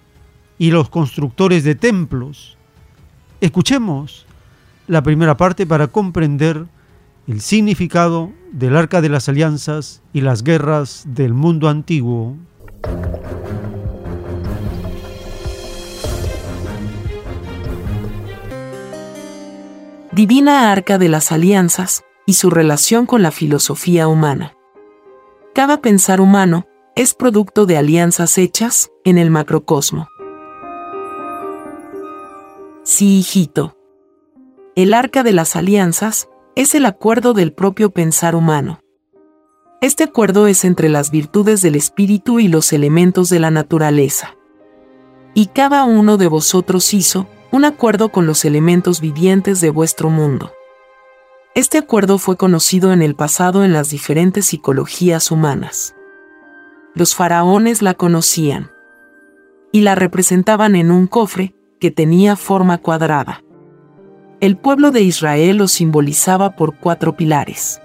[0.59, 2.57] y los constructores de templos.
[3.41, 4.27] Escuchemos
[4.87, 6.67] la primera parte para comprender
[7.27, 12.37] el significado del arca de las alianzas y las guerras del mundo antiguo.
[20.13, 24.55] Divina Arca de las Alianzas y su relación con la filosofía humana.
[25.55, 30.07] Cada pensar humano es producto de alianzas hechas en el macrocosmo.
[32.85, 33.77] Sí, hijito.
[34.77, 38.81] El arca de las alianzas es el acuerdo del propio pensar humano.
[39.81, 44.35] Este acuerdo es entre las virtudes del espíritu y los elementos de la naturaleza.
[45.33, 50.51] Y cada uno de vosotros hizo un acuerdo con los elementos vivientes de vuestro mundo.
[51.55, 55.95] Este acuerdo fue conocido en el pasado en las diferentes psicologías humanas.
[56.97, 58.73] Los faraones la conocían
[59.71, 63.45] y la representaban en un cofre que tenía forma cuadrada.
[64.45, 67.81] El pueblo de Israel lo simbolizaba por cuatro pilares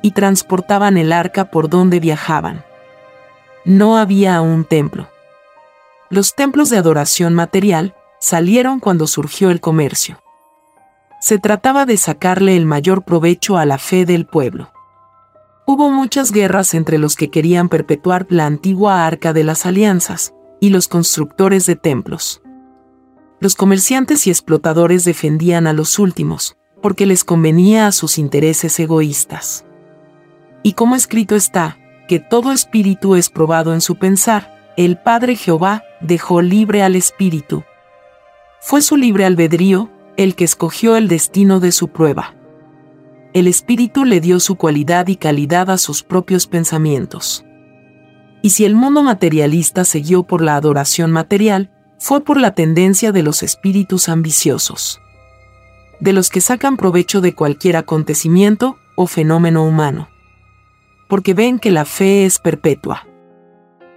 [0.00, 2.64] y transportaban el arca por donde viajaban.
[3.64, 5.08] No había un templo.
[6.08, 10.22] Los templos de adoración material salieron cuando surgió el comercio.
[11.20, 14.70] Se trataba de sacarle el mayor provecho a la fe del pueblo.
[15.66, 20.70] Hubo muchas guerras entre los que querían perpetuar la antigua arca de las alianzas y
[20.70, 22.40] los constructores de templos.
[23.40, 29.64] Los comerciantes y explotadores defendían a los últimos, porque les convenía a sus intereses egoístas.
[30.62, 35.84] Y como escrito está, que todo espíritu es probado en su pensar, el Padre Jehová
[36.00, 37.64] dejó libre al espíritu,
[38.68, 42.34] fue su libre albedrío el que escogió el destino de su prueba.
[43.32, 47.44] El espíritu le dio su cualidad y calidad a sus propios pensamientos.
[48.42, 53.12] Y si el mundo materialista se guió por la adoración material, fue por la tendencia
[53.12, 55.00] de los espíritus ambiciosos,
[56.00, 60.08] de los que sacan provecho de cualquier acontecimiento o fenómeno humano,
[61.08, 63.06] porque ven que la fe es perpetua,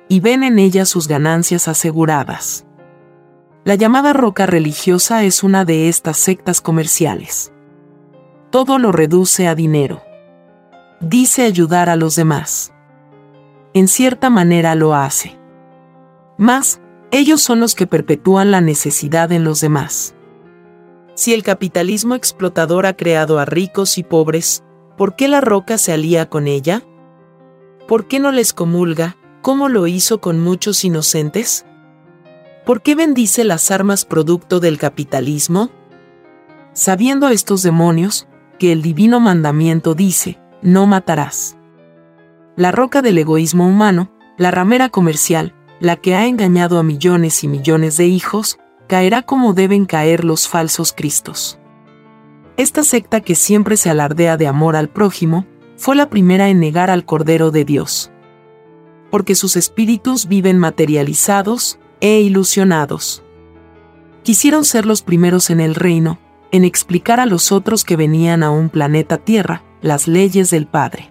[0.08, 2.66] y ven en ella sus ganancias aseguradas.
[3.66, 7.54] La llamada roca religiosa es una de estas sectas comerciales.
[8.50, 10.02] Todo lo reduce a dinero.
[11.02, 12.74] Dice ayudar a los demás.
[13.74, 15.38] En cierta manera lo hace.
[16.38, 20.16] Más, ellos son los que perpetúan la necesidad en los demás.
[21.16, 24.64] Si el capitalismo explotador ha creado a ricos y pobres,
[24.98, 26.84] ¿por qué la roca se alía con ella?
[27.88, 31.66] ¿Por qué no les comulga, como lo hizo con muchos inocentes?
[32.66, 35.72] ¿Por qué bendice las armas producto del capitalismo?
[36.74, 38.28] Sabiendo estos demonios,
[38.60, 41.58] que el divino mandamiento dice, no matarás.
[42.56, 47.48] La roca del egoísmo humano, la ramera comercial, la que ha engañado a millones y
[47.48, 51.60] millones de hijos, caerá como deben caer los falsos cristos.
[52.58, 55.46] Esta secta que siempre se alardea de amor al prójimo,
[55.78, 58.12] fue la primera en negar al Cordero de Dios.
[59.10, 63.24] Porque sus espíritus viven materializados, e ilusionados.
[64.24, 66.20] Quisieron ser los primeros en el reino,
[66.52, 71.10] en explicar a los otros que venían a un planeta Tierra las leyes del Padre.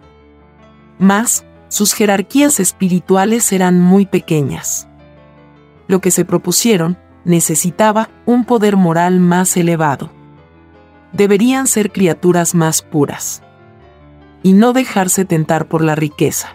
[0.99, 4.89] Mas, sus jerarquías espirituales eran muy pequeñas.
[5.86, 10.11] Lo que se propusieron necesitaba un poder moral más elevado.
[11.12, 13.43] Deberían ser criaturas más puras.
[14.43, 16.55] Y no dejarse tentar por la riqueza.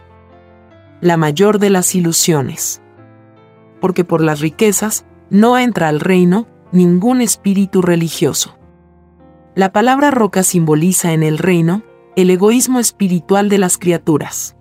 [1.02, 2.84] La mayor de las ilusiones
[3.84, 8.58] porque por las riquezas no entra al reino ningún espíritu religioso.
[9.56, 11.84] La palabra roca simboliza en el reino
[12.16, 14.56] el egoísmo espiritual de las criaturas.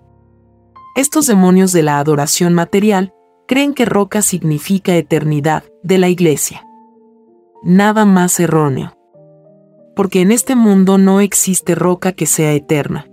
[0.95, 3.15] Estos demonios de la adoración material
[3.47, 6.67] creen que roca significa eternidad de la iglesia.
[7.63, 8.95] Nada más erróneo.
[9.95, 13.07] Porque en este mundo no existe roca que sea eterna.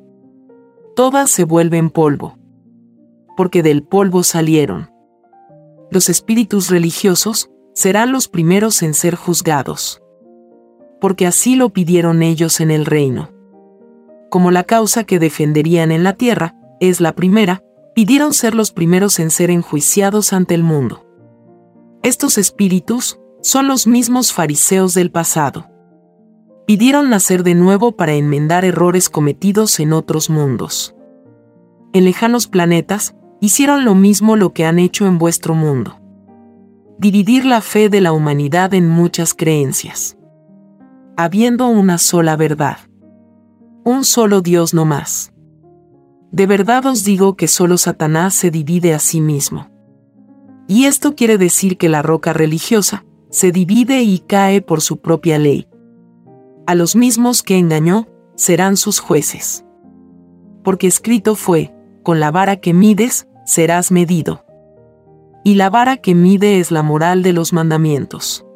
[0.95, 2.37] Todas se vuelven polvo.
[3.35, 4.91] Porque del polvo salieron.
[5.91, 10.03] Los espíritus religiosos serán los primeros en ser juzgados.
[11.01, 13.31] Porque así lo pidieron ellos en el reino.
[14.29, 17.63] Como la causa que defenderían en la tierra es la primera,
[18.01, 21.05] pidieron ser los primeros en ser enjuiciados ante el mundo.
[22.03, 25.69] Estos espíritus son los mismos fariseos del pasado.
[26.67, 30.97] Pidieron nacer de nuevo para enmendar errores cometidos en otros mundos.
[31.93, 36.01] En lejanos planetas, hicieron lo mismo lo que han hecho en vuestro mundo.
[36.97, 40.17] Dividir la fe de la humanidad en muchas creencias.
[41.19, 42.79] Habiendo una sola verdad.
[43.85, 45.35] Un solo Dios no más.
[46.33, 49.69] De verdad os digo que solo Satanás se divide a sí mismo.
[50.69, 55.39] Y esto quiere decir que la roca religiosa se divide y cae por su propia
[55.39, 55.69] ley.
[56.67, 59.65] A los mismos que engañó serán sus jueces.
[60.63, 61.75] Porque escrito fue,
[62.05, 64.45] con la vara que mides, serás medido.
[65.43, 68.47] Y la vara que mide es la moral de los mandamientos.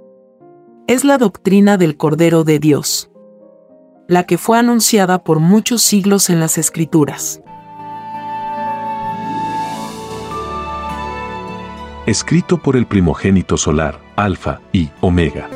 [0.87, 3.11] Es la doctrina del Cordero de Dios,
[4.07, 7.41] la que fue anunciada por muchos siglos en las Escrituras.
[12.07, 15.49] Escrito por el primogénito solar, Alfa y Omega.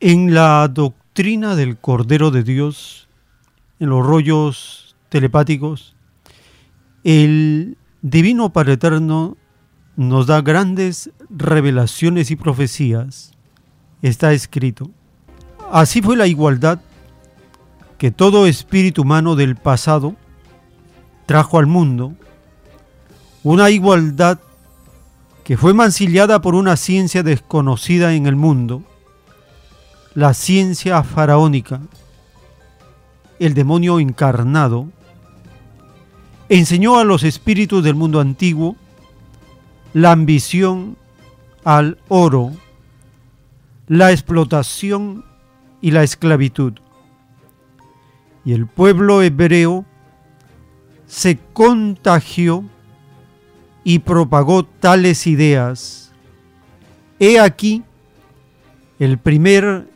[0.00, 3.08] En la doctrina del Cordero de Dios,
[3.80, 5.96] en los rollos telepáticos,
[7.04, 9.38] el Divino Padre Eterno
[9.96, 13.32] nos da grandes revelaciones y profecías.
[14.02, 14.90] Está escrito.
[15.70, 16.82] Así fue la igualdad
[18.02, 20.16] que todo espíritu humano del pasado
[21.24, 22.14] trajo al mundo.
[23.44, 24.40] Una igualdad
[25.44, 28.82] que fue mancillada por una ciencia desconocida en el mundo,
[30.14, 31.80] la ciencia faraónica,
[33.38, 34.88] el demonio encarnado,
[36.48, 38.74] enseñó a los espíritus del mundo antiguo
[39.92, 40.96] la ambición
[41.62, 42.50] al oro,
[43.86, 45.24] la explotación
[45.80, 46.81] y la esclavitud.
[48.44, 49.84] Y el pueblo hebreo
[51.06, 52.64] se contagió
[53.84, 56.12] y propagó tales ideas.
[57.18, 57.82] He aquí
[58.98, 59.88] el primer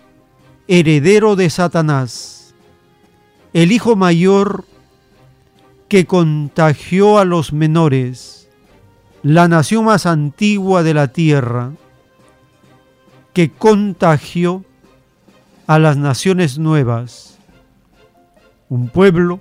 [0.69, 2.55] heredero de Satanás,
[3.53, 4.65] el hijo mayor
[5.89, 8.49] que contagió a los menores,
[9.23, 11.73] la nación más antigua de la tierra,
[13.33, 14.65] que contagió
[15.67, 17.36] a las naciones nuevas,
[18.69, 19.41] un pueblo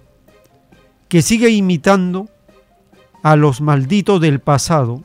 [1.08, 2.28] que sigue imitando
[3.24, 5.02] a los malditos del pasado,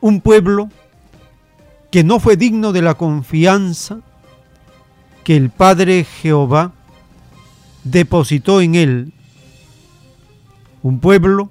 [0.00, 0.68] un pueblo
[1.90, 4.00] que no fue digno de la confianza
[5.24, 6.72] que el Padre Jehová
[7.84, 9.12] depositó en él,
[10.82, 11.50] un pueblo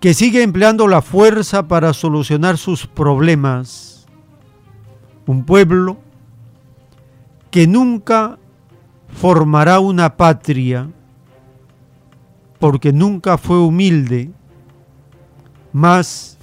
[0.00, 4.06] que sigue empleando la fuerza para solucionar sus problemas,
[5.26, 5.98] un pueblo
[7.50, 8.38] que nunca
[9.14, 10.88] formará una patria,
[12.58, 14.30] porque nunca fue humilde,
[15.72, 16.38] más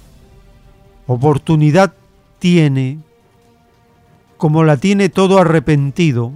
[1.06, 1.94] oportunidad
[2.38, 2.98] tiene,
[4.36, 6.32] como la tiene todo arrepentido,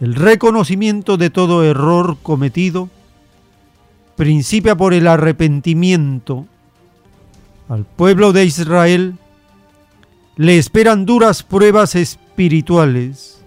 [0.00, 2.88] el reconocimiento de todo error cometido
[4.16, 6.46] principia por el arrepentimiento.
[7.68, 9.16] Al pueblo de Israel
[10.36, 13.37] le esperan duras pruebas espirituales.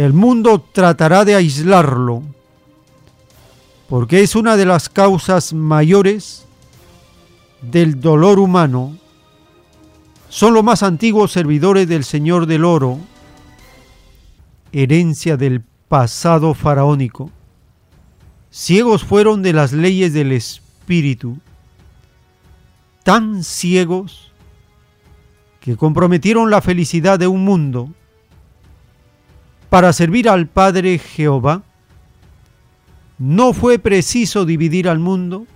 [0.00, 2.22] El mundo tratará de aislarlo,
[3.86, 6.46] porque es una de las causas mayores
[7.60, 8.96] del dolor humano.
[10.30, 12.98] Son los más antiguos servidores del Señor del Oro,
[14.72, 17.30] herencia del pasado faraónico.
[18.50, 21.36] Ciegos fueron de las leyes del Espíritu,
[23.04, 24.32] tan ciegos
[25.60, 27.90] que comprometieron la felicidad de un mundo
[29.70, 31.62] para servir al Padre Jehová.
[33.18, 35.46] No fue preciso dividir al mundo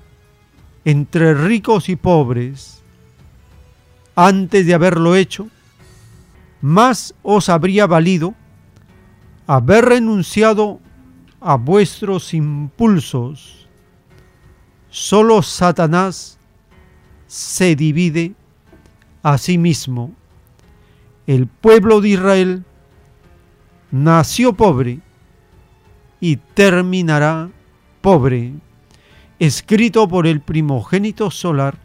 [0.84, 2.82] entre ricos y pobres.
[4.14, 5.48] Antes de haberlo hecho,
[6.60, 8.34] más os habría valido
[9.46, 10.80] haber renunciado
[11.40, 13.66] a vuestros impulsos.
[14.88, 16.38] Solo Satanás
[17.26, 18.34] se divide
[19.22, 20.12] a sí mismo.
[21.26, 22.64] el pueblo de Israel
[23.94, 24.98] nació pobre
[26.18, 27.48] y terminará
[28.00, 28.54] pobre,
[29.38, 31.78] escrito por el primogénito solar,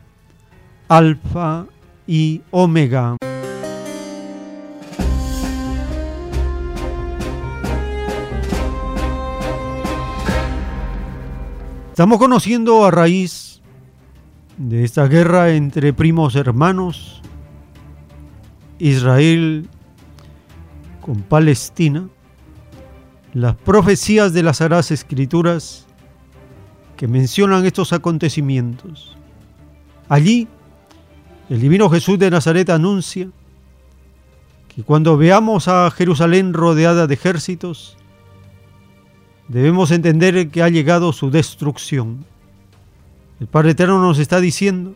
[0.87, 1.67] Alfa
[2.07, 3.15] y Omega.
[11.91, 13.61] Estamos conociendo a raíz
[14.57, 17.21] de esta guerra entre primos hermanos,
[18.79, 19.69] Israel
[21.01, 22.07] con Palestina,
[23.33, 25.87] las profecías de las Sagradas Escrituras
[26.97, 29.15] que mencionan estos acontecimientos.
[30.09, 30.47] Allí,
[31.49, 33.29] el divino Jesús de Nazaret anuncia
[34.67, 37.97] que cuando veamos a Jerusalén rodeada de ejércitos,
[39.47, 42.25] debemos entender que ha llegado su destrucción.
[43.39, 44.95] El Padre Eterno nos está diciendo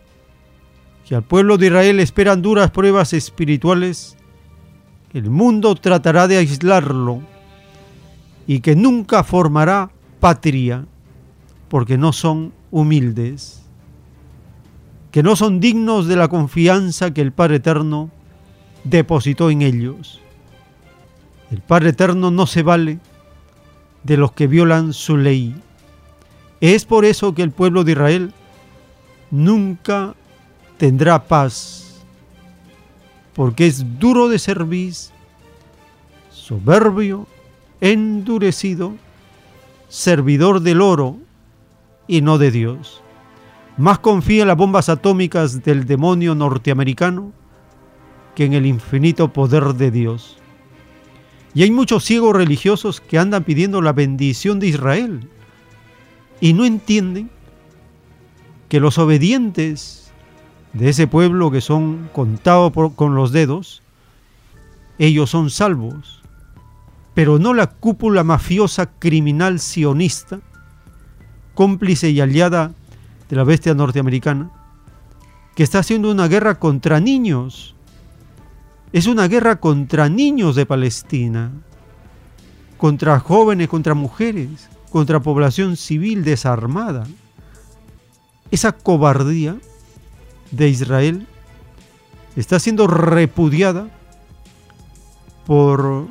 [1.07, 4.17] que al pueblo de Israel esperan duras pruebas espirituales,
[5.13, 7.21] el mundo tratará de aislarlo
[8.47, 10.85] y que nunca formará patria
[11.69, 13.63] porque no son humildes,
[15.11, 18.09] que no son dignos de la confianza que el Padre Eterno
[18.83, 20.19] depositó en ellos.
[21.51, 22.99] El Padre Eterno no se vale
[24.03, 25.55] de los que violan su ley.
[26.61, 28.33] Es por eso que el pueblo de Israel
[29.29, 30.15] nunca
[30.77, 31.82] tendrá paz,
[33.33, 34.93] porque es duro de servir,
[36.31, 37.27] soberbio,
[37.81, 38.93] endurecido,
[39.89, 41.17] servidor del oro
[42.07, 43.01] y no de Dios.
[43.77, 47.31] Más confía en las bombas atómicas del demonio norteamericano
[48.35, 50.37] que en el infinito poder de Dios.
[51.55, 55.29] Y hay muchos ciegos religiosos que andan pidiendo la bendición de Israel
[56.41, 57.29] y no entienden
[58.69, 60.02] que los obedientes
[60.73, 63.81] de ese pueblo que son contados con los dedos,
[64.97, 66.21] ellos son salvos,
[67.13, 70.39] pero no la cúpula mafiosa criminal sionista,
[71.53, 72.71] cómplice y aliada
[73.29, 74.49] de la bestia norteamericana,
[75.55, 77.73] que está haciendo una guerra contra niños
[78.93, 81.51] es una guerra contra niños de Palestina,
[82.77, 87.03] contra jóvenes, contra mujeres, contra población civil desarmada.
[88.51, 89.57] Esa cobardía
[90.53, 91.27] de Israel
[92.35, 93.89] está siendo repudiada
[95.45, 96.07] por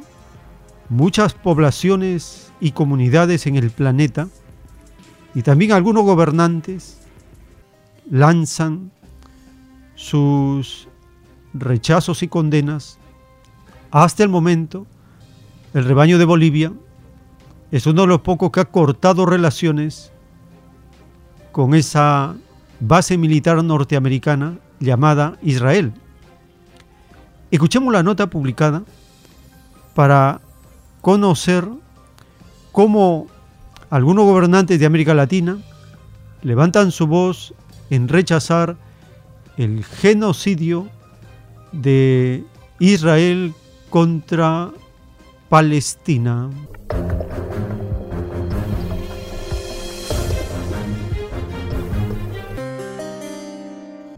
[0.89, 4.29] muchas poblaciones y comunidades en el planeta.
[5.35, 6.99] Y también algunos gobernantes
[8.11, 8.91] lanzan
[9.95, 10.89] sus
[11.55, 12.99] rechazos y condenas,
[13.91, 14.87] hasta el momento,
[15.73, 16.73] el rebaño de Bolivia
[17.71, 20.13] es uno de los pocos que ha cortado relaciones
[21.53, 22.35] con esa
[22.83, 25.93] base militar norteamericana llamada Israel.
[27.53, 28.83] Escuchemos la nota publicada
[29.95, 30.41] para
[31.01, 31.69] conocer
[32.73, 33.29] cómo
[33.89, 35.59] algunos gobernantes de América Latina
[36.43, 37.55] levantan su voz
[37.91, 38.77] en rechazar
[39.57, 40.89] el genocidio
[41.71, 42.43] de
[42.81, 43.55] Israel
[43.91, 44.71] contra
[45.49, 46.51] Palestina.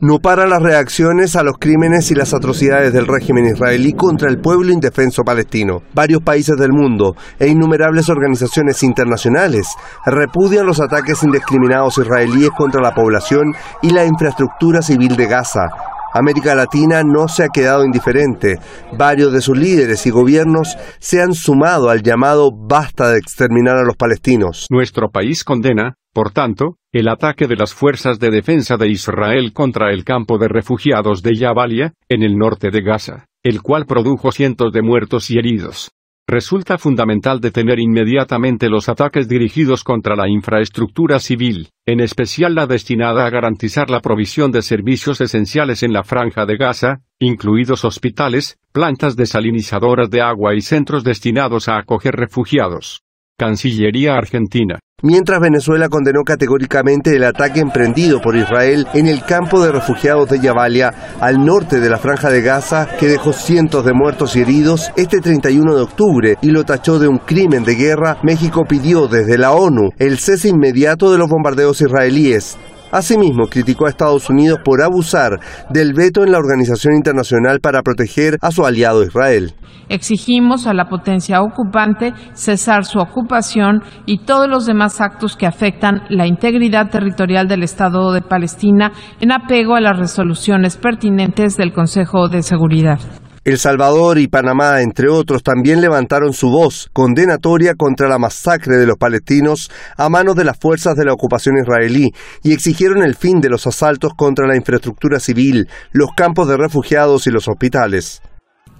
[0.04, 4.38] No para las reacciones a los crímenes y las atrocidades del régimen israelí contra el
[4.38, 5.82] pueblo indefenso palestino.
[5.94, 9.66] Varios países del mundo e innumerables organizaciones internacionales
[10.04, 15.70] repudian los ataques indiscriminados israelíes contra la población y la infraestructura civil de Gaza,
[16.12, 18.60] América Latina no se ha quedado indiferente.
[18.96, 23.82] Varios de sus líderes y gobiernos se han sumado al llamado basta de exterminar a
[23.82, 24.66] los palestinos.
[24.70, 29.92] Nuestro país condena, por tanto, el ataque de las fuerzas de defensa de Israel contra
[29.92, 34.72] el campo de refugiados de Jabalia, en el norte de Gaza, el cual produjo cientos
[34.72, 35.90] de muertos y heridos.
[36.28, 43.26] Resulta fundamental detener inmediatamente los ataques dirigidos contra la infraestructura civil, en especial la destinada
[43.26, 49.16] a garantizar la provisión de servicios esenciales en la franja de Gaza, incluidos hospitales, plantas
[49.16, 53.02] desalinizadoras de agua y centros destinados a acoger refugiados.
[53.36, 54.78] Cancillería Argentina.
[55.06, 60.38] Mientras Venezuela condenó categóricamente el ataque emprendido por Israel en el campo de refugiados de
[60.38, 64.92] Jabalia, al norte de la franja de Gaza, que dejó cientos de muertos y heridos
[64.96, 69.36] este 31 de octubre y lo tachó de un crimen de guerra, México pidió desde
[69.36, 72.56] la ONU el cese inmediato de los bombardeos israelíes.
[72.94, 78.38] Asimismo, criticó a Estados Unidos por abusar del veto en la Organización Internacional para proteger
[78.40, 79.52] a su aliado Israel.
[79.88, 86.02] Exigimos a la potencia ocupante cesar su ocupación y todos los demás actos que afectan
[86.08, 92.28] la integridad territorial del Estado de Palestina en apego a las resoluciones pertinentes del Consejo
[92.28, 93.00] de Seguridad.
[93.44, 98.86] El Salvador y Panamá, entre otros, también levantaron su voz condenatoria contra la masacre de
[98.86, 102.10] los palestinos a manos de las fuerzas de la ocupación israelí
[102.42, 107.26] y exigieron el fin de los asaltos contra la infraestructura civil, los campos de refugiados
[107.26, 108.22] y los hospitales.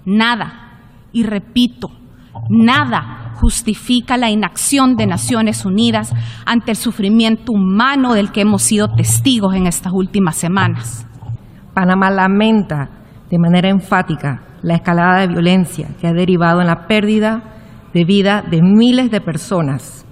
[0.03, 0.79] Nada,
[1.11, 1.89] y repito,
[2.49, 6.11] nada justifica la inacción de Naciones Unidas
[6.47, 11.05] ante el sufrimiento humano del que hemos sido testigos en estas últimas semanas.
[11.75, 12.89] Panamá lamenta
[13.29, 17.43] de manera enfática la escalada de violencia que ha derivado en la pérdida
[17.93, 20.05] de vida de miles de personas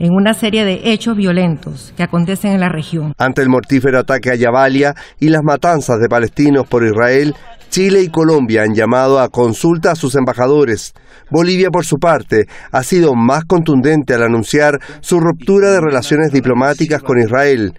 [0.00, 3.14] en una serie de hechos violentos que acontecen en la región.
[3.16, 7.34] Ante el mortífero ataque a Yabalia y las matanzas de palestinos por Israel,
[7.70, 10.92] Chile y Colombia han llamado a consulta a sus embajadores.
[11.30, 17.02] Bolivia, por su parte, ha sido más contundente al anunciar su ruptura de relaciones diplomáticas
[17.02, 17.72] con Israel.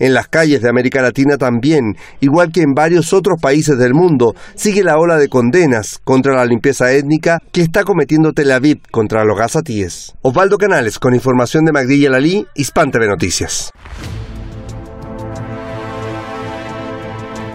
[0.00, 4.34] En las calles de América Latina también, igual que en varios otros países del mundo,
[4.54, 9.26] sigue la ola de condenas contra la limpieza étnica que está cometiendo Tel Aviv contra
[9.26, 10.14] los gazatíes.
[10.22, 13.72] Osvaldo Canales, con información de Magdilla Lalí, Hispan TV Noticias.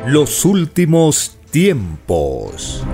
[0.06, 2.86] Los últimos tiempos.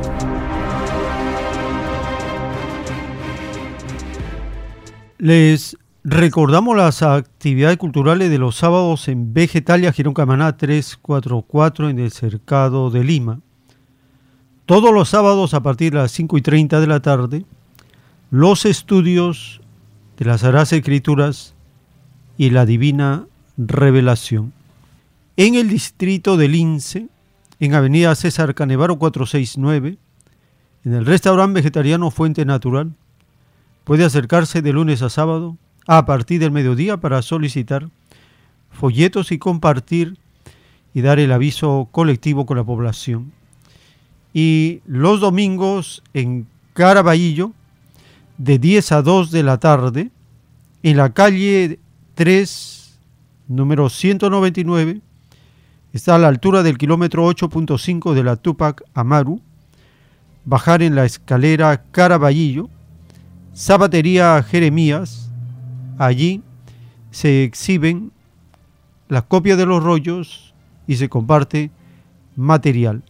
[5.18, 12.12] Les recordamos las actividades culturales de los sábados en Vegetalia Girón Camaná 344 en el
[12.12, 13.40] Cercado de Lima.
[14.66, 17.46] Todos los sábados a partir de las 5 y 30 de la tarde,
[18.32, 19.62] los estudios
[20.18, 21.54] de las Sagradas Escrituras
[22.38, 23.26] y la Divina
[23.58, 24.54] Revelación.
[25.38, 27.10] En el distrito de Lince,
[27.60, 29.98] en Avenida César Canevaro 469,
[30.84, 32.92] en el restaurante vegetariano Fuente Natural,
[33.84, 35.58] puede acercarse de lunes a sábado
[35.88, 37.90] a partir del mediodía para solicitar
[38.72, 40.18] folletos y compartir
[40.94, 43.32] y dar el aviso colectivo con la población.
[44.34, 47.52] Y los domingos en Caraballo,
[48.38, 50.10] de 10 a 2 de la tarde,
[50.84, 51.80] en la calle
[52.16, 52.98] 3,
[53.48, 55.02] número 199,
[55.94, 59.42] está a la altura del kilómetro 8.5 de la Tupac Amaru,
[60.46, 62.70] bajar en la escalera Caraballo,
[63.54, 65.31] Zapatería Jeremías,
[66.02, 66.42] allí
[67.12, 68.12] se exhiben
[69.08, 70.54] las copias de los rollos
[70.88, 71.70] y se comparte
[72.36, 73.04] material.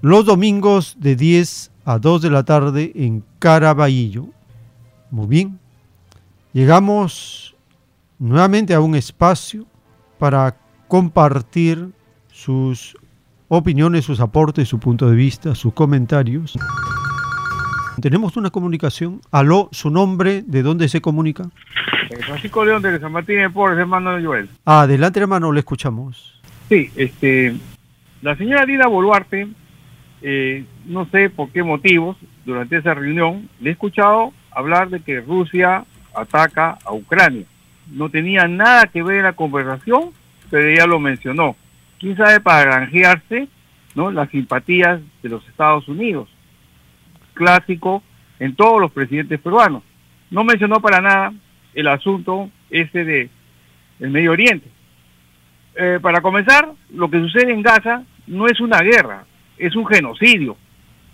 [0.00, 4.26] Los domingos de 10 a 2 de la tarde en Caraballo.
[5.10, 5.58] Muy bien.
[6.52, 7.56] Llegamos
[8.18, 9.66] nuevamente a un espacio
[10.18, 10.56] para
[10.86, 11.90] compartir
[12.30, 12.96] sus
[13.48, 16.56] opiniones, sus aportes, su punto de vista, sus comentarios.
[18.00, 19.20] Tenemos una comunicación.
[19.30, 21.44] Aló, su nombre, ¿de dónde se comunica?
[22.10, 24.48] Eh, Francisco León de San Martín de Porres, hermano de Joel.
[24.64, 26.40] Adelante, hermano, le escuchamos.
[26.68, 27.54] Sí, este,
[28.22, 29.48] la señora Dina Boluarte,
[30.22, 35.20] eh, no sé por qué motivos, durante esa reunión, le he escuchado hablar de que
[35.20, 35.84] Rusia
[36.14, 37.44] ataca a Ucrania.
[37.90, 40.10] No tenía nada que ver en la conversación,
[40.50, 41.56] pero ella lo mencionó.
[41.98, 43.48] ¿Quién sabe para granjearse
[43.94, 44.10] ¿no?
[44.10, 46.28] las simpatías de los Estados Unidos?
[47.34, 48.02] Clásico
[48.38, 49.82] en todos los presidentes peruanos.
[50.30, 51.32] No mencionó para nada
[51.74, 53.30] el asunto ese de
[54.00, 54.68] el Medio Oriente.
[55.76, 59.24] Eh, para comenzar, lo que sucede en Gaza no es una guerra,
[59.58, 60.56] es un genocidio.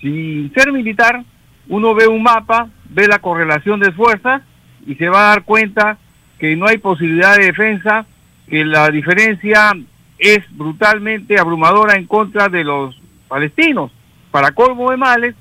[0.00, 1.22] Sin ser militar,
[1.68, 4.42] uno ve un mapa, ve la correlación de fuerzas
[4.86, 5.98] y se va a dar cuenta
[6.38, 8.06] que no hay posibilidad de defensa,
[8.48, 9.72] que la diferencia
[10.18, 12.98] es brutalmente abrumadora en contra de los
[13.28, 13.90] palestinos.
[14.30, 15.34] Para colmo de males,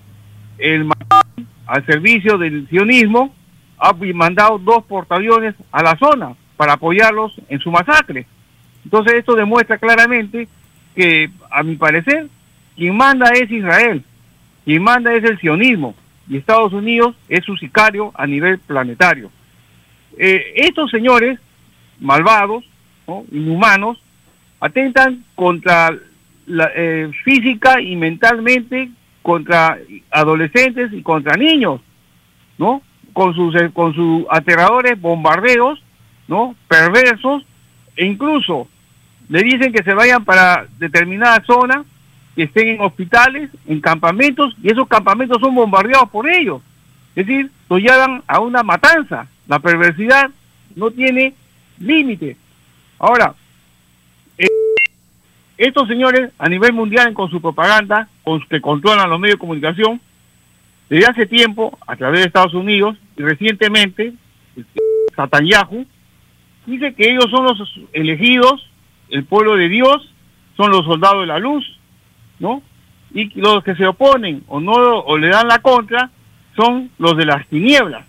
[0.60, 0.88] el
[1.66, 3.34] al servicio del sionismo
[3.78, 8.26] ha mandado dos portaaviones a la zona para apoyarlos en su masacre.
[8.84, 10.48] Entonces esto demuestra claramente
[10.96, 12.28] que, a mi parecer,
[12.76, 14.04] quien manda es Israel,
[14.66, 15.96] quien manda es el sionismo
[16.28, 19.32] y Estados Unidos es su sicario a nivel planetario.
[20.18, 21.40] Eh, estos señores
[22.00, 22.66] malvados,
[23.08, 23.26] ¿no?
[23.32, 24.02] inhumanos,
[24.60, 25.96] atentan contra
[26.46, 28.90] la, eh, física y mentalmente
[29.22, 29.78] contra
[30.12, 31.82] adolescentes y contra niños,
[32.58, 32.82] ¿no?
[33.14, 35.82] Con sus eh, con sus aterradores bombardeos,
[36.28, 36.56] ¿no?
[36.68, 37.46] Perversos
[37.96, 38.68] e incluso
[39.30, 41.86] le dicen que se vayan para determinada zona,
[42.36, 46.62] que estén en hospitales, en campamentos y esos campamentos son bombardeados por ellos.
[47.16, 49.28] Es decir, los llevan a una matanza.
[49.48, 50.30] La perversidad
[50.76, 51.34] no tiene
[51.80, 52.38] límite.
[52.98, 53.36] Ahora,
[55.60, 60.02] estos señores a nivel mundial con su propaganda, con que controlan los medios de comunicación,
[60.90, 64.14] desde hace tiempo, a través de Estados Unidos, y recientemente,
[65.16, 65.86] Satanyahu,
[66.66, 68.68] dice que ellos son los elegidos,
[69.10, 70.12] el pueblo de Dios,
[70.58, 71.78] son los soldados de la luz,
[72.40, 72.64] ¿no?
[73.14, 76.10] y los que se oponen o no o le dan la contra
[76.56, 78.06] son los de las tinieblas.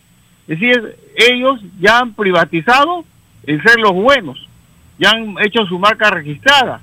[0.46, 3.04] Es decir, ellos ya han privatizado
[3.44, 4.48] el ser los buenos,
[4.98, 6.80] ya han hecho su marca registrada,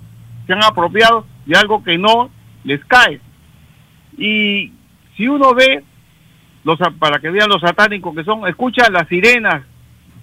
[0.47, 2.29] se han apropiado de algo que no
[2.63, 3.19] les cae.
[4.17, 4.71] Y
[5.15, 5.83] si uno ve,
[6.63, 9.63] los, para que vean los satánicos que son, escucha las sirenas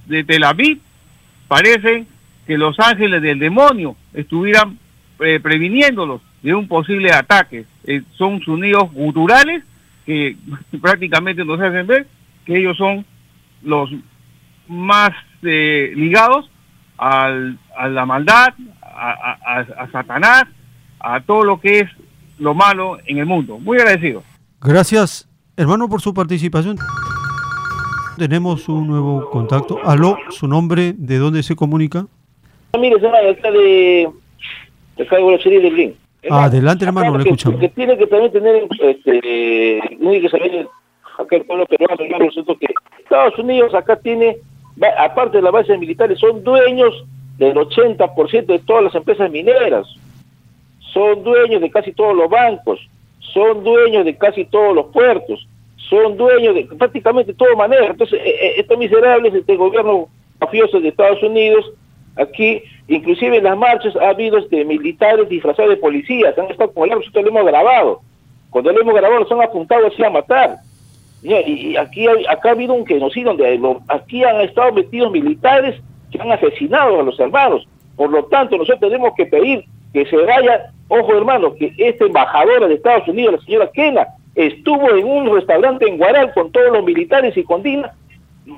[0.07, 0.81] de Tel Aviv,
[1.47, 2.07] parece
[2.47, 4.79] que los ángeles del demonio estuvieran
[5.21, 7.65] eh, previniéndolos de un posible ataque.
[7.85, 9.63] Eh, son sonidos guturales
[10.05, 10.37] que
[10.81, 12.07] prácticamente nos hacen ver
[12.45, 13.05] que ellos son
[13.63, 13.91] los
[14.69, 15.11] más
[15.43, 16.51] eh, ligados
[16.99, 18.55] al, a la maldad,
[18.95, 20.45] a, a, Satanás,
[21.01, 21.91] a todo lo que es
[22.39, 23.59] lo malo en el mundo.
[23.59, 24.23] Muy agradecido.
[24.61, 26.79] Gracias, hermano, por su participación.
[28.17, 29.79] Tenemos un nuevo contacto.
[29.85, 32.07] Aló, su nombre, ¿de dónde se comunica?
[32.79, 34.09] Mire, se acá de,
[34.97, 35.95] de de Blin.
[36.31, 37.61] Adelante, hermano, le escuchamos.
[37.61, 40.69] Que tiene que también tener, este, que saber
[41.19, 42.67] acá el pueblo peruano, nosotros que
[43.03, 44.37] Estados Unidos acá tiene,
[44.99, 47.05] aparte de las bases militares, son dueños
[47.39, 49.87] del 80% de todas las empresas mineras,
[50.93, 52.81] son dueños de casi todos los bancos,
[53.19, 55.47] son dueños de casi todos los puertos,
[55.91, 57.87] son dueños de prácticamente todo manera.
[57.87, 60.09] Entonces, eh, eh, estos miserables, este gobierno
[60.41, 61.73] mafioso de Estados Unidos,
[62.17, 66.85] aquí, inclusive en las marchas ha habido este, militares disfrazados de policías, han estado con
[66.89, 68.01] el nosotros lo hemos grabado.
[68.51, 70.57] Cuando lo hemos grabado, los han apuntado así a matar.
[71.23, 73.59] Y, aquí acá ha habido un genocidio donde
[73.89, 75.75] aquí han estado metidos militares
[76.21, 77.67] han asesinado a los hermanos.
[77.97, 82.67] Por lo tanto, nosotros tenemos que pedir que se vaya, ojo hermano, que esta embajadora
[82.67, 86.85] de Estados Unidos, la señora Kena, estuvo en un restaurante en Guaral con todos los
[86.85, 87.93] militares y con Dina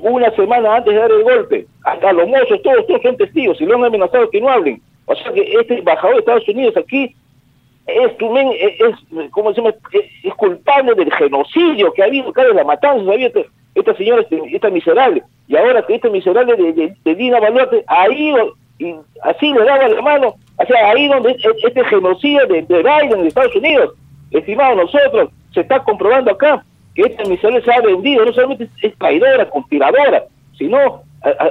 [0.01, 1.67] una semana antes de dar el golpe.
[1.85, 4.81] Hasta los mozos, todos, todos son testigos y lo han amenazado que no hablen.
[5.05, 7.15] O sea que este embajador de Estados Unidos aquí
[7.87, 9.63] es, es, como se
[10.25, 13.13] es, culpable del genocidio que ha habido, cada la matanza,
[13.77, 17.85] esta, señora, esta miserable, y ahora que este miserable de, Dina Baluarte
[18.17, 22.83] ido y así le daba la mano, o sea, ahí donde este genocidio de, de
[22.83, 23.95] Biden de Estados Unidos,
[24.31, 28.97] estimado nosotros, se está comprobando acá que esta miserable se ha vendido, no solamente es,
[28.97, 30.25] traidora, conspiradora,
[30.59, 31.03] sino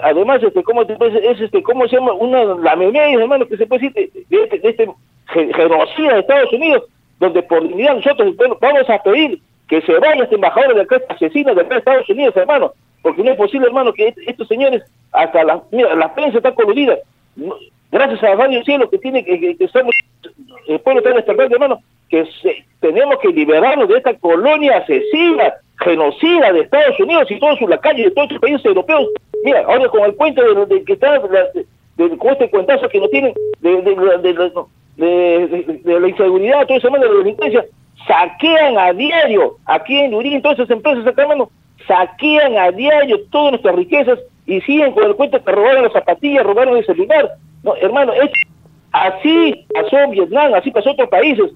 [0.03, 3.89] además este cómo es este cómo se llama una la memoria hermano que se puede
[3.89, 4.89] decir de, este, de este
[5.27, 6.83] genocida de Estados Unidos,
[7.19, 11.13] donde por dignidad nosotros vamos a pedir que se vaya este embajador de acá, este
[11.13, 14.83] asesino de acá de Estados Unidos, hermano, porque no es posible, hermano, que estos señores,
[15.11, 16.97] hasta la, mira, la prensa está coludida,
[17.91, 19.93] gracias a Radio Cielo que tiene que, que, somos,
[20.67, 21.79] el pueblo está despertando, hermano,
[22.09, 22.27] que
[22.79, 28.05] tenemos que liberarnos de esta colonia asesina, genocida de Estados Unidos y todos sus lacayos
[28.05, 29.07] de todos los países europeos.
[29.43, 33.33] Mira, ahora con el cuento de, que está, de, con este cuentazo que no tienen
[33.59, 33.81] de,
[34.97, 37.65] de, la inseguridad, todo ese de la delincuencia,
[38.07, 41.49] saquean a diario aquí en Lurín, todas esas empresas hermano,
[41.87, 46.45] saquean a diario todas nuestras riquezas y siguen con el cuento que robaron las zapatillas,
[46.45, 47.31] robaron el celular.
[47.63, 48.29] No, hermano, es,
[48.91, 51.51] así pasó Vietnam, así pasó otros países.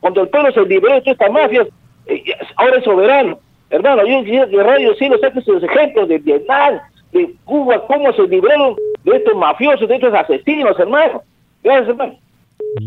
[0.00, 1.68] Cuando el pueblo se liberó de todas estas mafias,
[2.06, 2.22] eh,
[2.56, 3.38] ahora es soberano.
[3.70, 6.80] Hermano, yo quisiera que Radio Cielo saque sus ejemplos de Vietnam,
[7.12, 11.22] de Cuba, cómo se libraron de estos mafiosos, de estos asesinos, hermano.
[11.62, 12.14] Gracias, hermano.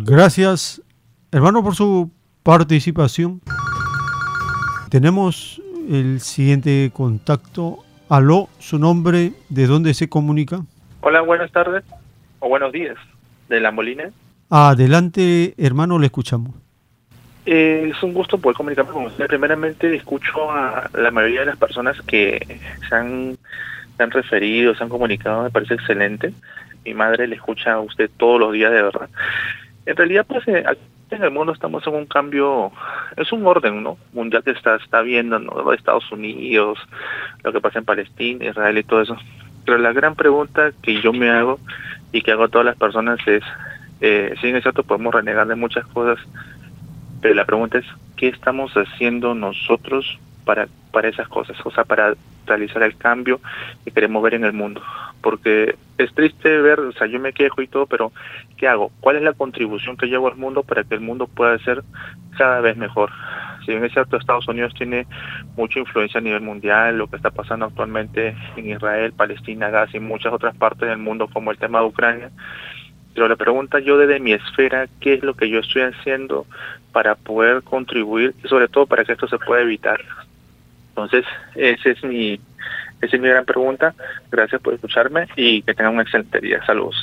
[0.06, 0.82] Gracias,
[1.32, 2.12] hermano, por su
[2.48, 3.42] participación.
[4.90, 7.80] Tenemos el siguiente contacto.
[8.08, 10.62] Aló, su nombre, ¿de dónde se comunica?
[11.02, 11.84] Hola, buenas tardes
[12.40, 12.96] o buenos días,
[13.50, 14.12] de La Molina.
[14.50, 16.56] Adelante, hermano, le escuchamos.
[17.46, 19.28] Eh, es un gusto poder comunicarme con usted.
[19.28, 23.38] Primeramente, escucho a la mayoría de las personas que se han,
[23.98, 26.32] se han referido, se han comunicado, me parece excelente.
[26.86, 29.10] Mi madre le escucha a usted todos los días, de verdad.
[29.86, 30.64] En realidad, pues eh,
[31.16, 32.72] en el mundo estamos en un cambio,
[33.16, 33.98] es un orden, ¿no?
[34.14, 35.72] Mundial que está, está viendo, ¿no?
[35.74, 36.80] Estados Unidos,
[37.44, 39.18] lo que pasa en Palestina, Israel y todo eso.
[39.66, 41.60] Pero la gran pregunta que yo me hago
[42.12, 43.44] y que hago a todas las personas es,
[44.02, 46.20] eh, si es cierto, podemos renegar de muchas cosas,
[47.22, 47.86] pero la pregunta es,
[48.16, 51.58] ¿qué estamos haciendo nosotros para, para esas cosas?
[51.66, 52.16] O sea, para
[52.46, 53.40] realizar el cambio
[53.84, 54.82] que queremos ver en el mundo.
[55.22, 58.12] Porque es triste ver, o sea, yo me quejo y todo, pero
[58.58, 58.92] ¿qué hago?
[59.00, 61.84] ¿Cuál es la contribución que llevo al mundo para que el mundo pueda ser
[62.38, 63.12] cada vez mejor?
[63.66, 65.06] Si bien es cierto, Estados Unidos tiene
[65.58, 70.00] mucha influencia a nivel mundial, lo que está pasando actualmente en Israel, Palestina, Gaza y
[70.00, 72.32] muchas otras partes del mundo, como el tema de Ucrania,
[73.18, 76.46] pero la pregunta yo desde mi esfera, ¿qué es lo que yo estoy haciendo
[76.92, 80.00] para poder contribuir y sobre todo para que esto se pueda evitar?
[80.90, 81.26] Entonces,
[81.56, 82.40] esa es mi,
[83.02, 83.94] esa es mi gran pregunta.
[84.32, 86.66] Gracias por escucharme y que tengan un excelente día.
[86.66, 86.96] Saludos.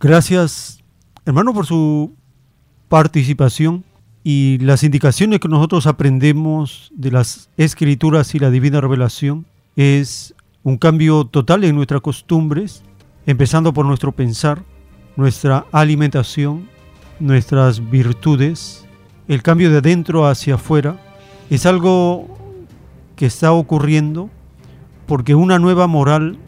[0.00, 0.82] Gracias,
[1.26, 2.14] hermano, por su
[2.88, 3.84] participación.
[4.22, 9.46] y las indicaciones que nosotros aprendemos de las escrituras y la divina revelación
[9.76, 12.82] es un cambio total en nuestras costumbres,
[13.24, 14.62] empezando por nuestro pensar,
[15.16, 16.68] nuestra alimentación,
[17.18, 18.86] nuestras virtudes,
[19.26, 20.96] el cambio de adentro hacia afuera,
[21.48, 22.38] es algo
[23.16, 24.28] que está ocurriendo
[25.10, 26.38] porque una nueva moral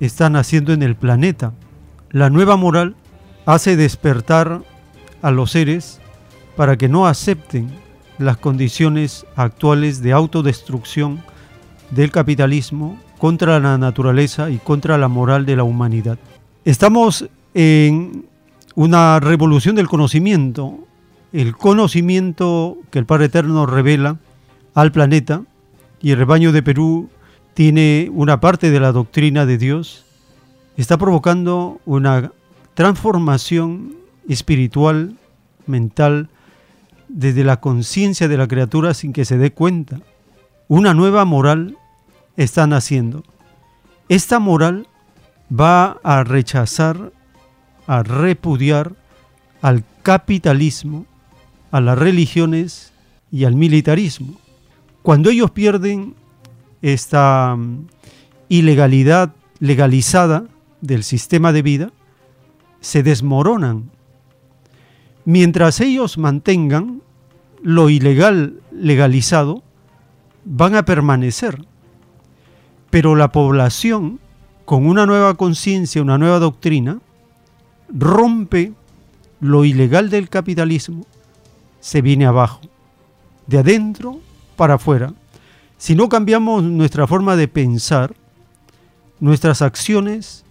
[0.00, 1.52] está naciendo en el planeta.
[2.10, 2.96] La nueva moral
[3.46, 4.64] hace despertar
[5.22, 6.00] a los seres
[6.56, 7.70] para que no acepten
[8.18, 11.22] las condiciones actuales de autodestrucción
[11.92, 16.18] del capitalismo contra la naturaleza y contra la moral de la humanidad.
[16.64, 18.26] Estamos en
[18.74, 20.76] una revolución del conocimiento,
[21.32, 24.16] el conocimiento que el Padre Eterno revela
[24.74, 25.42] al planeta
[26.00, 27.08] y el rebaño de Perú
[27.54, 30.04] tiene una parte de la doctrina de Dios,
[30.76, 32.32] está provocando una
[32.74, 33.96] transformación
[34.28, 35.16] espiritual,
[35.66, 36.28] mental,
[37.08, 40.00] desde la conciencia de la criatura sin que se dé cuenta.
[40.68, 41.76] Una nueva moral
[42.36, 43.22] está naciendo.
[44.08, 44.86] Esta moral
[45.52, 47.12] va a rechazar,
[47.86, 48.92] a repudiar
[49.60, 51.04] al capitalismo,
[51.70, 52.92] a las religiones
[53.30, 54.34] y al militarismo.
[55.02, 56.14] Cuando ellos pierden
[56.82, 57.86] esta mm,
[58.48, 60.44] ilegalidad legalizada
[60.80, 61.90] del sistema de vida,
[62.80, 63.90] se desmoronan.
[65.24, 67.00] Mientras ellos mantengan
[67.62, 69.62] lo ilegal legalizado,
[70.44, 71.64] van a permanecer.
[72.90, 74.18] Pero la población,
[74.64, 76.98] con una nueva conciencia, una nueva doctrina,
[77.88, 78.72] rompe
[79.40, 81.06] lo ilegal del capitalismo,
[81.80, 82.60] se viene abajo,
[83.46, 84.18] de adentro
[84.56, 85.14] para afuera.
[85.82, 88.14] Si no cambiamos nuestra forma de pensar,
[89.18, 90.44] nuestras acciones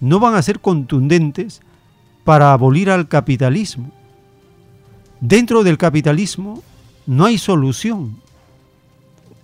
[0.00, 1.60] no van a ser contundentes
[2.24, 3.90] para abolir al capitalismo.
[5.20, 6.62] Dentro del capitalismo
[7.04, 8.22] no hay solución.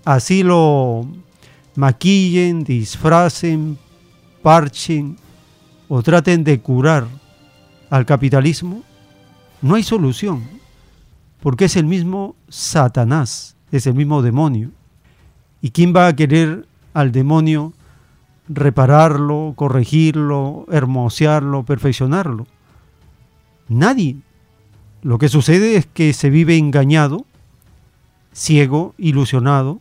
[0.06, 1.06] Así lo
[1.76, 3.76] maquillen, disfracen,
[4.42, 5.18] parchen
[5.90, 7.06] o traten de curar
[7.90, 8.82] al capitalismo,
[9.60, 10.48] no hay solución,
[11.42, 14.70] porque es el mismo Satanás, es el mismo demonio.
[15.62, 17.72] ¿Y quién va a querer al demonio
[18.48, 22.46] repararlo, corregirlo, hermosearlo, perfeccionarlo?
[23.68, 24.16] Nadie.
[25.02, 27.24] Lo que sucede es que se vive engañado,
[28.32, 29.80] ciego, ilusionado,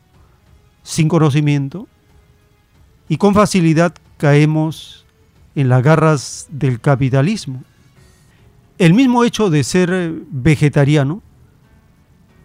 [0.83, 1.87] sin conocimiento,
[3.09, 5.05] y con facilidad caemos
[5.55, 7.63] en las garras del capitalismo.
[8.77, 11.21] El mismo hecho de ser vegetariano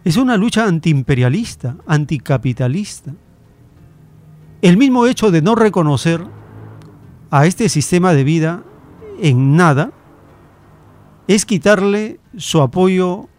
[0.03, 3.13] es una lucha antiimperialista, anticapitalista.
[4.65, 6.25] El mismo hecho de no reconocer
[7.29, 8.63] a este sistema de vida
[9.21, 9.91] en nada
[11.27, 13.29] es quitarle su apoyo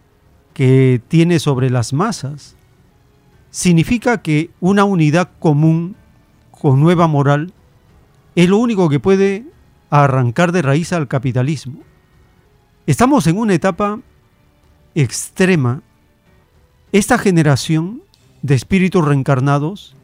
[0.53, 2.55] que tiene sobre las masas.
[3.51, 5.97] Significa que una unidad común
[6.49, 7.51] con nueva moral
[8.37, 9.43] es lo único que puede
[9.89, 11.81] arrancar de raíz al capitalismo.
[12.85, 13.99] Estamos en una etapa
[14.95, 15.81] extrema.
[16.93, 18.01] Esta generación
[18.43, 19.96] de espíritus reencarnados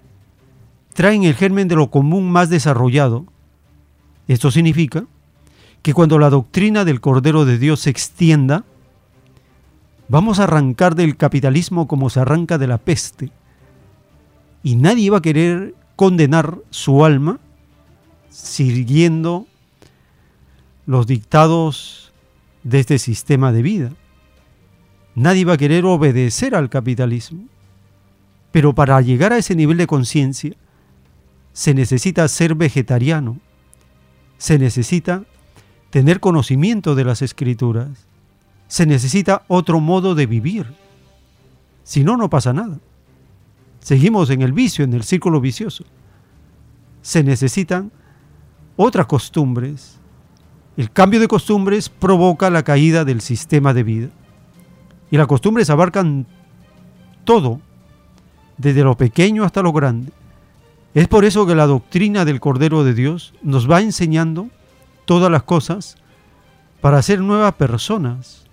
[0.94, 3.26] traen el germen de lo común más desarrollado.
[4.28, 5.06] Esto significa
[5.82, 8.64] que cuando la doctrina del Cordero de Dios se extienda,
[10.08, 13.32] vamos a arrancar del capitalismo como se arranca de la peste.
[14.64, 17.40] Y nadie va a querer condenar su alma
[18.30, 19.46] siguiendo
[20.86, 22.14] los dictados
[22.64, 23.92] de este sistema de vida.
[25.16, 27.46] Nadie va a querer obedecer al capitalismo.
[28.52, 30.56] Pero para llegar a ese nivel de conciencia,
[31.54, 33.40] se necesita ser vegetariano,
[34.38, 35.24] se necesita
[35.92, 37.88] tener conocimiento de las escrituras.
[38.68, 40.66] Se necesita otro modo de vivir.
[41.84, 42.80] Si no, no pasa nada.
[43.80, 45.84] Seguimos en el vicio, en el círculo vicioso.
[47.04, 47.92] Se necesitan
[48.76, 50.00] otras costumbres.
[50.76, 54.10] El cambio de costumbres provoca la caída del sistema de vida.
[55.12, 56.26] Y las costumbres abarcan
[57.24, 57.62] todo,
[58.58, 60.12] desde lo pequeño hasta lo grande.
[60.94, 64.50] Es por eso que la doctrina del Cordero de Dios nos va enseñando
[65.06, 65.96] todas las cosas
[66.82, 68.46] para ser nuevas personas.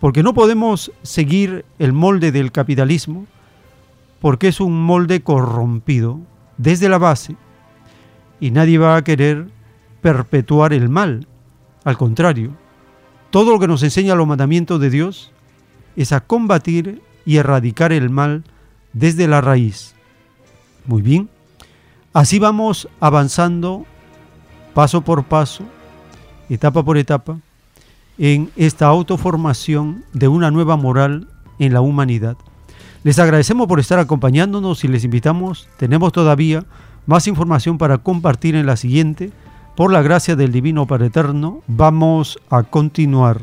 [0.00, 3.26] Porque no podemos seguir el molde del capitalismo
[4.20, 6.20] porque es un molde corrompido
[6.56, 7.36] desde la base
[8.38, 9.48] y nadie va a querer
[10.00, 11.26] perpetuar el mal.
[11.84, 12.52] Al contrario,
[13.30, 15.32] todo lo que nos enseña los mandamientos de Dios
[15.96, 18.44] es a combatir y erradicar el mal
[18.92, 19.94] desde la raíz.
[20.86, 21.28] Muy bien,
[22.12, 23.86] así vamos avanzando
[24.74, 25.64] paso por paso,
[26.48, 27.38] etapa por etapa,
[28.18, 31.28] en esta autoformación de una nueva moral
[31.58, 32.36] en la humanidad.
[33.02, 36.64] Les agradecemos por estar acompañándonos y les invitamos, tenemos todavía
[37.06, 39.32] más información para compartir en la siguiente.
[39.76, 43.42] Por la gracia del Divino Padre Eterno, vamos a continuar.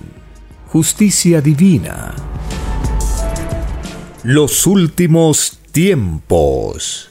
[0.71, 2.15] justicia divina.
[4.23, 7.09] Los últimos tiempos.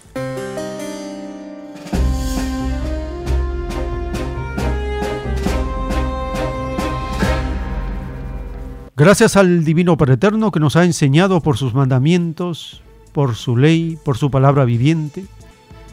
[8.97, 10.17] Gracias al Divino Padre
[10.51, 12.81] que nos ha enseñado por sus mandamientos,
[13.13, 15.27] por su ley, por su palabra viviente,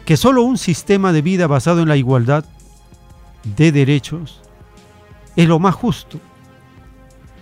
[0.05, 2.45] que solo un sistema de vida basado en la igualdad
[3.57, 4.39] de derechos
[5.35, 6.17] es lo más justo.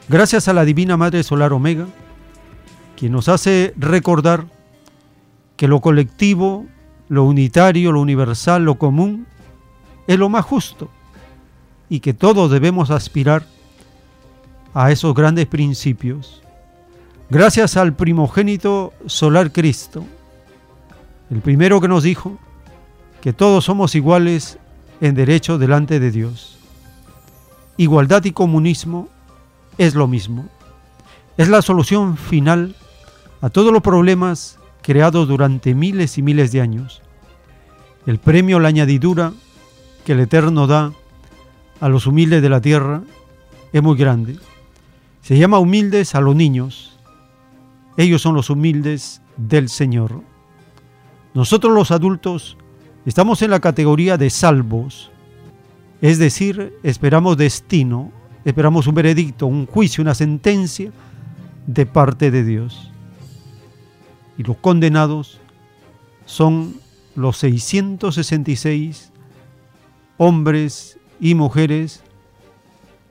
[0.08, 1.88] Gracias a la Divina Madre Solar Omega,
[2.96, 4.46] quien nos hace recordar
[5.58, 6.68] que lo colectivo,
[7.10, 9.26] lo unitario, lo universal, lo común,
[10.06, 10.92] es lo más justo
[11.90, 13.48] y que todos debemos aspirar
[14.76, 16.44] a esos grandes principios.
[17.32, 20.06] Gracias al primogénito solar Cristo,
[21.32, 22.38] el primero que nos dijo
[23.22, 24.60] que todos somos iguales
[25.02, 26.60] en derecho delante de Dios.
[27.78, 29.10] Igualdad y comunismo
[29.78, 30.48] es lo mismo.
[31.38, 32.76] Es la solución final
[33.42, 37.02] a todos los problemas creados durante miles y miles de años.
[38.06, 39.34] El premio, la añadidura
[40.06, 40.94] que el Eterno da
[41.82, 43.02] a los humildes de la tierra
[43.74, 44.38] es muy grande.
[45.22, 46.98] Se llama humildes a los niños.
[47.98, 50.22] Ellos son los humildes del Señor.
[51.34, 52.58] Nosotros los adultos
[53.06, 55.12] estamos en la categoría de salvos.
[56.02, 58.12] Es decir, esperamos destino,
[58.46, 60.92] esperamos un veredicto, un juicio, una sentencia
[61.66, 62.92] de parte de Dios.
[64.38, 65.40] Y los condenados
[66.26, 66.76] son
[67.16, 69.12] los 666
[70.18, 72.04] hombres y mujeres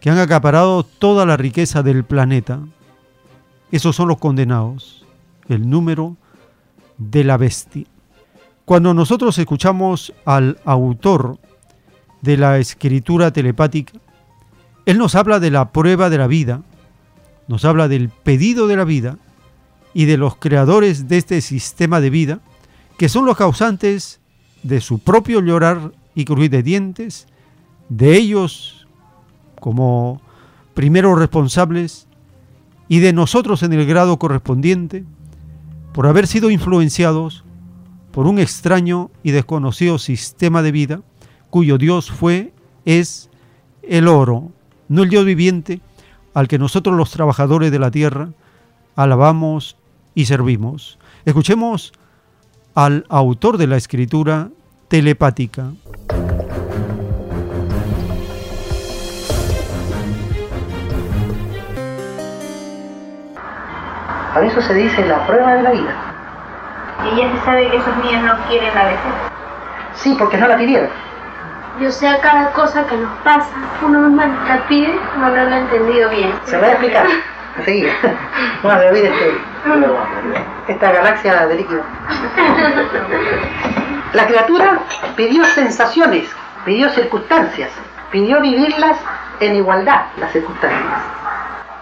[0.00, 2.60] que han acaparado toda la riqueza del planeta.
[3.72, 5.04] Esos son los condenados,
[5.48, 6.16] el número
[6.96, 7.86] de la bestia.
[8.64, 11.38] Cuando nosotros escuchamos al autor
[12.22, 13.98] de la escritura telepática,
[14.86, 16.62] él nos habla de la prueba de la vida,
[17.48, 19.18] nos habla del pedido de la vida
[19.92, 22.40] y de los creadores de este sistema de vida,
[22.98, 24.20] que son los causantes
[24.62, 27.26] de su propio llorar y crujir de dientes,
[27.88, 28.86] de ellos
[29.60, 30.20] como
[30.74, 32.08] primeros responsables
[32.88, 35.04] y de nosotros en el grado correspondiente,
[35.92, 37.44] por haber sido influenciados
[38.10, 41.02] por un extraño y desconocido sistema de vida
[41.50, 42.52] cuyo Dios fue,
[42.84, 43.30] es
[43.82, 44.50] el oro,
[44.88, 45.80] no el Dios viviente
[46.34, 48.28] al que nosotros los trabajadores de la tierra
[48.96, 49.76] alabamos
[50.14, 50.98] y servimos.
[51.24, 51.92] Escuchemos
[52.74, 54.48] al autor de la escritura
[54.88, 55.70] telepática.
[64.34, 65.94] Por eso se dice la prueba de la vida.
[67.12, 69.12] Y ya se sabe que esos niños no quieren la vejez.
[69.94, 71.03] Sí, porque no la pidieron.
[71.80, 73.50] Yo sé a cada cosa que nos pasa.
[73.82, 76.32] Uno mismo la pide, no lo he entendido bien.
[76.44, 77.06] Se va a explicar
[77.58, 77.92] enseguida.
[78.62, 79.34] No se olvide este,
[80.68, 81.82] esta galaxia de líquido.
[84.12, 84.78] La criatura
[85.16, 86.28] pidió sensaciones,
[86.64, 87.70] pidió circunstancias,
[88.10, 88.96] pidió vivirlas
[89.40, 91.02] en igualdad, las circunstancias.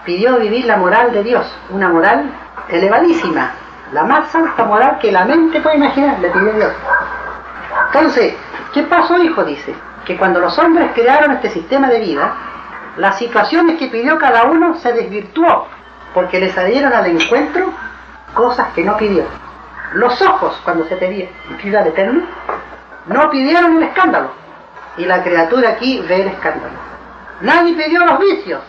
[0.05, 2.24] Pidió vivir la moral de Dios, una moral
[2.69, 3.51] elevadísima,
[3.93, 6.73] la más alta moral que la mente puede imaginar, le pidió Dios.
[7.86, 8.35] Entonces,
[8.73, 9.44] ¿qué pasó, hijo?
[9.44, 9.74] Dice,
[10.05, 12.32] que cuando los hombres crearon este sistema de vida,
[12.97, 15.69] las situaciones que pidió cada uno se desvirtuó,
[16.15, 17.73] porque le salieron al encuentro
[18.35, 19.24] cosas que no pidió.
[19.94, 21.28] Los ojos, cuando se pedía
[21.62, 22.23] pidió al Eterno,
[23.07, 24.31] no pidieron el escándalo,
[24.97, 26.74] y la criatura aquí ve el escándalo.
[27.40, 28.61] Nadie pidió los vicios,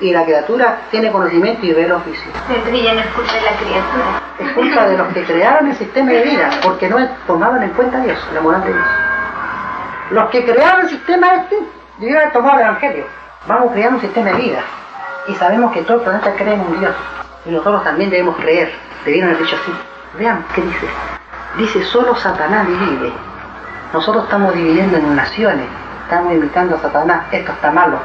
[0.00, 2.34] y la criatura tiene conocimiento y ve los vicios.
[2.48, 4.22] Entonces ya no es culpa de la criatura.
[4.38, 6.96] Es culpa de los que crearon el sistema de vida, porque no
[7.26, 8.86] tomaban en cuenta a Dios, la moral de Dios.
[10.10, 11.58] Los que crearon el sistema este,
[11.98, 13.04] debieron tomado el Evangelio.
[13.46, 14.60] Vamos creando un sistema de vida.
[15.28, 16.94] Y sabemos que todo el planeta cree en un Dios.
[17.44, 18.72] Y nosotros también debemos creer.
[19.04, 19.72] Debieron haber dicho así.
[20.18, 20.86] Vean qué dice.
[21.58, 23.12] Dice, solo Satanás divide.
[23.92, 25.66] Nosotros estamos dividiendo en naciones.
[26.04, 27.26] Estamos imitando a Satanás.
[27.30, 27.98] Esto está malo.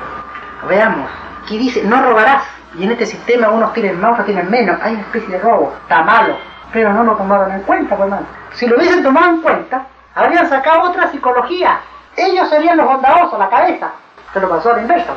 [0.68, 1.10] Veamos.
[1.46, 2.42] Aquí dice, no robarás.
[2.76, 4.82] Y en este sistema unos tienen más, otros tienen menos.
[4.82, 5.72] Hay una especie de robo.
[5.84, 6.36] Está malo.
[6.74, 8.26] Pero no lo tomaron en cuenta, pues, hermano.
[8.54, 9.86] Si lo hubiesen tomado en cuenta,
[10.16, 11.80] habrían sacado otra psicología.
[12.18, 13.92] Ellos serían los bondadosos, la cabeza.
[14.34, 15.14] Se lo pasó a la inversa.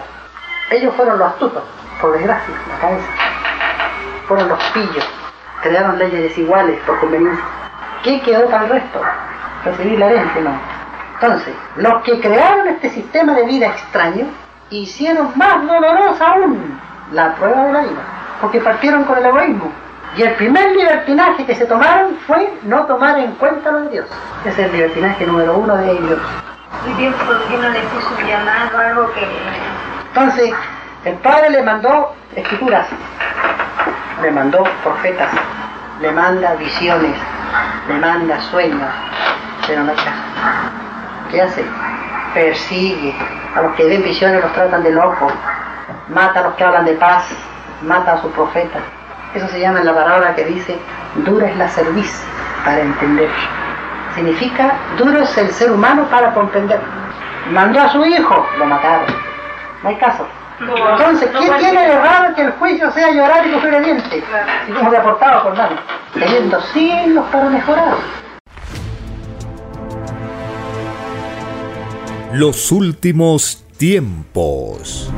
[0.71, 1.63] Ellos fueron los astutos,
[1.99, 3.09] por desgracia, la cabeza.
[4.27, 5.09] Fueron los pillos.
[5.63, 7.45] Crearon leyes desiguales por conveniencia.
[8.03, 9.01] ¿Qué quedó para el resto?
[9.65, 10.53] Recibir la herencia, no.
[11.15, 14.27] Entonces, los que crearon este sistema de vida extraño
[14.70, 16.81] hicieron más dolorosa aún
[17.12, 18.03] la prueba de la vida,
[18.40, 19.73] porque partieron con el egoísmo.
[20.16, 24.07] Y el primer libertinaje que se tomaron fue no tomar en cuenta lo de Dios.
[24.45, 26.19] Ese es el libertinaje número uno de ellos.
[26.86, 29.27] ¿Y Dios por qué no le puso un llamado, algo que...
[30.09, 30.53] Entonces,
[31.05, 32.86] el Padre le mandó escrituras,
[34.23, 35.28] le mandó profetas,
[36.01, 37.15] le manda visiones,
[37.89, 38.90] le manda sueños,
[39.66, 40.11] pero no hay caso.
[41.31, 41.65] ¿Qué hace?
[42.35, 43.15] Persigue.
[43.55, 45.33] A los que ven visiones los tratan de locos,
[46.09, 47.25] mata a los que hablan de paz,
[47.83, 48.83] mata a sus profetas.
[49.35, 50.79] Eso se llama en la palabra que dice,
[51.17, 52.25] dura es la cerviz
[52.65, 53.29] para entender.
[54.15, 56.81] Significa, duro es el ser humano para comprender.
[57.51, 59.07] Mandó a su hijo, lo mataron.
[59.83, 60.27] No hay caso.
[60.61, 64.25] Entonces, ¿quién tiene de raro que el juicio sea llorar y coger el diente?
[64.67, 65.77] Si hemos aportado por nada.
[66.15, 67.95] Teniendo siglos para mejorar.
[72.35, 75.11] Los últimos tiempos.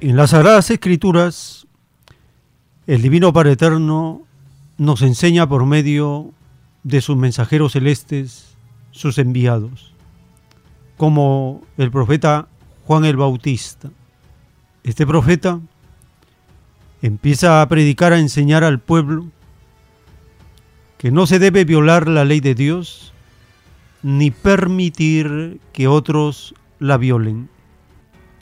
[0.00, 1.68] En las Sagradas Escrituras,
[2.88, 4.22] el Divino Padre Eterno
[4.78, 6.32] nos enseña por medio
[6.82, 8.56] de sus mensajeros celestes,
[8.90, 9.94] sus enviados,
[10.96, 12.48] como el profeta
[12.84, 13.90] Juan el Bautista.
[14.82, 15.60] Este profeta
[17.00, 19.26] empieza a predicar, a enseñar al pueblo
[21.00, 23.14] que no se debe violar la ley de Dios
[24.02, 27.48] ni permitir que otros la violen.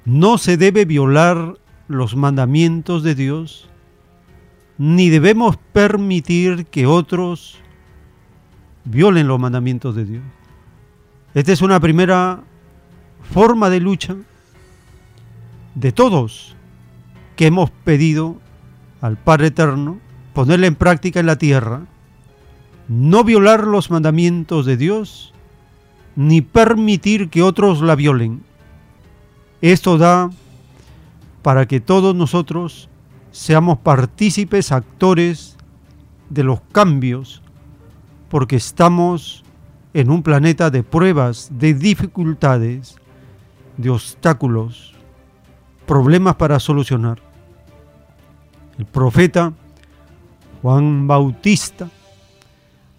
[0.05, 1.55] No se debe violar
[1.86, 3.68] los mandamientos de Dios,
[4.76, 7.60] ni debemos permitir que otros
[8.85, 10.24] violen los mandamientos de Dios.
[11.35, 12.43] Esta es una primera
[13.30, 14.16] forma de lucha
[15.76, 16.56] de todos
[17.36, 18.40] que hemos pedido
[19.01, 20.01] al Padre Eterno
[20.35, 21.86] ponerla en práctica en la tierra,
[22.89, 25.35] no violar los mandamientos de Dios,
[26.16, 28.43] ni permitir que otros la violen.
[29.60, 30.31] Esto da
[31.43, 32.89] para que todos nosotros
[33.31, 35.56] seamos partícipes, actores
[36.31, 37.43] de los cambios,
[38.31, 39.44] porque estamos
[39.94, 42.97] en un planeta de pruebas, de dificultades,
[43.77, 44.94] de obstáculos,
[45.86, 47.20] problemas para solucionar.
[48.78, 49.52] El profeta
[50.62, 51.89] Juan Bautista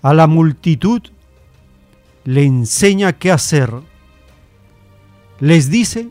[0.01, 1.01] a la multitud
[2.23, 3.73] le enseña qué hacer.
[5.39, 6.09] Les dice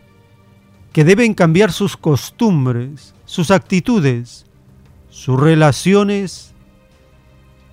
[0.93, 4.47] que deben cambiar sus costumbres, sus actitudes,
[5.10, 6.52] sus relaciones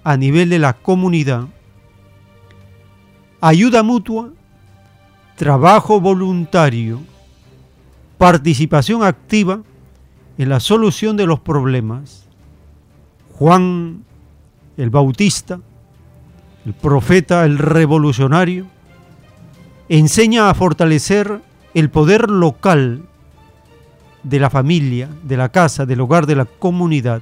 [0.03, 1.47] a nivel de la comunidad.
[3.41, 4.31] Ayuda mutua,
[5.35, 7.01] trabajo voluntario,
[8.17, 9.61] participación activa
[10.37, 12.25] en la solución de los problemas.
[13.33, 14.03] Juan
[14.77, 15.59] el Bautista,
[16.65, 18.67] el profeta, el revolucionario,
[19.89, 21.41] enseña a fortalecer
[21.73, 23.03] el poder local
[24.23, 27.21] de la familia, de la casa, del hogar, de la comunidad,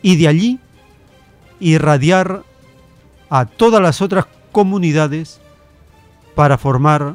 [0.00, 0.58] y de allí
[1.60, 2.42] irradiar
[3.28, 5.40] a todas las otras comunidades
[6.34, 7.14] para formar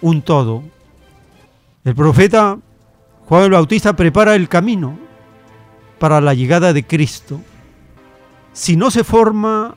[0.00, 0.62] un todo.
[1.84, 2.58] El profeta
[3.26, 4.98] Juan el Bautista prepara el camino
[6.00, 7.40] para la llegada de Cristo.
[8.52, 9.76] Si no se forma,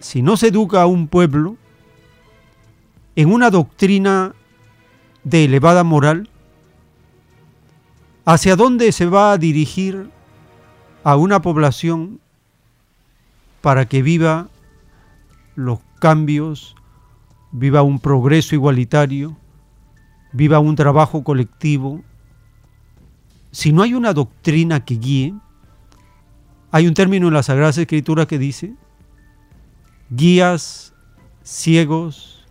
[0.00, 1.56] si no se educa a un pueblo
[3.14, 4.34] en una doctrina
[5.24, 6.28] de elevada moral,
[8.24, 10.10] ¿hacia dónde se va a dirigir
[11.02, 12.20] a una población
[13.60, 14.48] para que viva
[15.54, 16.76] los cambios,
[17.52, 19.36] viva un progreso igualitario,
[20.32, 22.02] viva un trabajo colectivo,
[23.50, 25.34] si no hay una doctrina que guíe,
[26.70, 28.74] hay un término en la Sagrada Escritura que dice,
[30.10, 30.92] guías
[31.42, 32.44] ciegos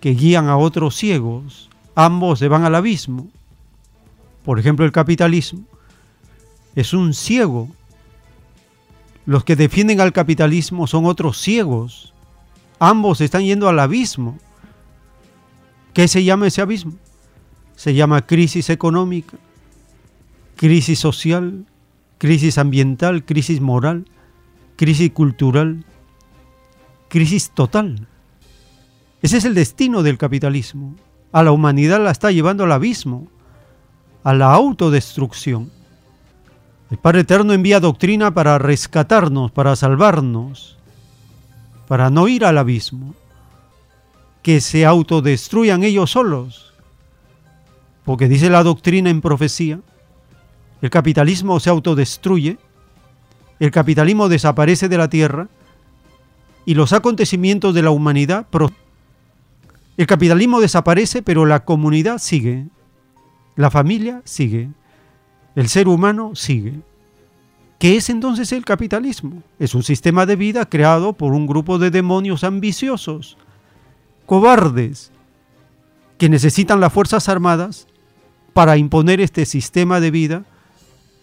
[0.00, 3.28] que guían a otros ciegos, ambos se van al abismo.
[4.44, 5.64] Por ejemplo, el capitalismo
[6.74, 7.68] es un ciego.
[9.24, 12.12] Los que defienden al capitalismo son otros ciegos.
[12.78, 14.38] Ambos están yendo al abismo.
[15.94, 16.92] ¿Qué se llama ese abismo?
[17.74, 19.38] Se llama crisis económica,
[20.56, 21.66] crisis social,
[22.18, 24.06] crisis ambiental, crisis moral,
[24.76, 25.84] crisis cultural,
[27.08, 28.06] crisis total.
[29.22, 30.94] Ese es el destino del capitalismo.
[31.32, 33.28] A la humanidad la está llevando al abismo,
[34.22, 35.70] a la autodestrucción.
[36.90, 40.76] El Padre Eterno envía doctrina para rescatarnos, para salvarnos,
[41.88, 43.14] para no ir al abismo,
[44.42, 46.72] que se autodestruyan ellos solos.
[48.04, 49.80] Porque dice la doctrina en profecía,
[50.80, 52.58] el capitalismo se autodestruye,
[53.58, 55.48] el capitalismo desaparece de la tierra
[56.66, 58.46] y los acontecimientos de la humanidad.
[59.96, 62.66] El capitalismo desaparece, pero la comunidad sigue,
[63.54, 64.68] la familia sigue,
[65.54, 66.74] el ser humano sigue.
[67.78, 69.42] ¿Qué es entonces el capitalismo?
[69.58, 73.38] Es un sistema de vida creado por un grupo de demonios ambiciosos,
[74.26, 75.12] cobardes,
[76.18, 77.86] que necesitan las Fuerzas Armadas
[78.54, 80.44] para imponer este sistema de vida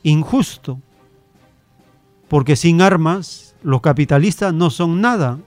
[0.03, 0.79] injusto,
[2.27, 5.39] porque sin armas los capitalistas no son nada,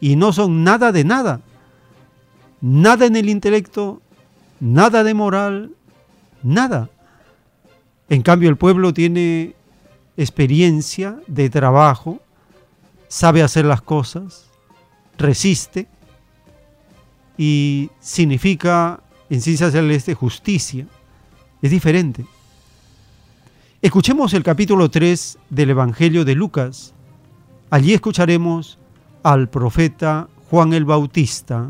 [0.00, 1.40] y no son nada de nada,
[2.60, 4.02] nada en el intelecto,
[4.60, 5.72] nada de moral,
[6.42, 6.90] nada.
[8.08, 9.54] En cambio el pueblo tiene
[10.16, 12.20] experiencia de trabajo,
[13.08, 14.48] sabe hacer las cosas,
[15.18, 15.86] resiste
[17.38, 20.86] y significa en ciencia celeste justicia.
[21.62, 22.24] Es diferente.
[23.82, 26.94] Escuchemos el capítulo 3 del Evangelio de Lucas.
[27.68, 28.78] Allí escucharemos
[29.24, 31.68] al profeta Juan el Bautista.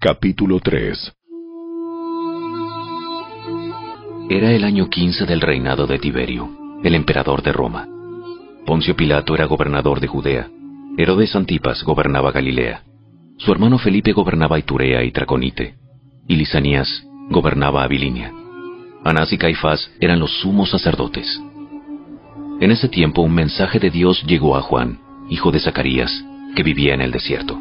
[0.00, 1.12] Capítulo 3
[4.28, 6.50] Era el año 15 del reinado de Tiberio,
[6.82, 7.86] el emperador de Roma.
[8.66, 10.50] Poncio Pilato era gobernador de Judea.
[10.98, 12.82] Herodes Antipas gobernaba Galilea.
[13.36, 15.76] Su hermano Felipe gobernaba Iturea y Traconite.
[16.26, 18.32] Y Lisanías gobernaba Abilinia.
[19.04, 21.40] Anás y Caifás eran los sumos sacerdotes.
[22.60, 24.98] En ese tiempo un mensaje de Dios llegó a Juan,
[25.30, 26.12] hijo de Zacarías,
[26.54, 27.58] que vivía en el desierto.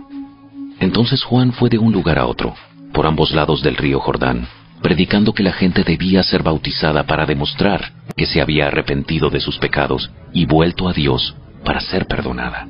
[0.79, 2.55] Entonces Juan fue de un lugar a otro,
[2.93, 4.47] por ambos lados del río Jordán,
[4.81, 9.57] predicando que la gente debía ser bautizada para demostrar que se había arrepentido de sus
[9.59, 12.67] pecados y vuelto a Dios para ser perdonada.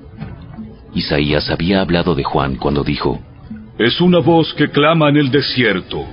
[0.93, 3.19] Isaías había hablado de Juan cuando dijo,
[3.77, 6.05] Es una voz que clama en el desierto.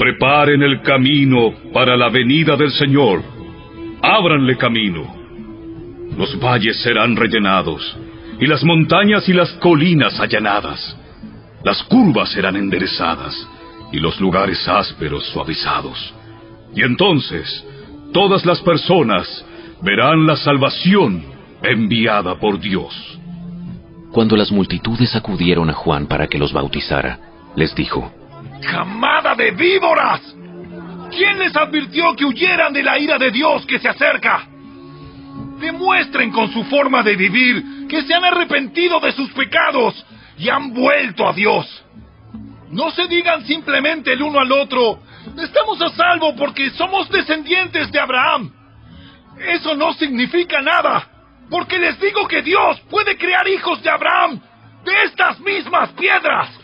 [0.00, 3.22] Preparen el camino para la venida del Señor.
[4.00, 5.14] Ábranle camino.
[6.16, 7.98] Los valles serán rellenados
[8.40, 10.96] y las montañas y las colinas allanadas.
[11.62, 13.46] Las curvas serán enderezadas
[13.92, 16.14] y los lugares ásperos suavizados.
[16.74, 17.62] Y entonces
[18.14, 19.44] todas las personas
[19.82, 21.22] verán la salvación
[21.62, 23.20] enviada por Dios.
[24.12, 27.18] Cuando las multitudes acudieron a Juan para que los bautizara,
[27.54, 28.14] les dijo,
[28.62, 30.20] ¡Camada de víboras!
[31.10, 34.46] ¿Quién les advirtió que huyeran de la ira de Dios que se acerca?
[35.58, 40.06] Demuestren con su forma de vivir que se han arrepentido de sus pecados
[40.38, 41.84] y han vuelto a Dios.
[42.70, 45.00] No se digan simplemente el uno al otro,
[45.36, 48.52] estamos a salvo porque somos descendientes de Abraham.
[49.38, 51.08] Eso no significa nada,
[51.50, 54.40] porque les digo que Dios puede crear hijos de Abraham
[54.84, 56.59] de estas mismas piedras.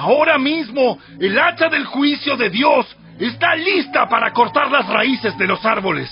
[0.00, 2.86] Ahora mismo el hacha del juicio de Dios
[3.18, 6.08] está lista para cortar las raíces de los árboles.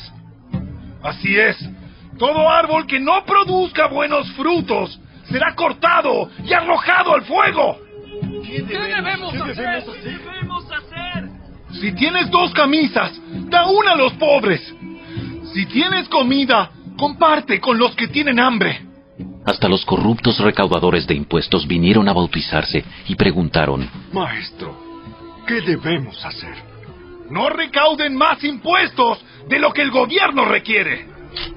[1.03, 1.57] Así es,
[2.19, 5.01] todo árbol que no produzca buenos frutos
[5.31, 7.79] será cortado y arrojado al fuego.
[8.45, 9.85] ¿Qué debemos, hacer?
[10.05, 11.29] debemos hacer?
[11.81, 13.19] Si tienes dos camisas,
[13.49, 14.61] da una a los pobres.
[15.55, 18.88] Si tienes comida, comparte con los que tienen hambre.
[19.49, 24.77] Hasta los corruptos recaudadores de impuestos vinieron a bautizarse y preguntaron, Maestro,
[25.47, 26.55] ¿qué debemos hacer?
[27.31, 31.07] No recauden más impuestos de lo que el gobierno requiere.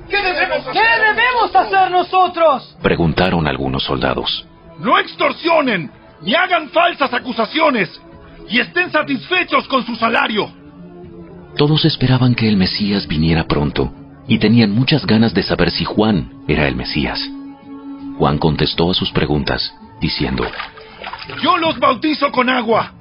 [0.10, 0.74] ¿Qué debemos hacer?
[0.74, 2.78] ¿Qué debemos hacer nosotros?
[2.82, 4.48] Preguntaron algunos soldados.
[4.80, 7.90] No extorsionen, ni hagan falsas acusaciones,
[8.48, 10.50] y estén satisfechos con su salario.
[11.58, 13.94] Todos esperaban que el Mesías viniera pronto,
[14.30, 17.20] y tenían muchas ganas de saber si Juan era el Mesías.
[18.22, 20.46] Juan contestó a sus preguntas, diciendo,
[21.42, 22.94] Yo los bautizo con agua,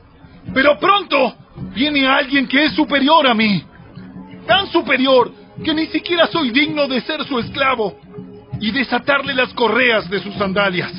[0.55, 1.35] pero pronto
[1.75, 3.63] viene alguien que es superior a mí,
[4.47, 5.31] tan superior
[5.63, 7.99] que ni siquiera soy digno de ser su esclavo
[8.63, 10.91] y desatarle las correas de sus sandalias.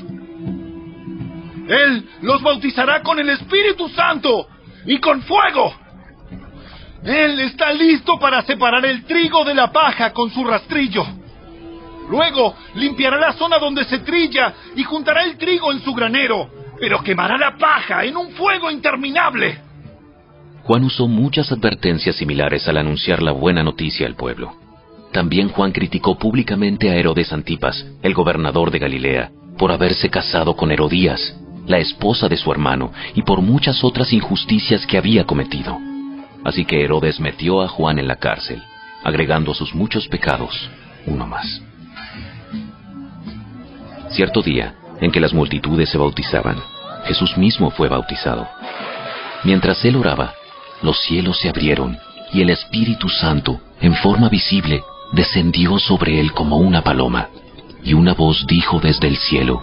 [1.67, 4.47] Él los bautizará con el Espíritu Santo
[4.85, 5.73] y con fuego.
[7.03, 11.07] Él está listo para separar el trigo de la paja con su rastrillo.
[12.11, 17.01] Luego limpiará la zona donde se trilla y juntará el trigo en su granero, pero
[17.01, 19.57] quemará la paja en un fuego interminable.
[20.63, 24.53] Juan usó muchas advertencias similares al anunciar la buena noticia al pueblo.
[25.13, 30.69] También Juan criticó públicamente a Herodes Antipas, el gobernador de Galilea, por haberse casado con
[30.69, 35.77] Herodías, la esposa de su hermano, y por muchas otras injusticias que había cometido.
[36.43, 38.61] Así que Herodes metió a Juan en la cárcel,
[39.01, 40.69] agregando a sus muchos pecados
[41.07, 41.61] uno más.
[44.11, 46.57] Cierto día, en que las multitudes se bautizaban,
[47.05, 48.47] Jesús mismo fue bautizado.
[49.43, 50.33] Mientras él oraba,
[50.81, 51.97] los cielos se abrieron
[52.33, 54.83] y el Espíritu Santo, en forma visible,
[55.13, 57.29] descendió sobre él como una paloma,
[57.83, 59.61] y una voz dijo desde el cielo,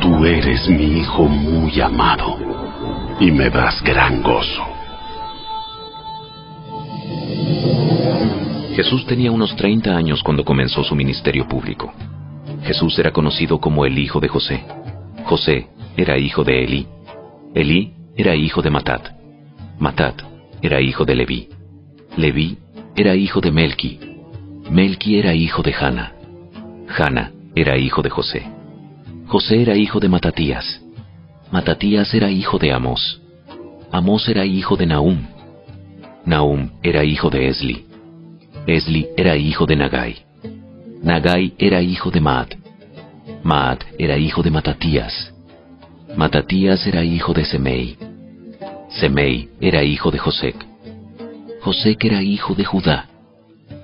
[0.00, 2.38] Tú eres mi Hijo muy amado,
[3.20, 4.64] y me das gran gozo.
[8.74, 11.92] Jesús tenía unos 30 años cuando comenzó su ministerio público.
[12.64, 14.64] Jesús era conocido como el hijo de José.
[15.24, 16.86] José era hijo de Elí.
[17.54, 19.08] Elí era hijo de Matat.
[19.78, 20.22] Matat
[20.62, 21.48] era hijo de Leví.
[22.16, 22.58] Leví
[22.94, 23.98] era hijo de Melqui.
[24.70, 26.12] Melqui era hijo de Jana.
[26.88, 28.42] Jana era hijo de José.
[29.26, 30.80] José era hijo de Matatías.
[31.50, 33.20] Matatías era hijo de Amós.
[33.90, 35.18] Amós era hijo de Nahum.
[36.24, 37.86] Nahum era hijo de Esli.
[38.66, 40.16] Esli era hijo de Nagai.
[41.02, 42.54] Nagai era hijo de Maat.
[43.42, 45.34] Maat era hijo de Matatías.
[46.16, 47.96] Matatías era hijo de Semei.
[48.88, 50.54] Semei era hijo de Josec.
[51.60, 53.06] Josec era hijo de Judá.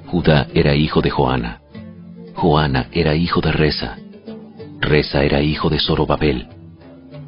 [0.06, 1.60] Judá era hijo de Joana.
[2.34, 3.96] Joana era hijo de Reza.
[4.80, 6.46] Reza era hijo de Zorobabel.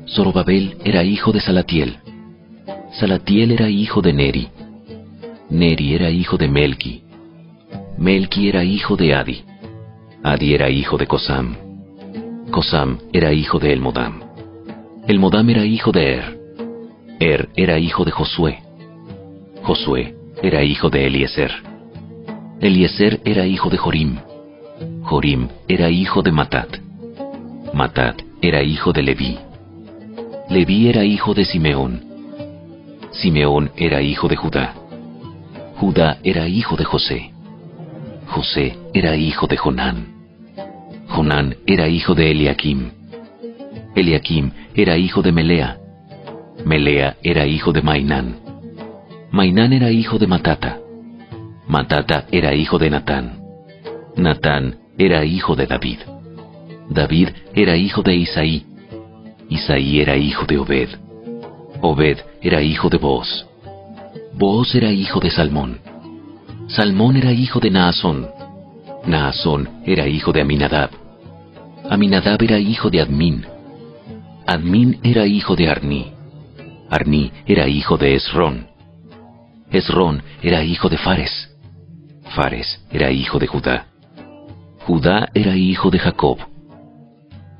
[0.06, 1.96] Zorobabel era hijo de Salatiel.
[2.92, 4.48] Salatiel era hijo de Neri.
[5.48, 7.02] Neri era hijo de Melki.
[7.98, 9.49] Melki era hijo de Adi.
[10.22, 11.56] Adi era hijo de Cosam.
[12.50, 14.20] Cosam era hijo de Elmodam.
[15.08, 16.40] Elmodam era hijo de Er.
[17.20, 18.58] Er era hijo de Josué.
[19.62, 21.50] Josué era hijo de Eliezer.
[22.60, 24.18] Eliezer era hijo de Jorim.
[25.02, 26.68] Jorim era hijo de Matat.
[27.72, 29.38] Matat era hijo de Leví.
[30.50, 32.04] Leví era hijo de Simeón.
[33.10, 34.74] Simeón era hijo de Judá.
[35.76, 37.30] Judá era hijo de José.
[38.30, 40.06] José era hijo de Jonán.
[41.08, 42.90] Jonán era hijo de Eliakim.
[43.96, 45.78] Eliakim era hijo de Melea.
[46.64, 48.36] Melea era hijo de Mainán.
[49.32, 50.78] Mainán era hijo de Matata.
[51.66, 53.40] Matata era hijo de Natán.
[54.16, 55.98] Natán era hijo de David.
[56.88, 58.64] David era hijo de Isaí.
[59.48, 60.88] Isaí era hijo de Obed.
[61.80, 63.46] Obed era hijo de Boaz.
[64.34, 65.89] Boaz era hijo de Salmón.
[66.70, 68.28] Salmón era hijo de Naasón.
[69.04, 70.90] Naasón era hijo de Aminadab.
[71.90, 73.44] Aminadab era hijo de Admín.
[74.46, 76.12] Admín era hijo de Arní.
[76.88, 78.68] Arní era hijo de Esrón.
[79.72, 81.50] Esrón era hijo de Fares.
[82.36, 83.86] Fares era hijo de Judá.
[84.86, 86.38] Judá era hijo de Jacob.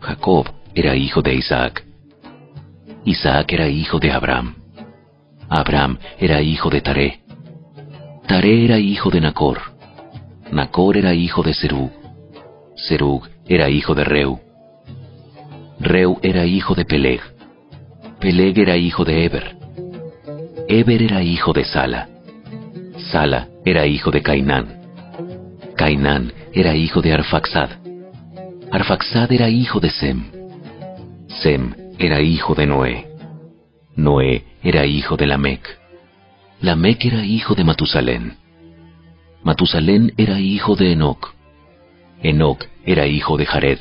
[0.00, 1.84] Jacob era hijo de Isaac.
[3.04, 4.54] Isaac era hijo de Abraham.
[5.48, 7.19] Abraham era hijo de Taré.
[8.30, 9.58] Taré era hijo de Nacor.
[10.52, 11.90] Nacor era hijo de Serug.
[12.76, 14.38] Serug era hijo de Reu.
[15.80, 17.20] Reu era hijo de Peleg.
[18.20, 19.56] Peleg era hijo de Eber.
[20.68, 22.08] Eber era hijo de Sala.
[23.10, 24.80] Sala era hijo de Cainán.
[25.74, 27.70] Cainán era hijo de Arfaxad.
[28.70, 30.30] Arfaxad era hijo de Sem.
[31.42, 33.08] Sem era hijo de Noé.
[33.96, 35.79] Noé era hijo de Lamec.
[36.62, 38.36] Lamec era hijo de Matusalén.
[39.42, 41.34] Matusalén era hijo de Enoc.
[42.22, 43.78] Enoc era hijo de Jared.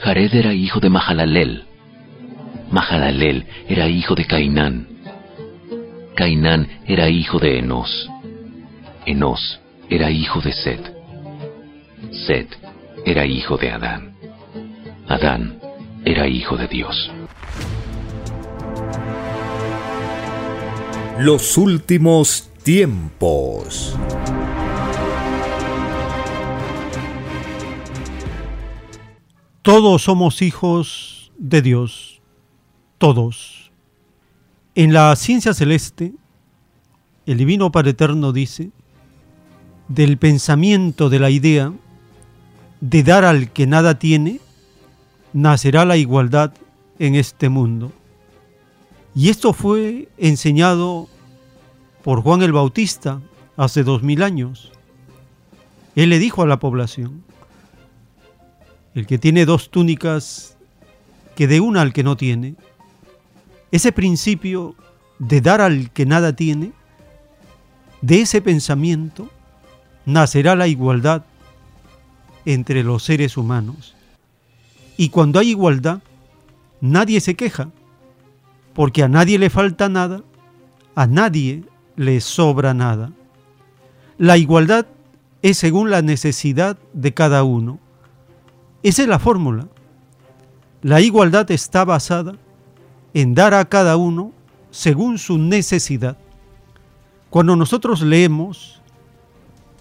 [0.00, 1.64] Jared era hijo de Mahalalel.
[2.72, 4.88] Mahalalel era hijo de Cainán.
[6.16, 8.10] Cainán era hijo de Enos.
[9.06, 10.96] Enos era hijo de Set.
[12.10, 12.48] Set
[13.06, 14.14] era hijo de Adán.
[15.06, 15.60] Adán
[16.04, 17.10] era hijo de Dios.
[21.20, 23.96] Los últimos tiempos.
[29.62, 32.20] Todos somos hijos de Dios,
[32.98, 33.72] todos.
[34.76, 36.12] En la ciencia celeste,
[37.26, 38.70] el Divino Padre Eterno dice,
[39.88, 41.72] del pensamiento de la idea
[42.80, 44.38] de dar al que nada tiene,
[45.32, 46.52] nacerá la igualdad
[47.00, 47.92] en este mundo.
[49.18, 51.08] Y esto fue enseñado
[52.04, 53.20] por Juan el Bautista
[53.56, 54.70] hace dos mil años.
[55.96, 57.24] Él le dijo a la población,
[58.94, 60.56] el que tiene dos túnicas,
[61.34, 62.54] que dé una al que no tiene.
[63.72, 64.76] Ese principio
[65.18, 66.70] de dar al que nada tiene,
[68.02, 69.28] de ese pensamiento
[70.06, 71.24] nacerá la igualdad
[72.44, 73.96] entre los seres humanos.
[74.96, 76.02] Y cuando hay igualdad,
[76.80, 77.70] nadie se queja,
[78.78, 80.22] porque a nadie le falta nada,
[80.94, 81.64] a nadie
[81.96, 83.10] le sobra nada.
[84.18, 84.86] La igualdad
[85.42, 87.80] es según la necesidad de cada uno.
[88.84, 89.66] Esa es la fórmula.
[90.80, 92.36] La igualdad está basada
[93.14, 94.30] en dar a cada uno
[94.70, 96.16] según su necesidad.
[97.30, 98.80] Cuando nosotros leemos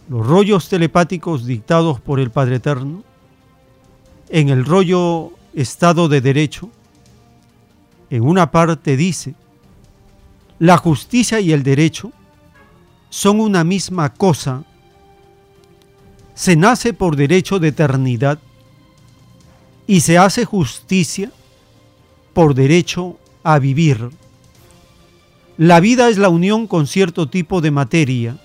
[0.09, 3.03] los rollos telepáticos dictados por el Padre Eterno,
[4.29, 6.71] en el rollo Estado de Derecho,
[8.09, 9.35] en una parte dice,
[10.59, 12.11] la justicia y el derecho
[13.09, 14.63] son una misma cosa.
[16.33, 18.39] Se nace por derecho de eternidad
[19.85, 21.31] y se hace justicia
[22.33, 24.09] por derecho a vivir.
[25.57, 28.37] La vida es la unión con cierto tipo de materia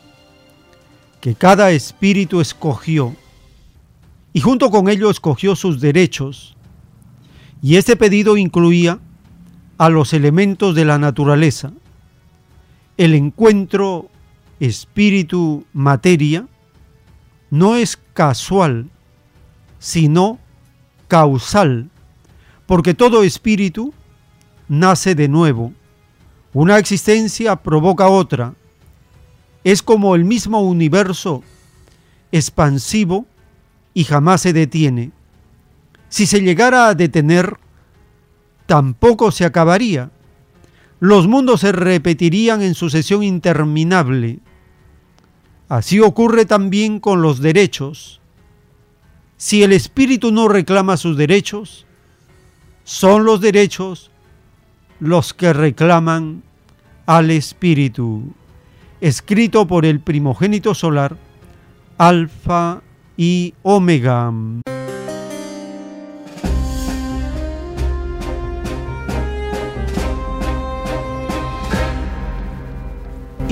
[1.20, 3.14] que cada espíritu escogió
[4.32, 6.56] y junto con ello escogió sus derechos.
[7.62, 8.98] Y este pedido incluía
[9.82, 11.72] a los elementos de la naturaleza,
[12.96, 14.10] el encuentro
[14.60, 16.46] espíritu-materia
[17.50, 18.90] no es casual,
[19.80, 20.38] sino
[21.08, 21.90] causal,
[22.64, 23.92] porque todo espíritu
[24.68, 25.72] nace de nuevo.
[26.52, 28.54] Una existencia provoca otra.
[29.64, 31.42] Es como el mismo universo
[32.30, 33.26] expansivo
[33.94, 35.10] y jamás se detiene.
[36.08, 37.56] Si se llegara a detener,
[38.66, 40.10] tampoco se acabaría.
[41.00, 44.40] Los mundos se repetirían en sucesión interminable.
[45.68, 48.20] Así ocurre también con los derechos.
[49.36, 51.86] Si el espíritu no reclama sus derechos,
[52.84, 54.10] son los derechos
[55.00, 56.42] los que reclaman
[57.06, 58.32] al espíritu.
[59.00, 61.16] Escrito por el primogénito solar,
[61.98, 62.82] Alfa
[63.16, 64.32] y Omega.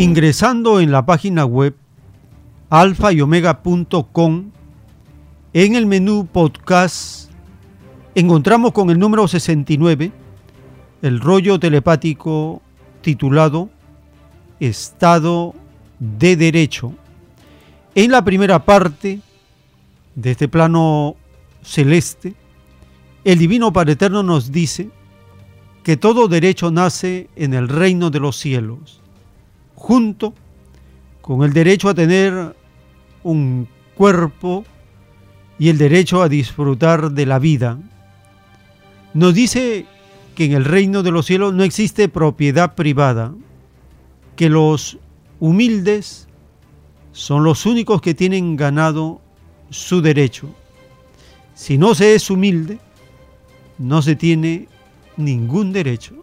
[0.01, 1.77] Ingresando en la página web
[2.70, 4.51] alfa y omega.com,
[5.53, 7.31] en el menú podcast
[8.15, 10.11] encontramos con el número 69
[11.03, 12.62] el rollo telepático
[13.03, 13.69] titulado
[14.59, 15.55] Estado
[15.99, 16.95] de Derecho.
[17.95, 19.20] En la primera parte
[20.15, 21.15] de este plano
[21.61, 22.35] celeste,
[23.25, 24.89] el Divino Padre Eterno nos dice
[25.83, 29.00] que todo derecho nace en el reino de los cielos,
[29.81, 30.34] junto
[31.23, 32.55] con el derecho a tener
[33.23, 34.62] un cuerpo
[35.59, 37.78] y el derecho a disfrutar de la vida.
[39.15, 39.86] Nos dice
[40.34, 43.34] que en el reino de los cielos no existe propiedad privada,
[44.36, 44.99] que los
[45.41, 46.28] humildes
[47.12, 49.23] son los únicos que tienen ganado
[49.70, 50.55] su derecho.
[51.55, 52.78] Si no se es humilde,
[53.78, 54.68] no se tiene
[55.17, 56.19] ningún derecho.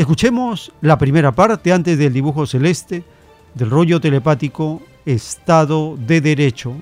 [0.00, 3.04] Escuchemos la primera parte antes del dibujo celeste
[3.54, 6.74] del rollo telepático Estado de Derecho.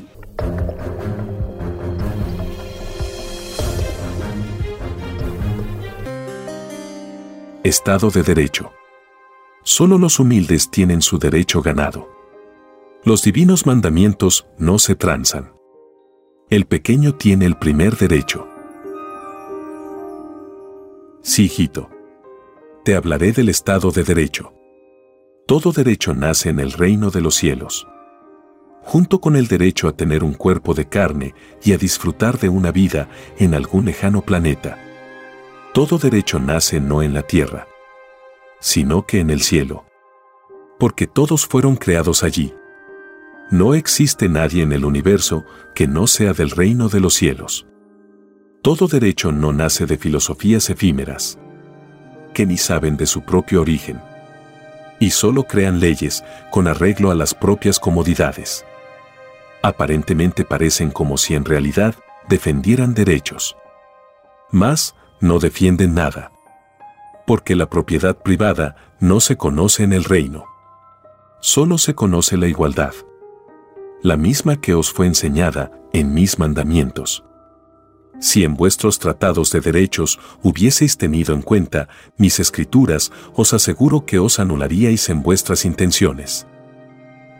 [7.64, 8.70] Estado de Derecho.
[9.64, 12.08] Solo los humildes tienen su derecho ganado.
[13.02, 15.54] Los divinos mandamientos no se transan.
[16.50, 18.46] El pequeño tiene el primer derecho.
[21.20, 21.97] Sí, hijito.
[22.88, 24.54] Te hablaré del Estado de Derecho.
[25.46, 27.86] Todo derecho nace en el reino de los cielos.
[28.80, 32.72] Junto con el derecho a tener un cuerpo de carne y a disfrutar de una
[32.72, 34.78] vida en algún lejano planeta.
[35.74, 37.68] Todo derecho nace no en la tierra,
[38.58, 39.84] sino que en el cielo.
[40.78, 42.54] Porque todos fueron creados allí.
[43.50, 45.44] No existe nadie en el universo
[45.74, 47.66] que no sea del reino de los cielos.
[48.62, 51.38] Todo derecho no nace de filosofías efímeras,
[52.38, 54.00] que ni saben de su propio origen,
[55.00, 58.64] y solo crean leyes con arreglo a las propias comodidades.
[59.60, 61.96] Aparentemente parecen como si en realidad
[62.28, 63.56] defendieran derechos.
[64.52, 66.30] Mas no defienden nada.
[67.26, 70.44] Porque la propiedad privada no se conoce en el reino.
[71.40, 72.94] Solo se conoce la igualdad.
[74.00, 77.24] La misma que os fue enseñada en mis mandamientos.
[78.20, 84.18] Si en vuestros tratados de derechos hubieseis tenido en cuenta mis escrituras, os aseguro que
[84.18, 86.46] os anularíais en vuestras intenciones.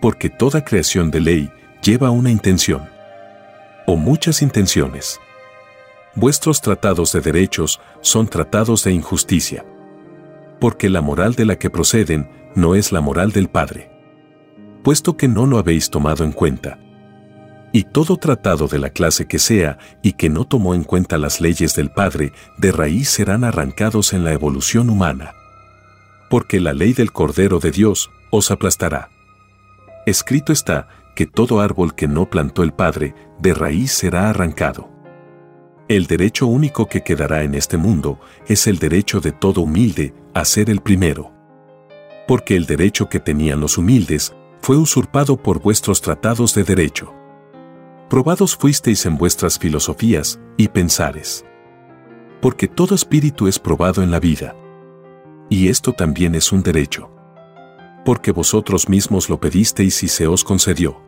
[0.00, 1.50] Porque toda creación de ley
[1.82, 2.89] lleva una intención.
[3.86, 5.18] O muchas intenciones.
[6.15, 9.65] Vuestros tratados de derechos son tratados de injusticia.
[10.60, 13.90] Porque la moral de la que proceden no es la moral del Padre.
[14.84, 16.78] Puesto que no lo habéis tomado en cuenta
[17.72, 21.40] y todo tratado de la clase que sea y que no tomó en cuenta las
[21.40, 25.34] leyes del Padre, de raíz serán arrancados en la evolución humana.
[26.30, 29.10] Porque la ley del Cordero de Dios os aplastará.
[30.06, 34.88] Escrito está que todo árbol que no plantó el Padre, de raíz será arrancado.
[35.88, 40.44] El derecho único que quedará en este mundo es el derecho de todo humilde a
[40.44, 41.32] ser el primero.
[42.26, 47.17] Porque el derecho que tenían los humildes fue usurpado por vuestros tratados de derecho
[48.08, 51.44] probados fuisteis en vuestras filosofías y pensares.
[52.40, 54.56] Porque todo espíritu es probado en la vida.
[55.50, 57.10] Y esto también es un derecho.
[58.04, 61.02] Porque vosotros mismos lo pedisteis y se os concedió.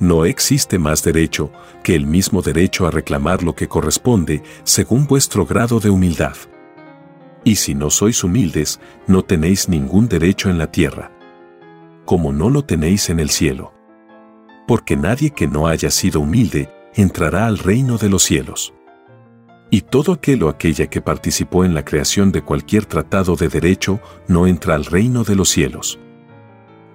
[0.00, 1.52] No existe más derecho
[1.84, 6.36] que el mismo derecho a reclamar lo que corresponde según vuestro grado de humildad.
[7.44, 11.12] Y si no sois humildes, no tenéis ningún derecho en la tierra.
[12.04, 13.79] Como no lo tenéis en el cielo
[14.70, 18.72] porque nadie que no haya sido humilde entrará al reino de los cielos.
[19.68, 23.98] Y todo aquel o aquella que participó en la creación de cualquier tratado de derecho
[24.28, 25.98] no entra al reino de los cielos.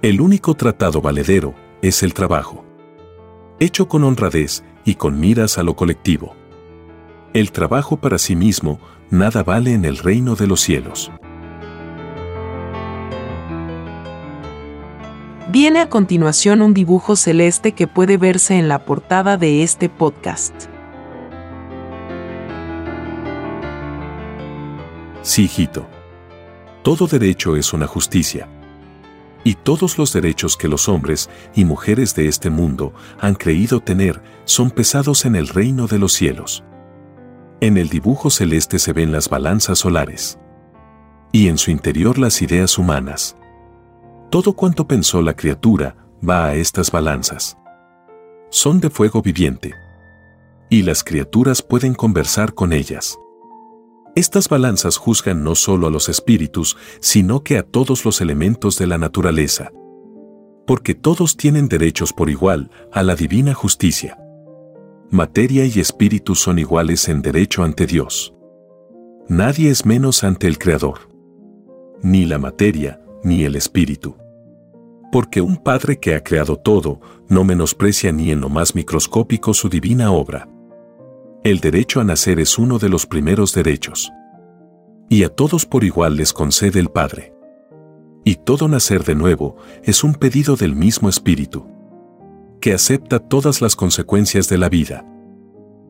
[0.02, 2.64] El único tratado valedero es el trabajo.
[3.60, 6.34] Hecho con honradez y con miras a lo colectivo.
[7.34, 8.80] El trabajo para sí mismo
[9.10, 11.12] nada vale en el reino de los cielos.
[15.48, 20.56] Viene a continuación un dibujo celeste que puede verse en la portada de este podcast.
[25.22, 25.88] Sí, hijito.
[26.82, 28.50] Todo derecho es una justicia.
[29.44, 34.24] Y todos los derechos que los hombres y mujeres de este mundo han creído tener
[34.46, 36.64] son pesados en el reino de los cielos.
[37.62, 40.40] En el dibujo celeste se ven las balanzas solares.
[41.32, 43.38] Y en su interior las ideas humanas.
[44.30, 45.96] Todo cuanto pensó la criatura
[46.28, 47.58] va a estas balanzas.
[48.50, 49.74] Son de fuego viviente.
[50.70, 53.18] Y las criaturas pueden conversar con ellas.
[54.16, 58.88] Estas balanzas juzgan no solo a los espíritus, sino que a todos los elementos de
[58.88, 59.72] la naturaleza.
[60.66, 64.18] Porque todos tienen derechos por igual a la divina justicia.
[65.12, 68.34] Materia y espíritu son iguales en derecho ante Dios.
[69.28, 71.10] Nadie es menos ante el Creador.
[72.02, 74.16] Ni la materia, ni el espíritu.
[75.12, 79.68] Porque un Padre que ha creado todo, no menosprecia ni en lo más microscópico su
[79.68, 80.48] divina obra.
[81.44, 84.12] El derecho a nacer es uno de los primeros derechos.
[85.10, 87.34] Y a todos por igual les concede el Padre.
[88.24, 91.68] Y todo nacer de nuevo es un pedido del mismo Espíritu,
[92.60, 95.06] que acepta todas las consecuencias de la vida.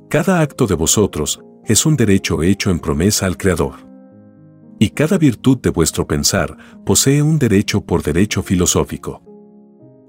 [0.09, 3.94] Cada acto de vosotros es un derecho hecho en promesa al Creador.
[4.77, 9.21] Y cada virtud de vuestro pensar posee un derecho por derecho filosófico.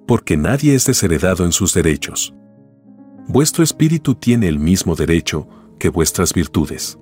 [0.06, 2.34] Porque nadie es desheredado en sus derechos.
[3.28, 6.98] Vuestro espíritu tiene el mismo derecho que vuestras virtudes.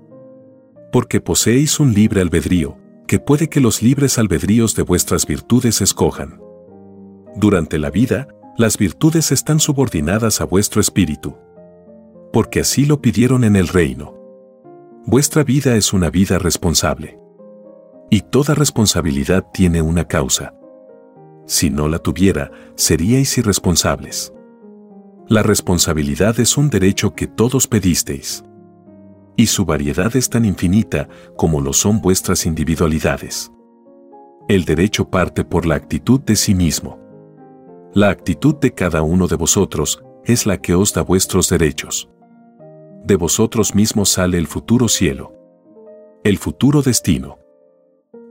[0.92, 6.40] Porque poseéis un libre albedrío, que puede que los libres albedríos de vuestras virtudes escojan.
[7.36, 11.36] Durante la vida, las virtudes están subordinadas a vuestro espíritu.
[12.32, 14.14] Porque así lo pidieron en el reino.
[15.06, 17.23] Vuestra vida es una vida responsable.
[18.14, 20.54] Y toda responsabilidad tiene una causa.
[21.46, 24.32] Si no la tuviera, seríais irresponsables.
[25.26, 28.44] La responsabilidad es un derecho que todos pedisteis.
[29.36, 33.50] Y su variedad es tan infinita como lo son vuestras individualidades.
[34.48, 37.00] El derecho parte por la actitud de sí mismo.
[37.94, 42.08] La actitud de cada uno de vosotros es la que os da vuestros derechos.
[43.02, 45.32] De vosotros mismos sale el futuro cielo.
[46.22, 47.43] El futuro destino.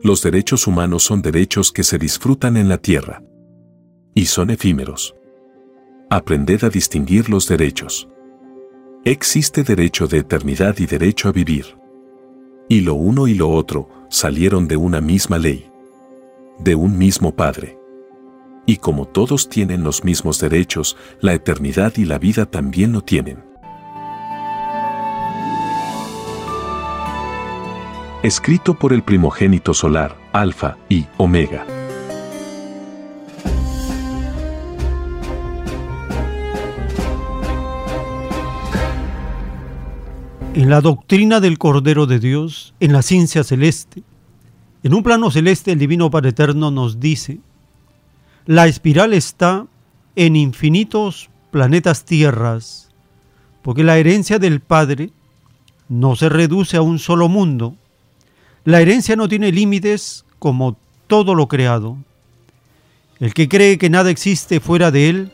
[0.03, 3.23] Los derechos humanos son derechos que se disfrutan en la tierra.
[4.14, 5.15] Y son efímeros.
[6.09, 8.09] Aprended a distinguir los derechos.
[9.06, 11.77] Existe derecho de eternidad y derecho a vivir.
[12.67, 15.72] Y lo uno y lo otro salieron de una misma ley.
[16.59, 17.80] De un mismo Padre.
[18.65, 23.52] Y como todos tienen los mismos derechos, la eternidad y la vida también lo tienen.
[28.24, 31.66] Escrito por el primogénito solar, Alfa y Omega.
[40.53, 44.03] En la doctrina del Cordero de Dios, en la ciencia celeste,
[44.84, 47.42] en un plano celeste el Divino Padre Eterno nos dice,
[48.45, 49.68] la espiral está
[50.16, 52.90] en infinitos planetas tierras,
[53.64, 55.11] porque la herencia del Padre
[55.90, 57.76] no se reduce a un solo mundo.
[58.66, 60.77] La herencia no tiene límites como
[61.08, 61.98] todo lo creado.
[63.19, 65.32] El que cree que nada existe fuera de él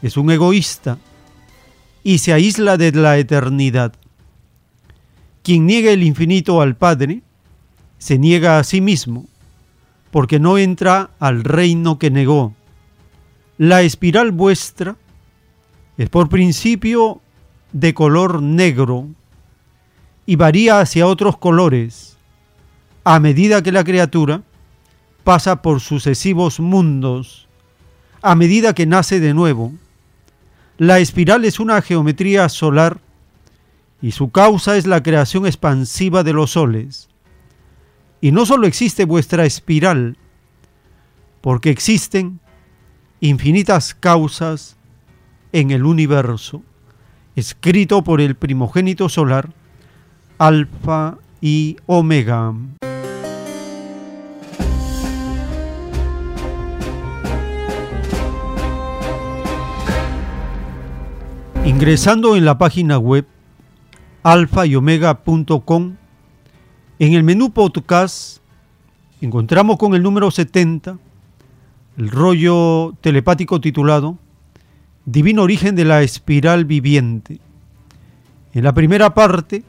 [0.00, 0.98] es un egoísta
[2.02, 3.92] y se aísla de la eternidad.
[5.42, 7.22] Quien niega el infinito al Padre,
[7.98, 9.26] se niega a sí mismo,
[10.10, 12.54] porque no entra al reino que negó.
[13.58, 14.96] La espiral vuestra
[15.98, 17.20] es por principio
[17.72, 19.08] de color negro
[20.24, 22.11] y varía hacia otros colores
[23.04, 24.42] a medida que la criatura
[25.24, 27.48] pasa por sucesivos mundos,
[28.22, 29.72] a medida que nace de nuevo.
[30.78, 33.00] La espiral es una geometría solar
[34.00, 37.08] y su causa es la creación expansiva de los soles.
[38.20, 40.16] Y no solo existe vuestra espiral,
[41.40, 42.40] porque existen
[43.20, 44.76] infinitas causas
[45.52, 46.62] en el universo,
[47.36, 49.50] escrito por el primogénito solar,
[50.38, 52.54] Alfa y Omega.
[61.64, 63.24] Ingresando en la página web
[64.24, 65.96] alfa y omega.com.
[66.98, 68.38] En el menú podcast
[69.20, 70.98] encontramos con el número 70
[71.98, 74.18] el rollo telepático titulado
[75.04, 77.38] Divino origen de la espiral viviente.
[78.54, 79.62] En la primera parte,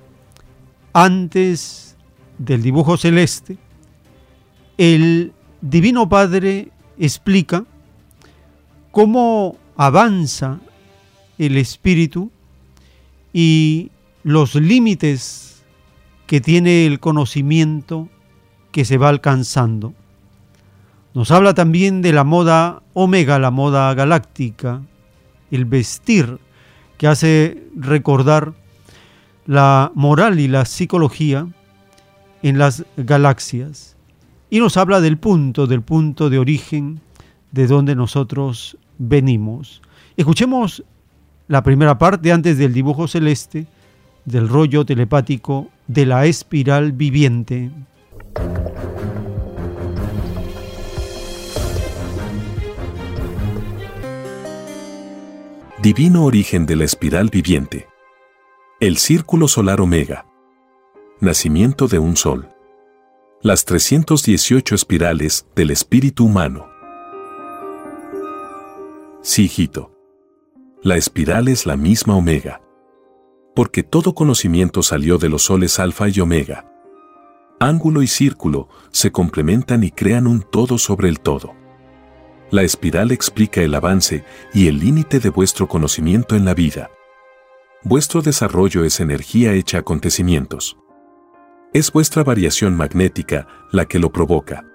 [0.94, 1.96] antes
[2.40, 3.58] del dibujo celeste,
[4.78, 5.32] el
[5.62, 7.66] Divino Padre explica
[8.92, 10.60] cómo avanza
[11.38, 12.32] el espíritu
[13.34, 13.92] y
[14.24, 15.64] los límites
[16.28, 18.10] que tiene el conocimiento
[18.72, 19.94] que se va alcanzando.
[21.14, 24.82] Nos habla también de la moda omega, la moda galáctica,
[25.52, 26.40] el vestir,
[26.98, 28.54] que hace recordar
[29.46, 31.48] la moral y la psicología
[32.42, 33.96] en las galaxias.
[34.50, 37.02] Y nos habla del punto, del punto de origen
[37.52, 39.82] de donde nosotros venimos.
[40.18, 40.84] Escuchemos
[41.54, 43.68] la primera parte antes del dibujo celeste
[44.26, 47.70] del rollo telepático de la espiral viviente.
[55.84, 57.86] Divino origen de la espiral viviente.
[58.80, 60.26] El círculo solar omega.
[61.20, 62.50] Nacimiento de un sol.
[63.44, 66.66] Las 318 espirales del espíritu humano.
[69.22, 69.93] Sí, hijito.
[70.84, 72.62] La espiral es la misma omega.
[73.56, 76.70] Porque todo conocimiento salió de los soles alfa y omega.
[77.58, 81.54] Ángulo y círculo se complementan y crean un todo sobre el todo.
[82.52, 86.92] La espiral explica el avance y el límite de vuestro conocimiento en la vida.
[87.84, 90.76] Vuestro desarrollo es energía hecha acontecimientos.
[91.72, 94.66] Es vuestra variación magnética la que lo provoca.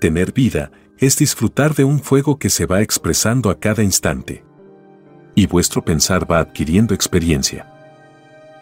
[0.00, 4.44] Tener vida es disfrutar de un fuego que se va expresando a cada instante.
[5.34, 7.70] Y vuestro pensar va adquiriendo experiencia.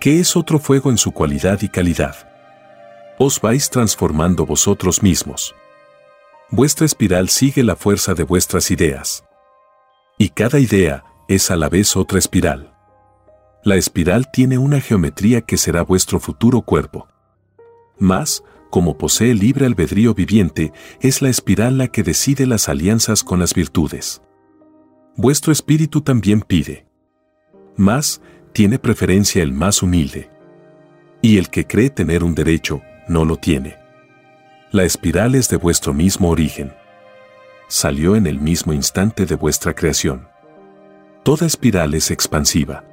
[0.01, 2.29] ¿Qué es otro fuego en su cualidad y calidad?
[3.19, 5.55] Os vais transformando vosotros mismos
[6.53, 9.25] vuestra espiral sigue la fuerza de vuestras ideas.
[10.19, 12.75] Y cada idea es a la vez otra espiral.
[13.65, 17.09] La espiral tiene una geometría que será vuestro futuro cuerpo.
[17.99, 23.39] Más, como posee libre albedrío viviente, es la espiral la que decide las alianzas con
[23.41, 24.21] las virtudes.
[25.17, 26.87] Vuestro espíritu también pide.
[27.77, 30.31] Más, tiene preferencia el más humilde.
[31.21, 33.77] Y el que cree tener un derecho, no lo tiene.
[34.71, 36.73] La espiral es de vuestro mismo origen.
[37.69, 40.29] Salió en el mismo instante de vuestra creación.
[41.23, 42.85] Toda espiral es expansiva.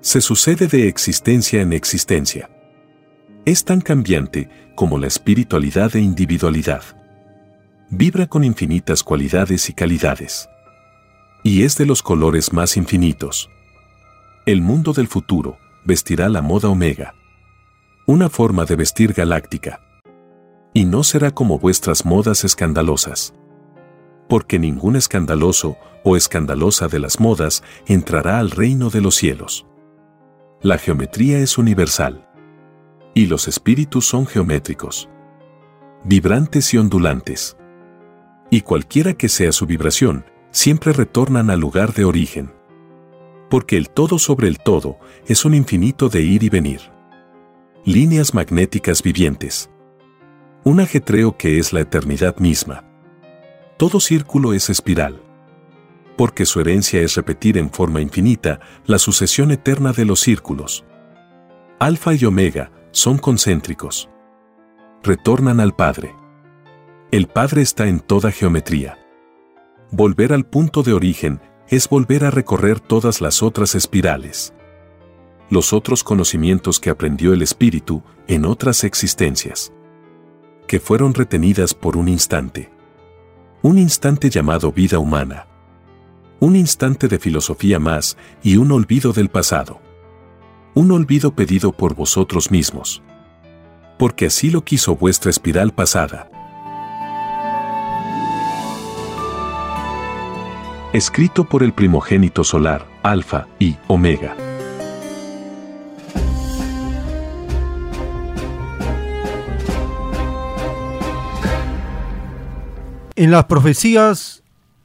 [0.00, 2.50] Se sucede de existencia en existencia.
[3.44, 6.82] Es tan cambiante como la espiritualidad e individualidad.
[7.90, 10.48] Vibra con infinitas cualidades y calidades.
[11.46, 13.48] Y es de los colores más infinitos.
[14.46, 17.14] El mundo del futuro vestirá la moda omega.
[18.04, 19.80] Una forma de vestir galáctica
[20.74, 23.32] y no será como vuestras modas escandalosas.
[24.28, 29.68] Porque ningún escandaloso o escandalosa de las modas entrará al reino de los cielos.
[30.62, 32.28] La geometría es universal.
[33.14, 35.08] Y los espíritus son geométricos.
[36.02, 37.56] Vibrantes y ondulantes.
[38.50, 40.24] Y cualquiera que sea su vibración,
[40.56, 42.52] siempre retornan al lugar de origen.
[43.48, 46.80] Porque el todo sobre el todo es un infinito de ir y venir.
[47.84, 49.70] Líneas magnéticas vivientes
[50.66, 52.82] un ajetreo que es la eternidad misma.
[53.76, 55.22] Todo círculo es espiral.
[56.16, 60.84] Porque su herencia es repetir en forma infinita la sucesión eterna de los círculos.
[61.78, 64.10] Alfa y Omega son concéntricos.
[65.04, 66.16] Retornan al Padre.
[67.12, 68.98] El Padre está en toda geometría.
[69.90, 74.52] Volver al punto de origen es volver a recorrer todas las otras espirales.
[75.48, 79.72] Los otros conocimientos que aprendió el Espíritu en otras existencias
[80.66, 82.70] que fueron retenidas por un instante.
[83.62, 85.46] Un instante llamado vida humana.
[86.40, 89.80] Un instante de filosofía más y un olvido del pasado.
[90.74, 93.02] Un olvido pedido por vosotros mismos.
[93.98, 96.28] Porque así lo quiso vuestra espiral pasada.
[100.96, 104.34] Escrito por el primogénito solar, Alfa y Omega.
[113.14, 114.42] En las profecías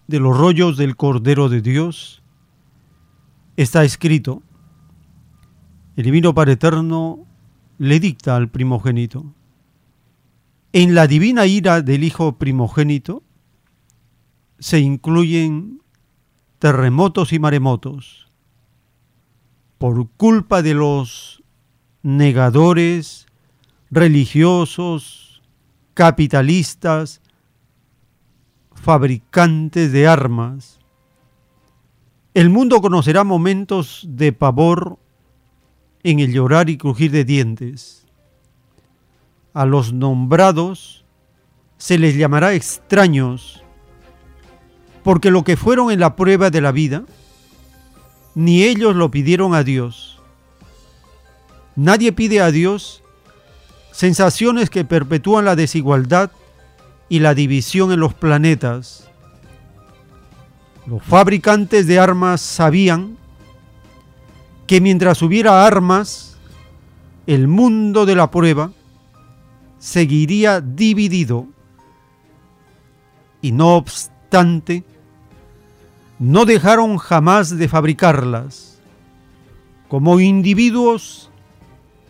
[0.07, 2.22] de los rollos del Cordero de Dios
[3.56, 4.43] está escrito,
[5.95, 7.25] el Divino Padre Eterno
[7.77, 9.33] le dicta al primogénito.
[10.73, 13.23] En la divina ira del Hijo primogénito
[14.59, 15.81] se incluyen
[16.61, 18.27] terremotos y maremotos
[19.80, 21.41] por culpa de los
[22.03, 23.25] negadores,
[23.90, 25.41] religiosos,
[25.95, 27.19] capitalistas,
[28.75, 30.80] fabricantes de armas.
[32.35, 34.99] El mundo conocerá momentos de pavor
[36.03, 38.06] en el llorar y crujir de dientes.
[39.56, 41.06] A los nombrados
[41.77, 43.60] se les llamará extraños,
[45.03, 47.03] porque lo que fueron en la prueba de la vida,
[48.35, 50.19] ni ellos lo pidieron a Dios.
[51.75, 53.03] Nadie pide a Dios
[53.91, 56.31] sensaciones que perpetúan la desigualdad
[57.09, 59.09] y la división en los planetas.
[60.85, 63.17] Los fabricantes de armas sabían
[64.67, 66.38] que mientras hubiera armas,
[67.27, 68.71] el mundo de la prueba
[69.80, 71.47] seguiría dividido.
[73.41, 74.83] Y no obstante,
[76.22, 78.77] no dejaron jamás de fabricarlas.
[79.88, 81.32] Como individuos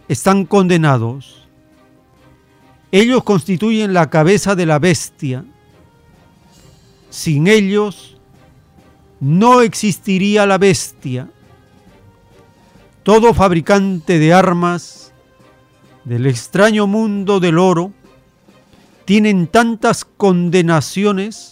[0.10, 1.48] están condenados.
[2.92, 5.46] Ellos constituyen la cabeza de la bestia.
[7.10, 8.18] Sin ellos
[9.22, 11.30] no existiría la bestia.
[13.04, 15.14] Todo fabricante de armas
[16.04, 17.94] del extraño mundo del oro
[19.06, 21.51] tienen tantas condenaciones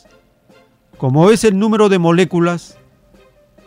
[0.99, 2.77] como es el número de moléculas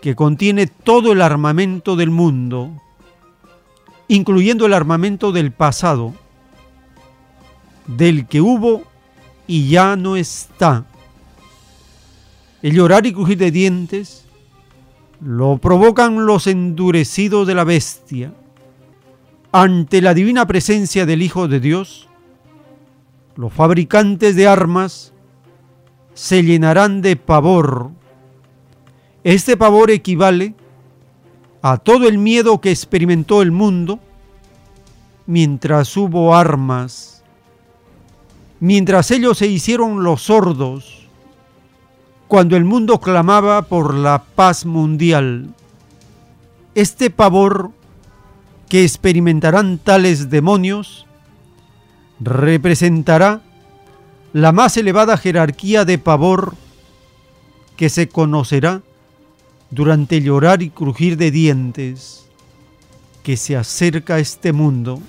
[0.02, 2.70] que contiene todo el armamento del mundo,
[4.06, 6.12] incluyendo el armamento del pasado,
[7.86, 8.82] del que hubo
[9.46, 10.84] y ya no está.
[12.60, 14.26] El llorar y crujir de dientes
[15.18, 18.34] lo provocan los endurecidos de la bestia.
[19.52, 22.08] Ante la divina presencia del Hijo de Dios,
[23.36, 25.11] los fabricantes de armas
[26.14, 27.90] se llenarán de pavor.
[29.24, 30.54] Este pavor equivale
[31.62, 34.00] a todo el miedo que experimentó el mundo
[35.26, 37.22] mientras hubo armas,
[38.60, 41.06] mientras ellos se hicieron los sordos,
[42.26, 45.54] cuando el mundo clamaba por la paz mundial.
[46.74, 47.70] Este pavor
[48.68, 51.06] que experimentarán tales demonios
[52.18, 53.42] representará
[54.32, 56.54] la más elevada jerarquía de pavor
[57.76, 58.82] que se conocerá
[59.70, 62.26] durante llorar y crujir de dientes
[63.22, 65.00] que se acerca a este mundo.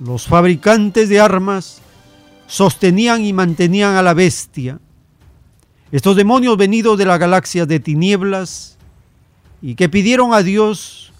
[0.00, 1.80] Los fabricantes de armas
[2.46, 4.78] sostenían y mantenían a la bestia.
[5.92, 8.78] Estos demonios venidos de la galaxia de tinieblas
[9.62, 11.12] y que pidieron a Dios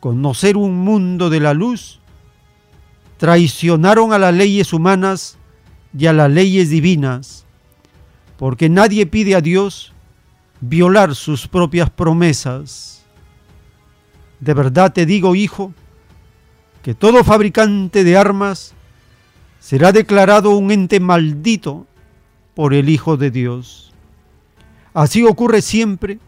[0.00, 2.00] conocer un mundo de la luz,
[3.16, 5.36] traicionaron a las leyes humanas
[5.96, 7.44] y a las leyes divinas,
[8.36, 9.92] porque nadie pide a Dios
[10.60, 13.04] violar sus propias promesas.
[14.40, 15.72] De verdad te digo, hijo,
[16.82, 18.74] que todo fabricante de armas
[19.58, 21.86] será declarado un ente maldito
[22.54, 23.92] por el Hijo de Dios.
[24.94, 26.18] Así ocurre siempre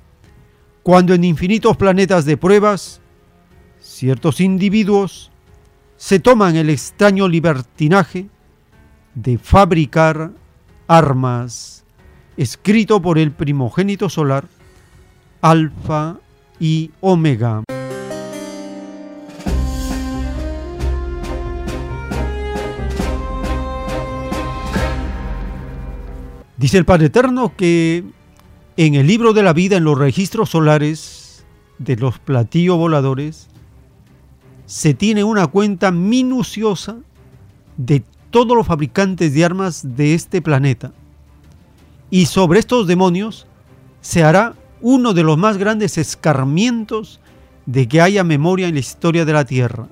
[0.82, 3.00] cuando en infinitos planetas de pruebas
[3.80, 5.30] ciertos individuos
[5.96, 8.28] se toman el extraño libertinaje
[9.14, 10.30] de fabricar
[10.86, 11.84] armas,
[12.36, 14.46] escrito por el primogénito solar,
[15.40, 16.16] Alfa
[16.58, 17.62] y Omega.
[26.56, 28.04] Dice el Padre Eterno que
[28.76, 31.44] en el libro de la vida, en los registros solares
[31.78, 33.48] de los platillos voladores,
[34.66, 36.96] se tiene una cuenta minuciosa
[37.76, 40.92] de todos los fabricantes de armas de este planeta.
[42.10, 43.46] Y sobre estos demonios
[44.00, 47.20] se hará uno de los más grandes escarmientos
[47.66, 49.88] de que haya memoria en la historia de la Tierra.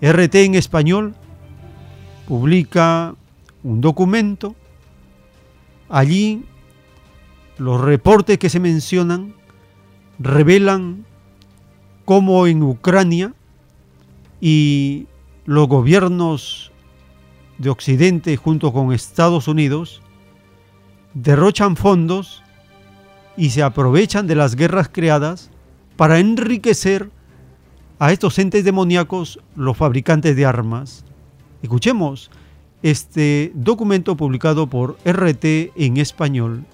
[0.00, 1.14] RT en español
[2.26, 3.14] publica
[3.62, 4.56] un documento.
[5.88, 6.44] Allí
[7.58, 9.34] los reportes que se mencionan
[10.18, 11.04] revelan
[12.04, 13.34] cómo en Ucrania
[14.40, 15.06] y
[15.44, 16.71] los gobiernos
[17.58, 20.02] de Occidente junto con Estados Unidos
[21.14, 22.42] derrochan fondos
[23.36, 25.50] y se aprovechan de las guerras creadas
[25.96, 27.10] para enriquecer
[27.98, 31.04] a estos entes demoníacos, los fabricantes de armas.
[31.62, 32.30] Escuchemos
[32.82, 36.64] este documento publicado por RT en español.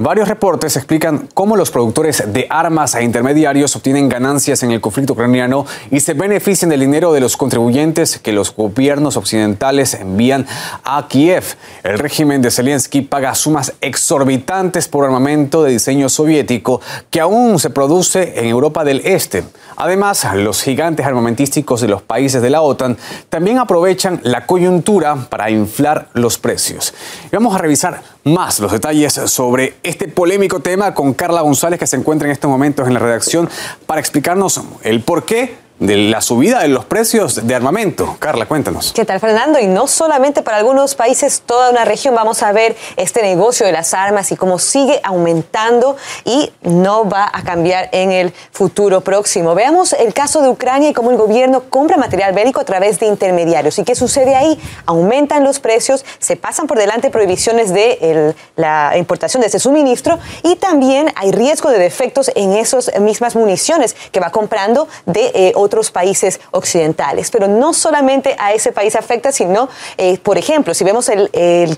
[0.00, 5.14] Varios reportes explican cómo los productores de armas e intermediarios obtienen ganancias en el conflicto
[5.14, 10.46] ucraniano y se benefician del dinero de los contribuyentes que los gobiernos occidentales envían
[10.84, 11.56] a Kiev.
[11.82, 17.70] El régimen de Zelensky paga sumas exorbitantes por armamento de diseño soviético que aún se
[17.70, 19.42] produce en Europa del Este.
[19.80, 22.98] Además, los gigantes armamentísticos de los países de la OTAN
[23.28, 26.92] también aprovechan la coyuntura para inflar los precios.
[27.30, 31.94] Vamos a revisar más los detalles sobre este polémico tema con Carla González, que se
[31.94, 33.48] encuentra en estos momentos en la redacción,
[33.86, 38.16] para explicarnos el por qué de la subida de los precios de armamento.
[38.18, 38.92] Carla, cuéntanos.
[38.92, 39.60] ¿Qué tal, Fernando?
[39.60, 43.72] Y no solamente para algunos países, toda una región, vamos a ver este negocio de
[43.72, 49.54] las armas y cómo sigue aumentando y no va a cambiar en el futuro próximo.
[49.54, 53.06] Veamos el caso de Ucrania y cómo el gobierno compra material bélico a través de
[53.06, 53.78] intermediarios.
[53.78, 54.58] ¿Y qué sucede ahí?
[54.86, 60.56] Aumentan los precios, se pasan por delante prohibiciones de la importación de ese suministro y
[60.56, 65.90] también hay riesgo de defectos en esas mismas municiones que va comprando de eh, otros
[65.90, 67.30] países occidentales.
[67.30, 71.28] Pero no solamente a ese país afecta, sino, eh, por ejemplo, si vemos el,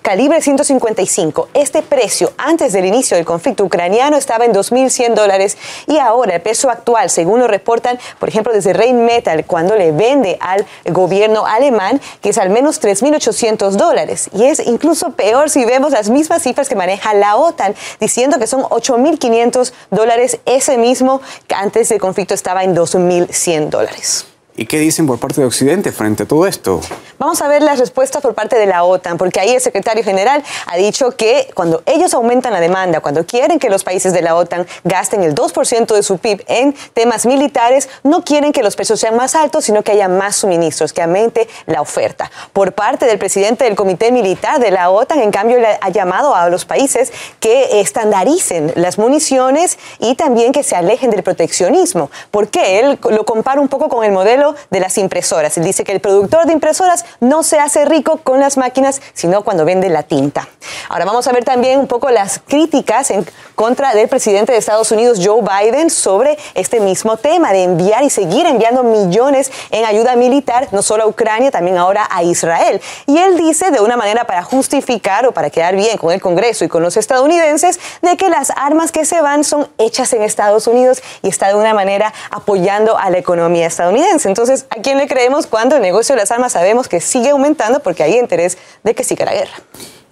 [0.00, 5.98] calibre 155, este precio antes del inicio del conflicto ucraniano estaba en 2.100 dólares y
[5.98, 10.64] ahora el peso actual, según lo reportan, por ejemplo, desde Rheinmetall, cuando le vende al
[10.86, 14.30] gobierno alemán, que es al menos 3.800 dólares.
[14.32, 18.46] Y es incluso peor si vemos las mismas cifras que maneja la OTAN, diciendo que
[18.46, 20.38] son 8.500 dólares.
[20.46, 24.26] Ese mismo que antes del conflicto estaba en 2.100 dólares dólares.
[24.60, 26.82] ¿Y qué dicen por parte de Occidente frente a todo esto?
[27.18, 30.44] Vamos a ver las respuestas por parte de la OTAN, porque ahí el secretario general
[30.66, 34.36] ha dicho que cuando ellos aumentan la demanda, cuando quieren que los países de la
[34.36, 39.00] OTAN gasten el 2% de su PIB en temas militares, no quieren que los precios
[39.00, 42.30] sean más altos, sino que haya más suministros, que aumente la oferta.
[42.52, 46.34] Por parte del presidente del Comité Militar de la OTAN, en cambio, le ha llamado
[46.34, 52.10] a los países que estandaricen las municiones y también que se alejen del proteccionismo.
[52.30, 52.80] ¿Por qué?
[52.80, 55.56] Él lo compara un poco con el modelo de las impresoras.
[55.58, 59.42] Él dice que el productor de impresoras no se hace rico con las máquinas, sino
[59.42, 60.48] cuando vende la tinta.
[60.88, 64.90] Ahora vamos a ver también un poco las críticas en contra del presidente de Estados
[64.90, 70.16] Unidos, Joe Biden, sobre este mismo tema de enviar y seguir enviando millones en ayuda
[70.16, 72.80] militar, no solo a Ucrania, también ahora a Israel.
[73.06, 76.64] Y él dice de una manera para justificar o para quedar bien con el Congreso
[76.64, 80.66] y con los estadounidenses de que las armas que se van son hechas en Estados
[80.66, 84.28] Unidos y está de una manera apoyando a la economía estadounidense.
[84.30, 87.80] Entonces, ¿a quién le creemos cuando el negocio de las armas sabemos que sigue aumentando
[87.80, 89.54] porque hay interés de que siga la guerra?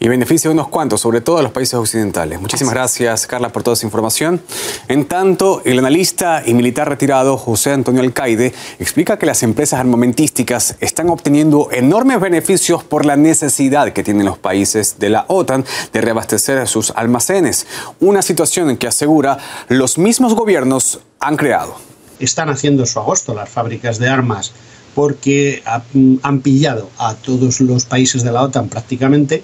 [0.01, 2.41] Y beneficia a unos cuantos, sobre todo a los países occidentales.
[2.41, 4.43] Muchísimas gracias, Carla, por toda esa información.
[4.89, 10.75] En tanto, el analista y militar retirado José Antonio Alcaide explica que las empresas armamentísticas
[10.81, 16.01] están obteniendo enormes beneficios por la necesidad que tienen los países de la OTAN de
[16.01, 17.69] reabastecer sus almacenes.
[18.01, 19.39] Una situación en que asegura
[19.69, 21.77] los mismos gobiernos han creado.
[22.21, 24.53] Están haciendo su agosto las fábricas de armas
[24.95, 25.83] porque ha-
[26.23, 29.43] han pillado a todos los países de la OTAN prácticamente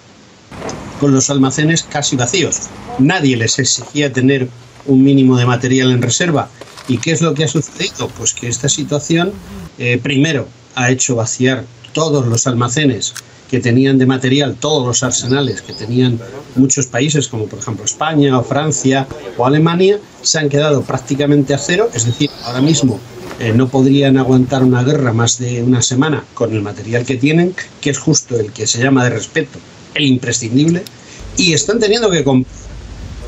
[1.01, 2.62] con los almacenes casi vacíos.
[2.99, 4.49] Nadie les exigía tener
[4.86, 6.49] un mínimo de material en reserva.
[6.89, 8.09] ¿Y qué es lo que ha sucedido?
[8.17, 9.33] Pues que esta situación,
[9.78, 13.15] eh, primero, ha hecho vaciar todos los almacenes
[13.55, 16.18] que tenían de material, todos los arsenales que tenían
[16.57, 21.58] muchos países, como por ejemplo España o Francia o Alemania, se han quedado prácticamente a
[21.58, 21.89] cero.
[21.94, 22.99] Es decir, ahora mismo
[23.39, 27.55] eh, no podrían aguantar una guerra más de una semana con el material que tienen,
[27.81, 29.60] que es justo el que se llama de respeto,
[29.94, 30.83] el imprescindible,
[31.36, 32.52] y están teniendo que comprar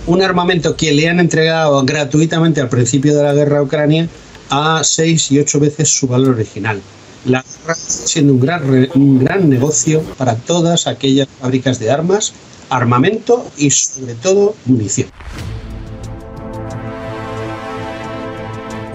[0.09, 4.09] un armamento que le han entregado gratuitamente al principio de la guerra a Ucrania
[4.51, 6.81] a seis y ocho veces su valor original.
[7.27, 12.33] La guerra está siendo un gran, un gran negocio para todas aquellas fábricas de armas,
[12.71, 15.09] armamento y sobre todo munición.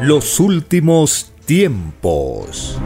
[0.02, 2.78] Los últimos tiempos.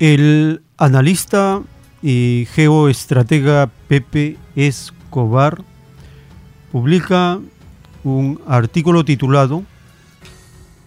[0.00, 1.62] El analista
[2.02, 5.62] y geoestratega Pepe Escobar
[6.72, 7.38] publica
[8.02, 9.62] un artículo titulado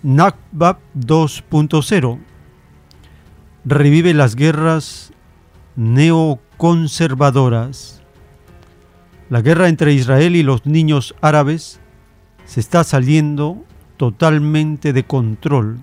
[0.03, 2.19] Nakba 2.0
[3.65, 5.13] revive las guerras
[5.75, 8.01] neoconservadoras.
[9.29, 11.79] La guerra entre Israel y los niños árabes
[12.45, 13.63] se está saliendo
[13.97, 15.77] totalmente de control,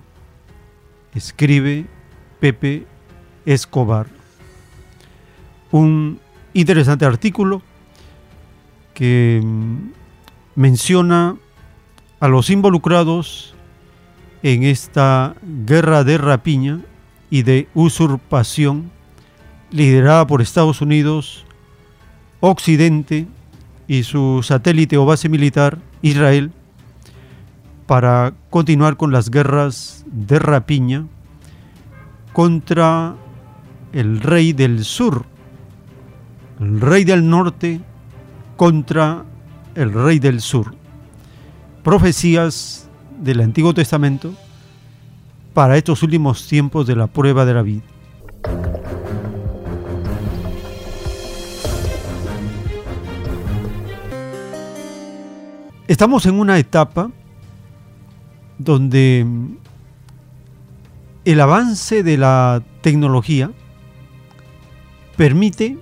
[1.13, 1.85] escribe
[2.41, 2.85] Pepe
[3.45, 4.07] Escobar.
[5.71, 6.19] Un
[6.53, 7.61] interesante artículo
[8.93, 9.91] que mm,
[10.55, 11.37] menciona
[12.19, 13.55] a los involucrados
[14.43, 15.35] en esta
[15.65, 16.79] guerra de rapiña
[17.29, 18.91] y de usurpación
[19.71, 21.45] liderada por Estados Unidos,
[22.39, 23.27] Occidente
[23.87, 26.51] y su satélite o base militar, Israel,
[27.85, 31.05] para continuar con las guerras de rapiña
[32.33, 33.15] contra
[33.91, 35.25] el rey del sur,
[36.59, 37.81] el rey del norte
[38.55, 39.25] contra
[39.75, 40.75] el rey del sur.
[41.83, 42.88] Profecías
[43.19, 44.33] del Antiguo Testamento
[45.53, 47.81] para estos últimos tiempos de la prueba de la vida.
[55.87, 57.09] Estamos en una etapa
[58.57, 59.25] donde
[61.25, 63.51] el avance de la tecnología
[65.17, 65.77] permite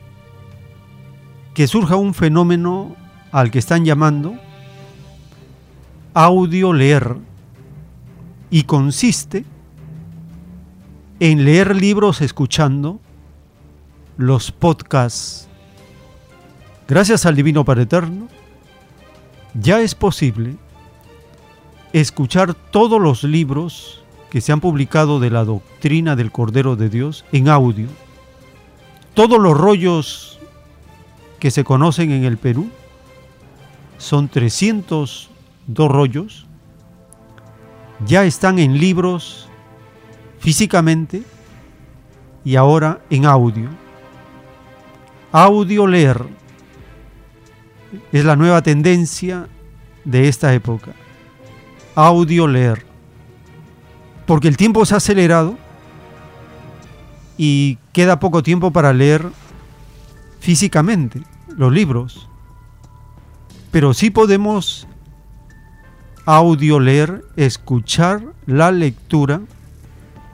[1.54, 2.96] que surja un fenómeno
[3.32, 4.36] al que están llamando
[6.14, 7.18] audio leer
[8.50, 9.46] y consiste
[11.20, 13.00] en leer libros escuchando
[14.18, 15.48] los podcasts.
[16.88, 18.28] Gracias al Divino Padre Eterno,
[19.54, 20.56] ya es posible
[21.94, 27.26] escuchar todos los libros que se han publicado de la doctrina del Cordero de Dios
[27.32, 27.88] en audio.
[29.14, 30.40] Todos los rollos
[31.40, 32.70] que se conocen en el Perú
[33.98, 36.47] son 302 rollos,
[38.06, 39.48] ya están en libros
[40.40, 41.24] físicamente
[42.44, 43.70] y ahora en audio.
[45.32, 46.26] Audio leer
[48.12, 49.48] es la nueva tendencia
[50.04, 50.94] de esta época.
[51.96, 52.86] Audio leer.
[54.26, 55.58] Porque el tiempo se ha acelerado
[57.38, 59.30] y queda poco tiempo para leer
[60.40, 61.22] físicamente
[61.56, 62.28] los libros.
[63.72, 64.87] Pero sí podemos
[66.28, 69.40] audio leer, escuchar la lectura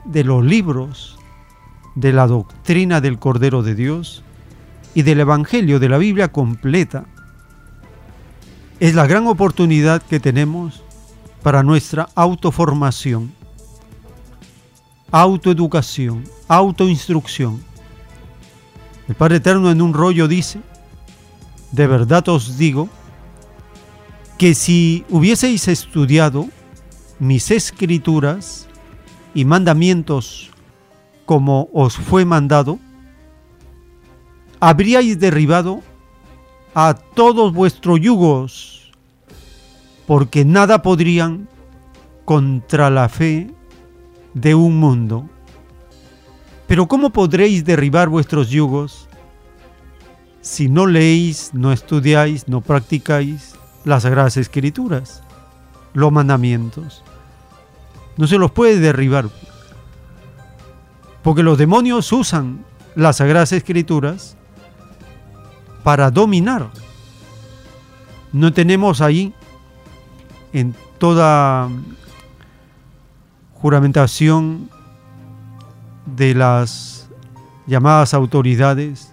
[0.04, 1.16] de los libros
[1.94, 4.24] de la doctrina del Cordero de Dios
[4.92, 7.04] y del Evangelio de la Biblia completa.
[8.80, 10.82] Es la gran oportunidad que tenemos
[11.44, 13.32] para nuestra autoformación,
[15.12, 17.62] autoeducación, autoinstrucción.
[19.06, 20.58] El Padre Eterno en un rollo dice,
[21.70, 22.88] de verdad os digo,
[24.38, 26.48] que si hubieseis estudiado
[27.18, 28.68] mis escrituras
[29.34, 30.50] y mandamientos
[31.24, 32.78] como os fue mandado,
[34.60, 35.82] habríais derribado
[36.74, 38.92] a todos vuestros yugos,
[40.06, 41.48] porque nada podrían
[42.24, 43.50] contra la fe
[44.34, 45.28] de un mundo.
[46.66, 49.08] Pero ¿cómo podréis derribar vuestros yugos
[50.40, 53.54] si no leéis, no estudiáis, no practicáis
[53.84, 55.22] las Sagradas Escrituras,
[55.92, 57.02] los mandamientos?
[58.16, 59.28] No se los puede derribar.
[61.22, 62.64] Porque los demonios usan
[62.94, 64.36] las Sagradas Escrituras
[65.82, 66.70] para dominar.
[68.32, 69.32] No tenemos ahí
[70.52, 71.68] en toda
[73.52, 74.68] juramentación
[76.06, 77.08] de las
[77.66, 79.12] llamadas autoridades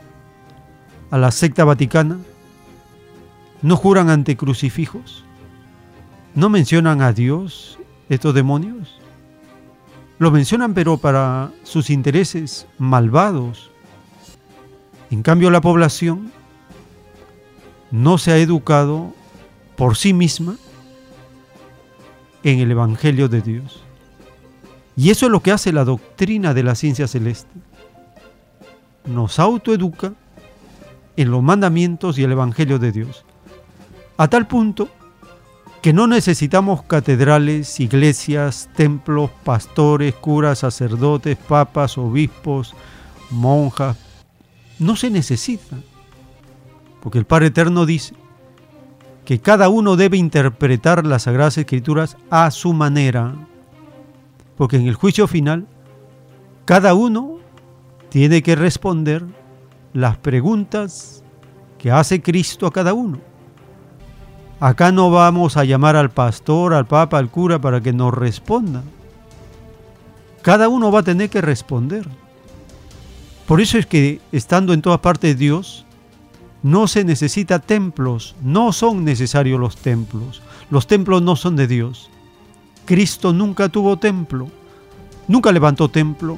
[1.09, 2.17] a la secta vaticana,
[3.61, 5.23] no juran ante crucifijos,
[6.33, 7.77] no mencionan a Dios
[8.09, 8.99] estos demonios,
[10.19, 13.71] lo mencionan pero para sus intereses malvados.
[15.09, 16.31] En cambio la población
[17.91, 19.13] no se ha educado
[19.75, 20.55] por sí misma
[22.43, 23.83] en el Evangelio de Dios.
[24.95, 27.49] Y eso es lo que hace la doctrina de la ciencia celeste.
[29.05, 30.13] Nos autoeduca
[31.17, 33.25] en los mandamientos y el Evangelio de Dios.
[34.21, 34.87] A tal punto
[35.81, 42.75] que no necesitamos catedrales, iglesias, templos, pastores, curas, sacerdotes, papas, obispos,
[43.31, 43.97] monjas.
[44.77, 45.83] No se necesitan.
[47.01, 48.13] Porque el Padre Eterno dice
[49.25, 53.33] que cada uno debe interpretar las Sagradas Escrituras a su manera.
[54.55, 55.65] Porque en el juicio final,
[56.65, 57.39] cada uno
[58.09, 59.25] tiene que responder
[59.93, 61.23] las preguntas
[61.79, 63.30] que hace Cristo a cada uno.
[64.61, 68.83] Acá no vamos a llamar al pastor, al papa, al cura para que nos responda.
[70.43, 72.07] Cada uno va a tener que responder.
[73.47, 75.83] Por eso es que estando en todas partes Dios,
[76.61, 80.43] no se necesita templos, no son necesarios los templos.
[80.69, 82.11] Los templos no son de Dios.
[82.85, 84.47] Cristo nunca tuvo templo,
[85.27, 86.37] nunca levantó templo,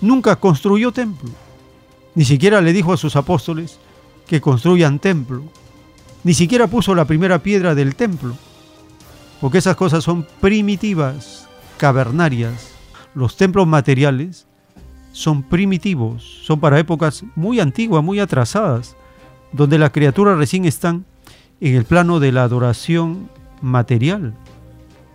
[0.00, 1.30] nunca construyó templo.
[2.16, 3.78] Ni siquiera le dijo a sus apóstoles
[4.26, 5.44] que construyan templo
[6.24, 8.34] ni siquiera puso la primera piedra del templo,
[9.40, 11.46] porque esas cosas son primitivas,
[11.76, 12.72] cavernarias.
[13.14, 14.46] Los templos materiales
[15.12, 18.96] son primitivos, son para épocas muy antiguas, muy atrasadas,
[19.52, 21.04] donde las criaturas recién están
[21.60, 23.28] en el plano de la adoración
[23.60, 24.34] material.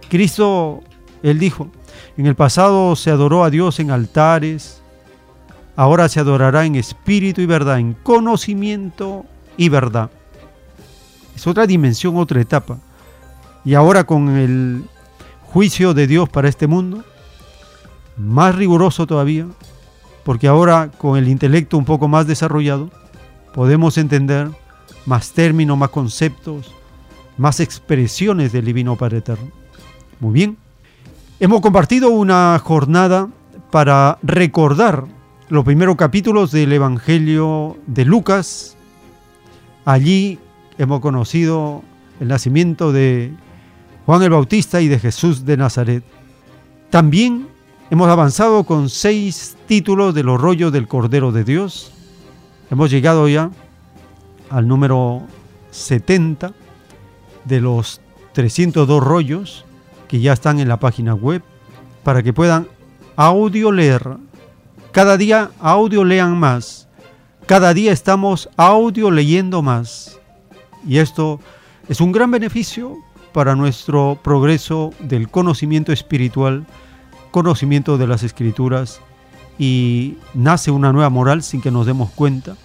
[0.09, 0.81] Cristo,
[1.23, 1.69] él dijo,
[2.17, 4.81] en el pasado se adoró a Dios en altares,
[5.75, 9.25] ahora se adorará en espíritu y verdad, en conocimiento
[9.57, 10.11] y verdad.
[11.39, 12.79] Es otra dimensión, otra etapa.
[13.63, 14.83] Y ahora con el
[15.43, 17.01] juicio de Dios para este mundo,
[18.17, 19.47] más riguroso todavía,
[20.25, 22.89] porque ahora con el intelecto un poco más desarrollado,
[23.53, 24.49] podemos entender
[25.05, 26.73] más términos, más conceptos,
[27.37, 29.49] más expresiones del Divino Padre Eterno.
[30.19, 30.57] Muy bien.
[31.39, 33.29] Hemos compartido una jornada
[33.71, 35.05] para recordar
[35.47, 38.75] los primeros capítulos del Evangelio de Lucas.
[39.85, 40.37] Allí
[40.79, 41.83] hemos conocido
[42.19, 43.33] el nacimiento de
[44.05, 46.03] Juan el Bautista y de Jesús de Nazaret.
[46.89, 47.47] También
[47.91, 51.91] hemos avanzado con seis títulos de los rollos del Cordero de Dios.
[52.71, 53.51] Hemos llegado ya
[54.49, 55.21] al número
[55.71, 56.53] 70
[57.43, 57.99] de los
[58.31, 59.65] 302 rollos
[60.07, 61.43] que ya están en la página web
[62.03, 62.67] para que puedan
[63.17, 64.15] audio leer.
[64.93, 66.87] Cada día audio lean más.
[67.45, 70.18] Cada día estamos audio leyendo más.
[70.87, 71.39] Y esto
[71.87, 72.97] es un gran beneficio
[73.33, 76.65] para nuestro progreso del conocimiento espiritual,
[77.31, 79.01] conocimiento de las escrituras
[79.57, 82.55] y nace una nueva moral sin que nos demos cuenta,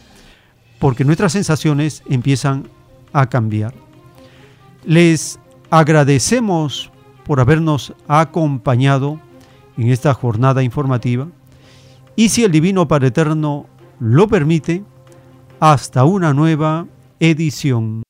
[0.78, 2.68] porque nuestras sensaciones empiezan
[3.12, 3.74] a cambiar.
[4.84, 5.38] Les
[5.70, 6.90] agradecemos
[7.24, 9.18] por habernos acompañado
[9.76, 11.28] en esta jornada informativa
[12.16, 13.66] y si el Divino Padre Eterno
[13.98, 14.84] lo permite,
[15.60, 16.86] hasta una nueva
[17.30, 18.02] edición.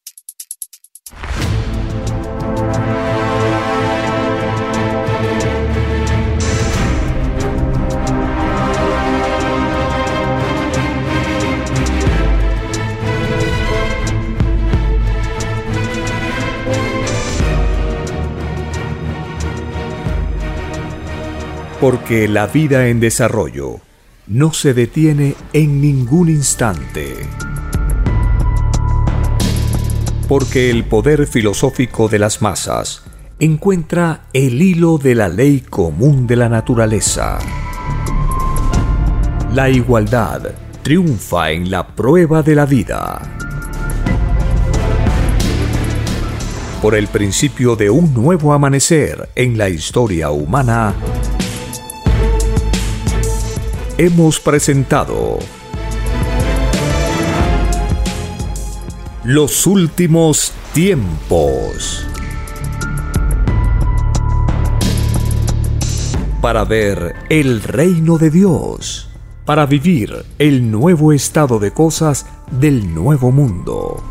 [21.80, 23.80] Porque la vida en desarrollo
[24.26, 27.14] no se detiene en ningún instante.
[30.28, 33.02] Porque el poder filosófico de las masas
[33.38, 37.38] encuentra el hilo de la ley común de la naturaleza.
[39.52, 43.20] La igualdad triunfa en la prueba de la vida.
[46.80, 50.94] Por el principio de un nuevo amanecer en la historia humana,
[53.96, 55.38] hemos presentado
[59.24, 62.06] Los últimos tiempos.
[66.42, 69.08] Para ver el reino de Dios,
[69.46, 74.04] para vivir el nuevo estado de cosas del nuevo mundo.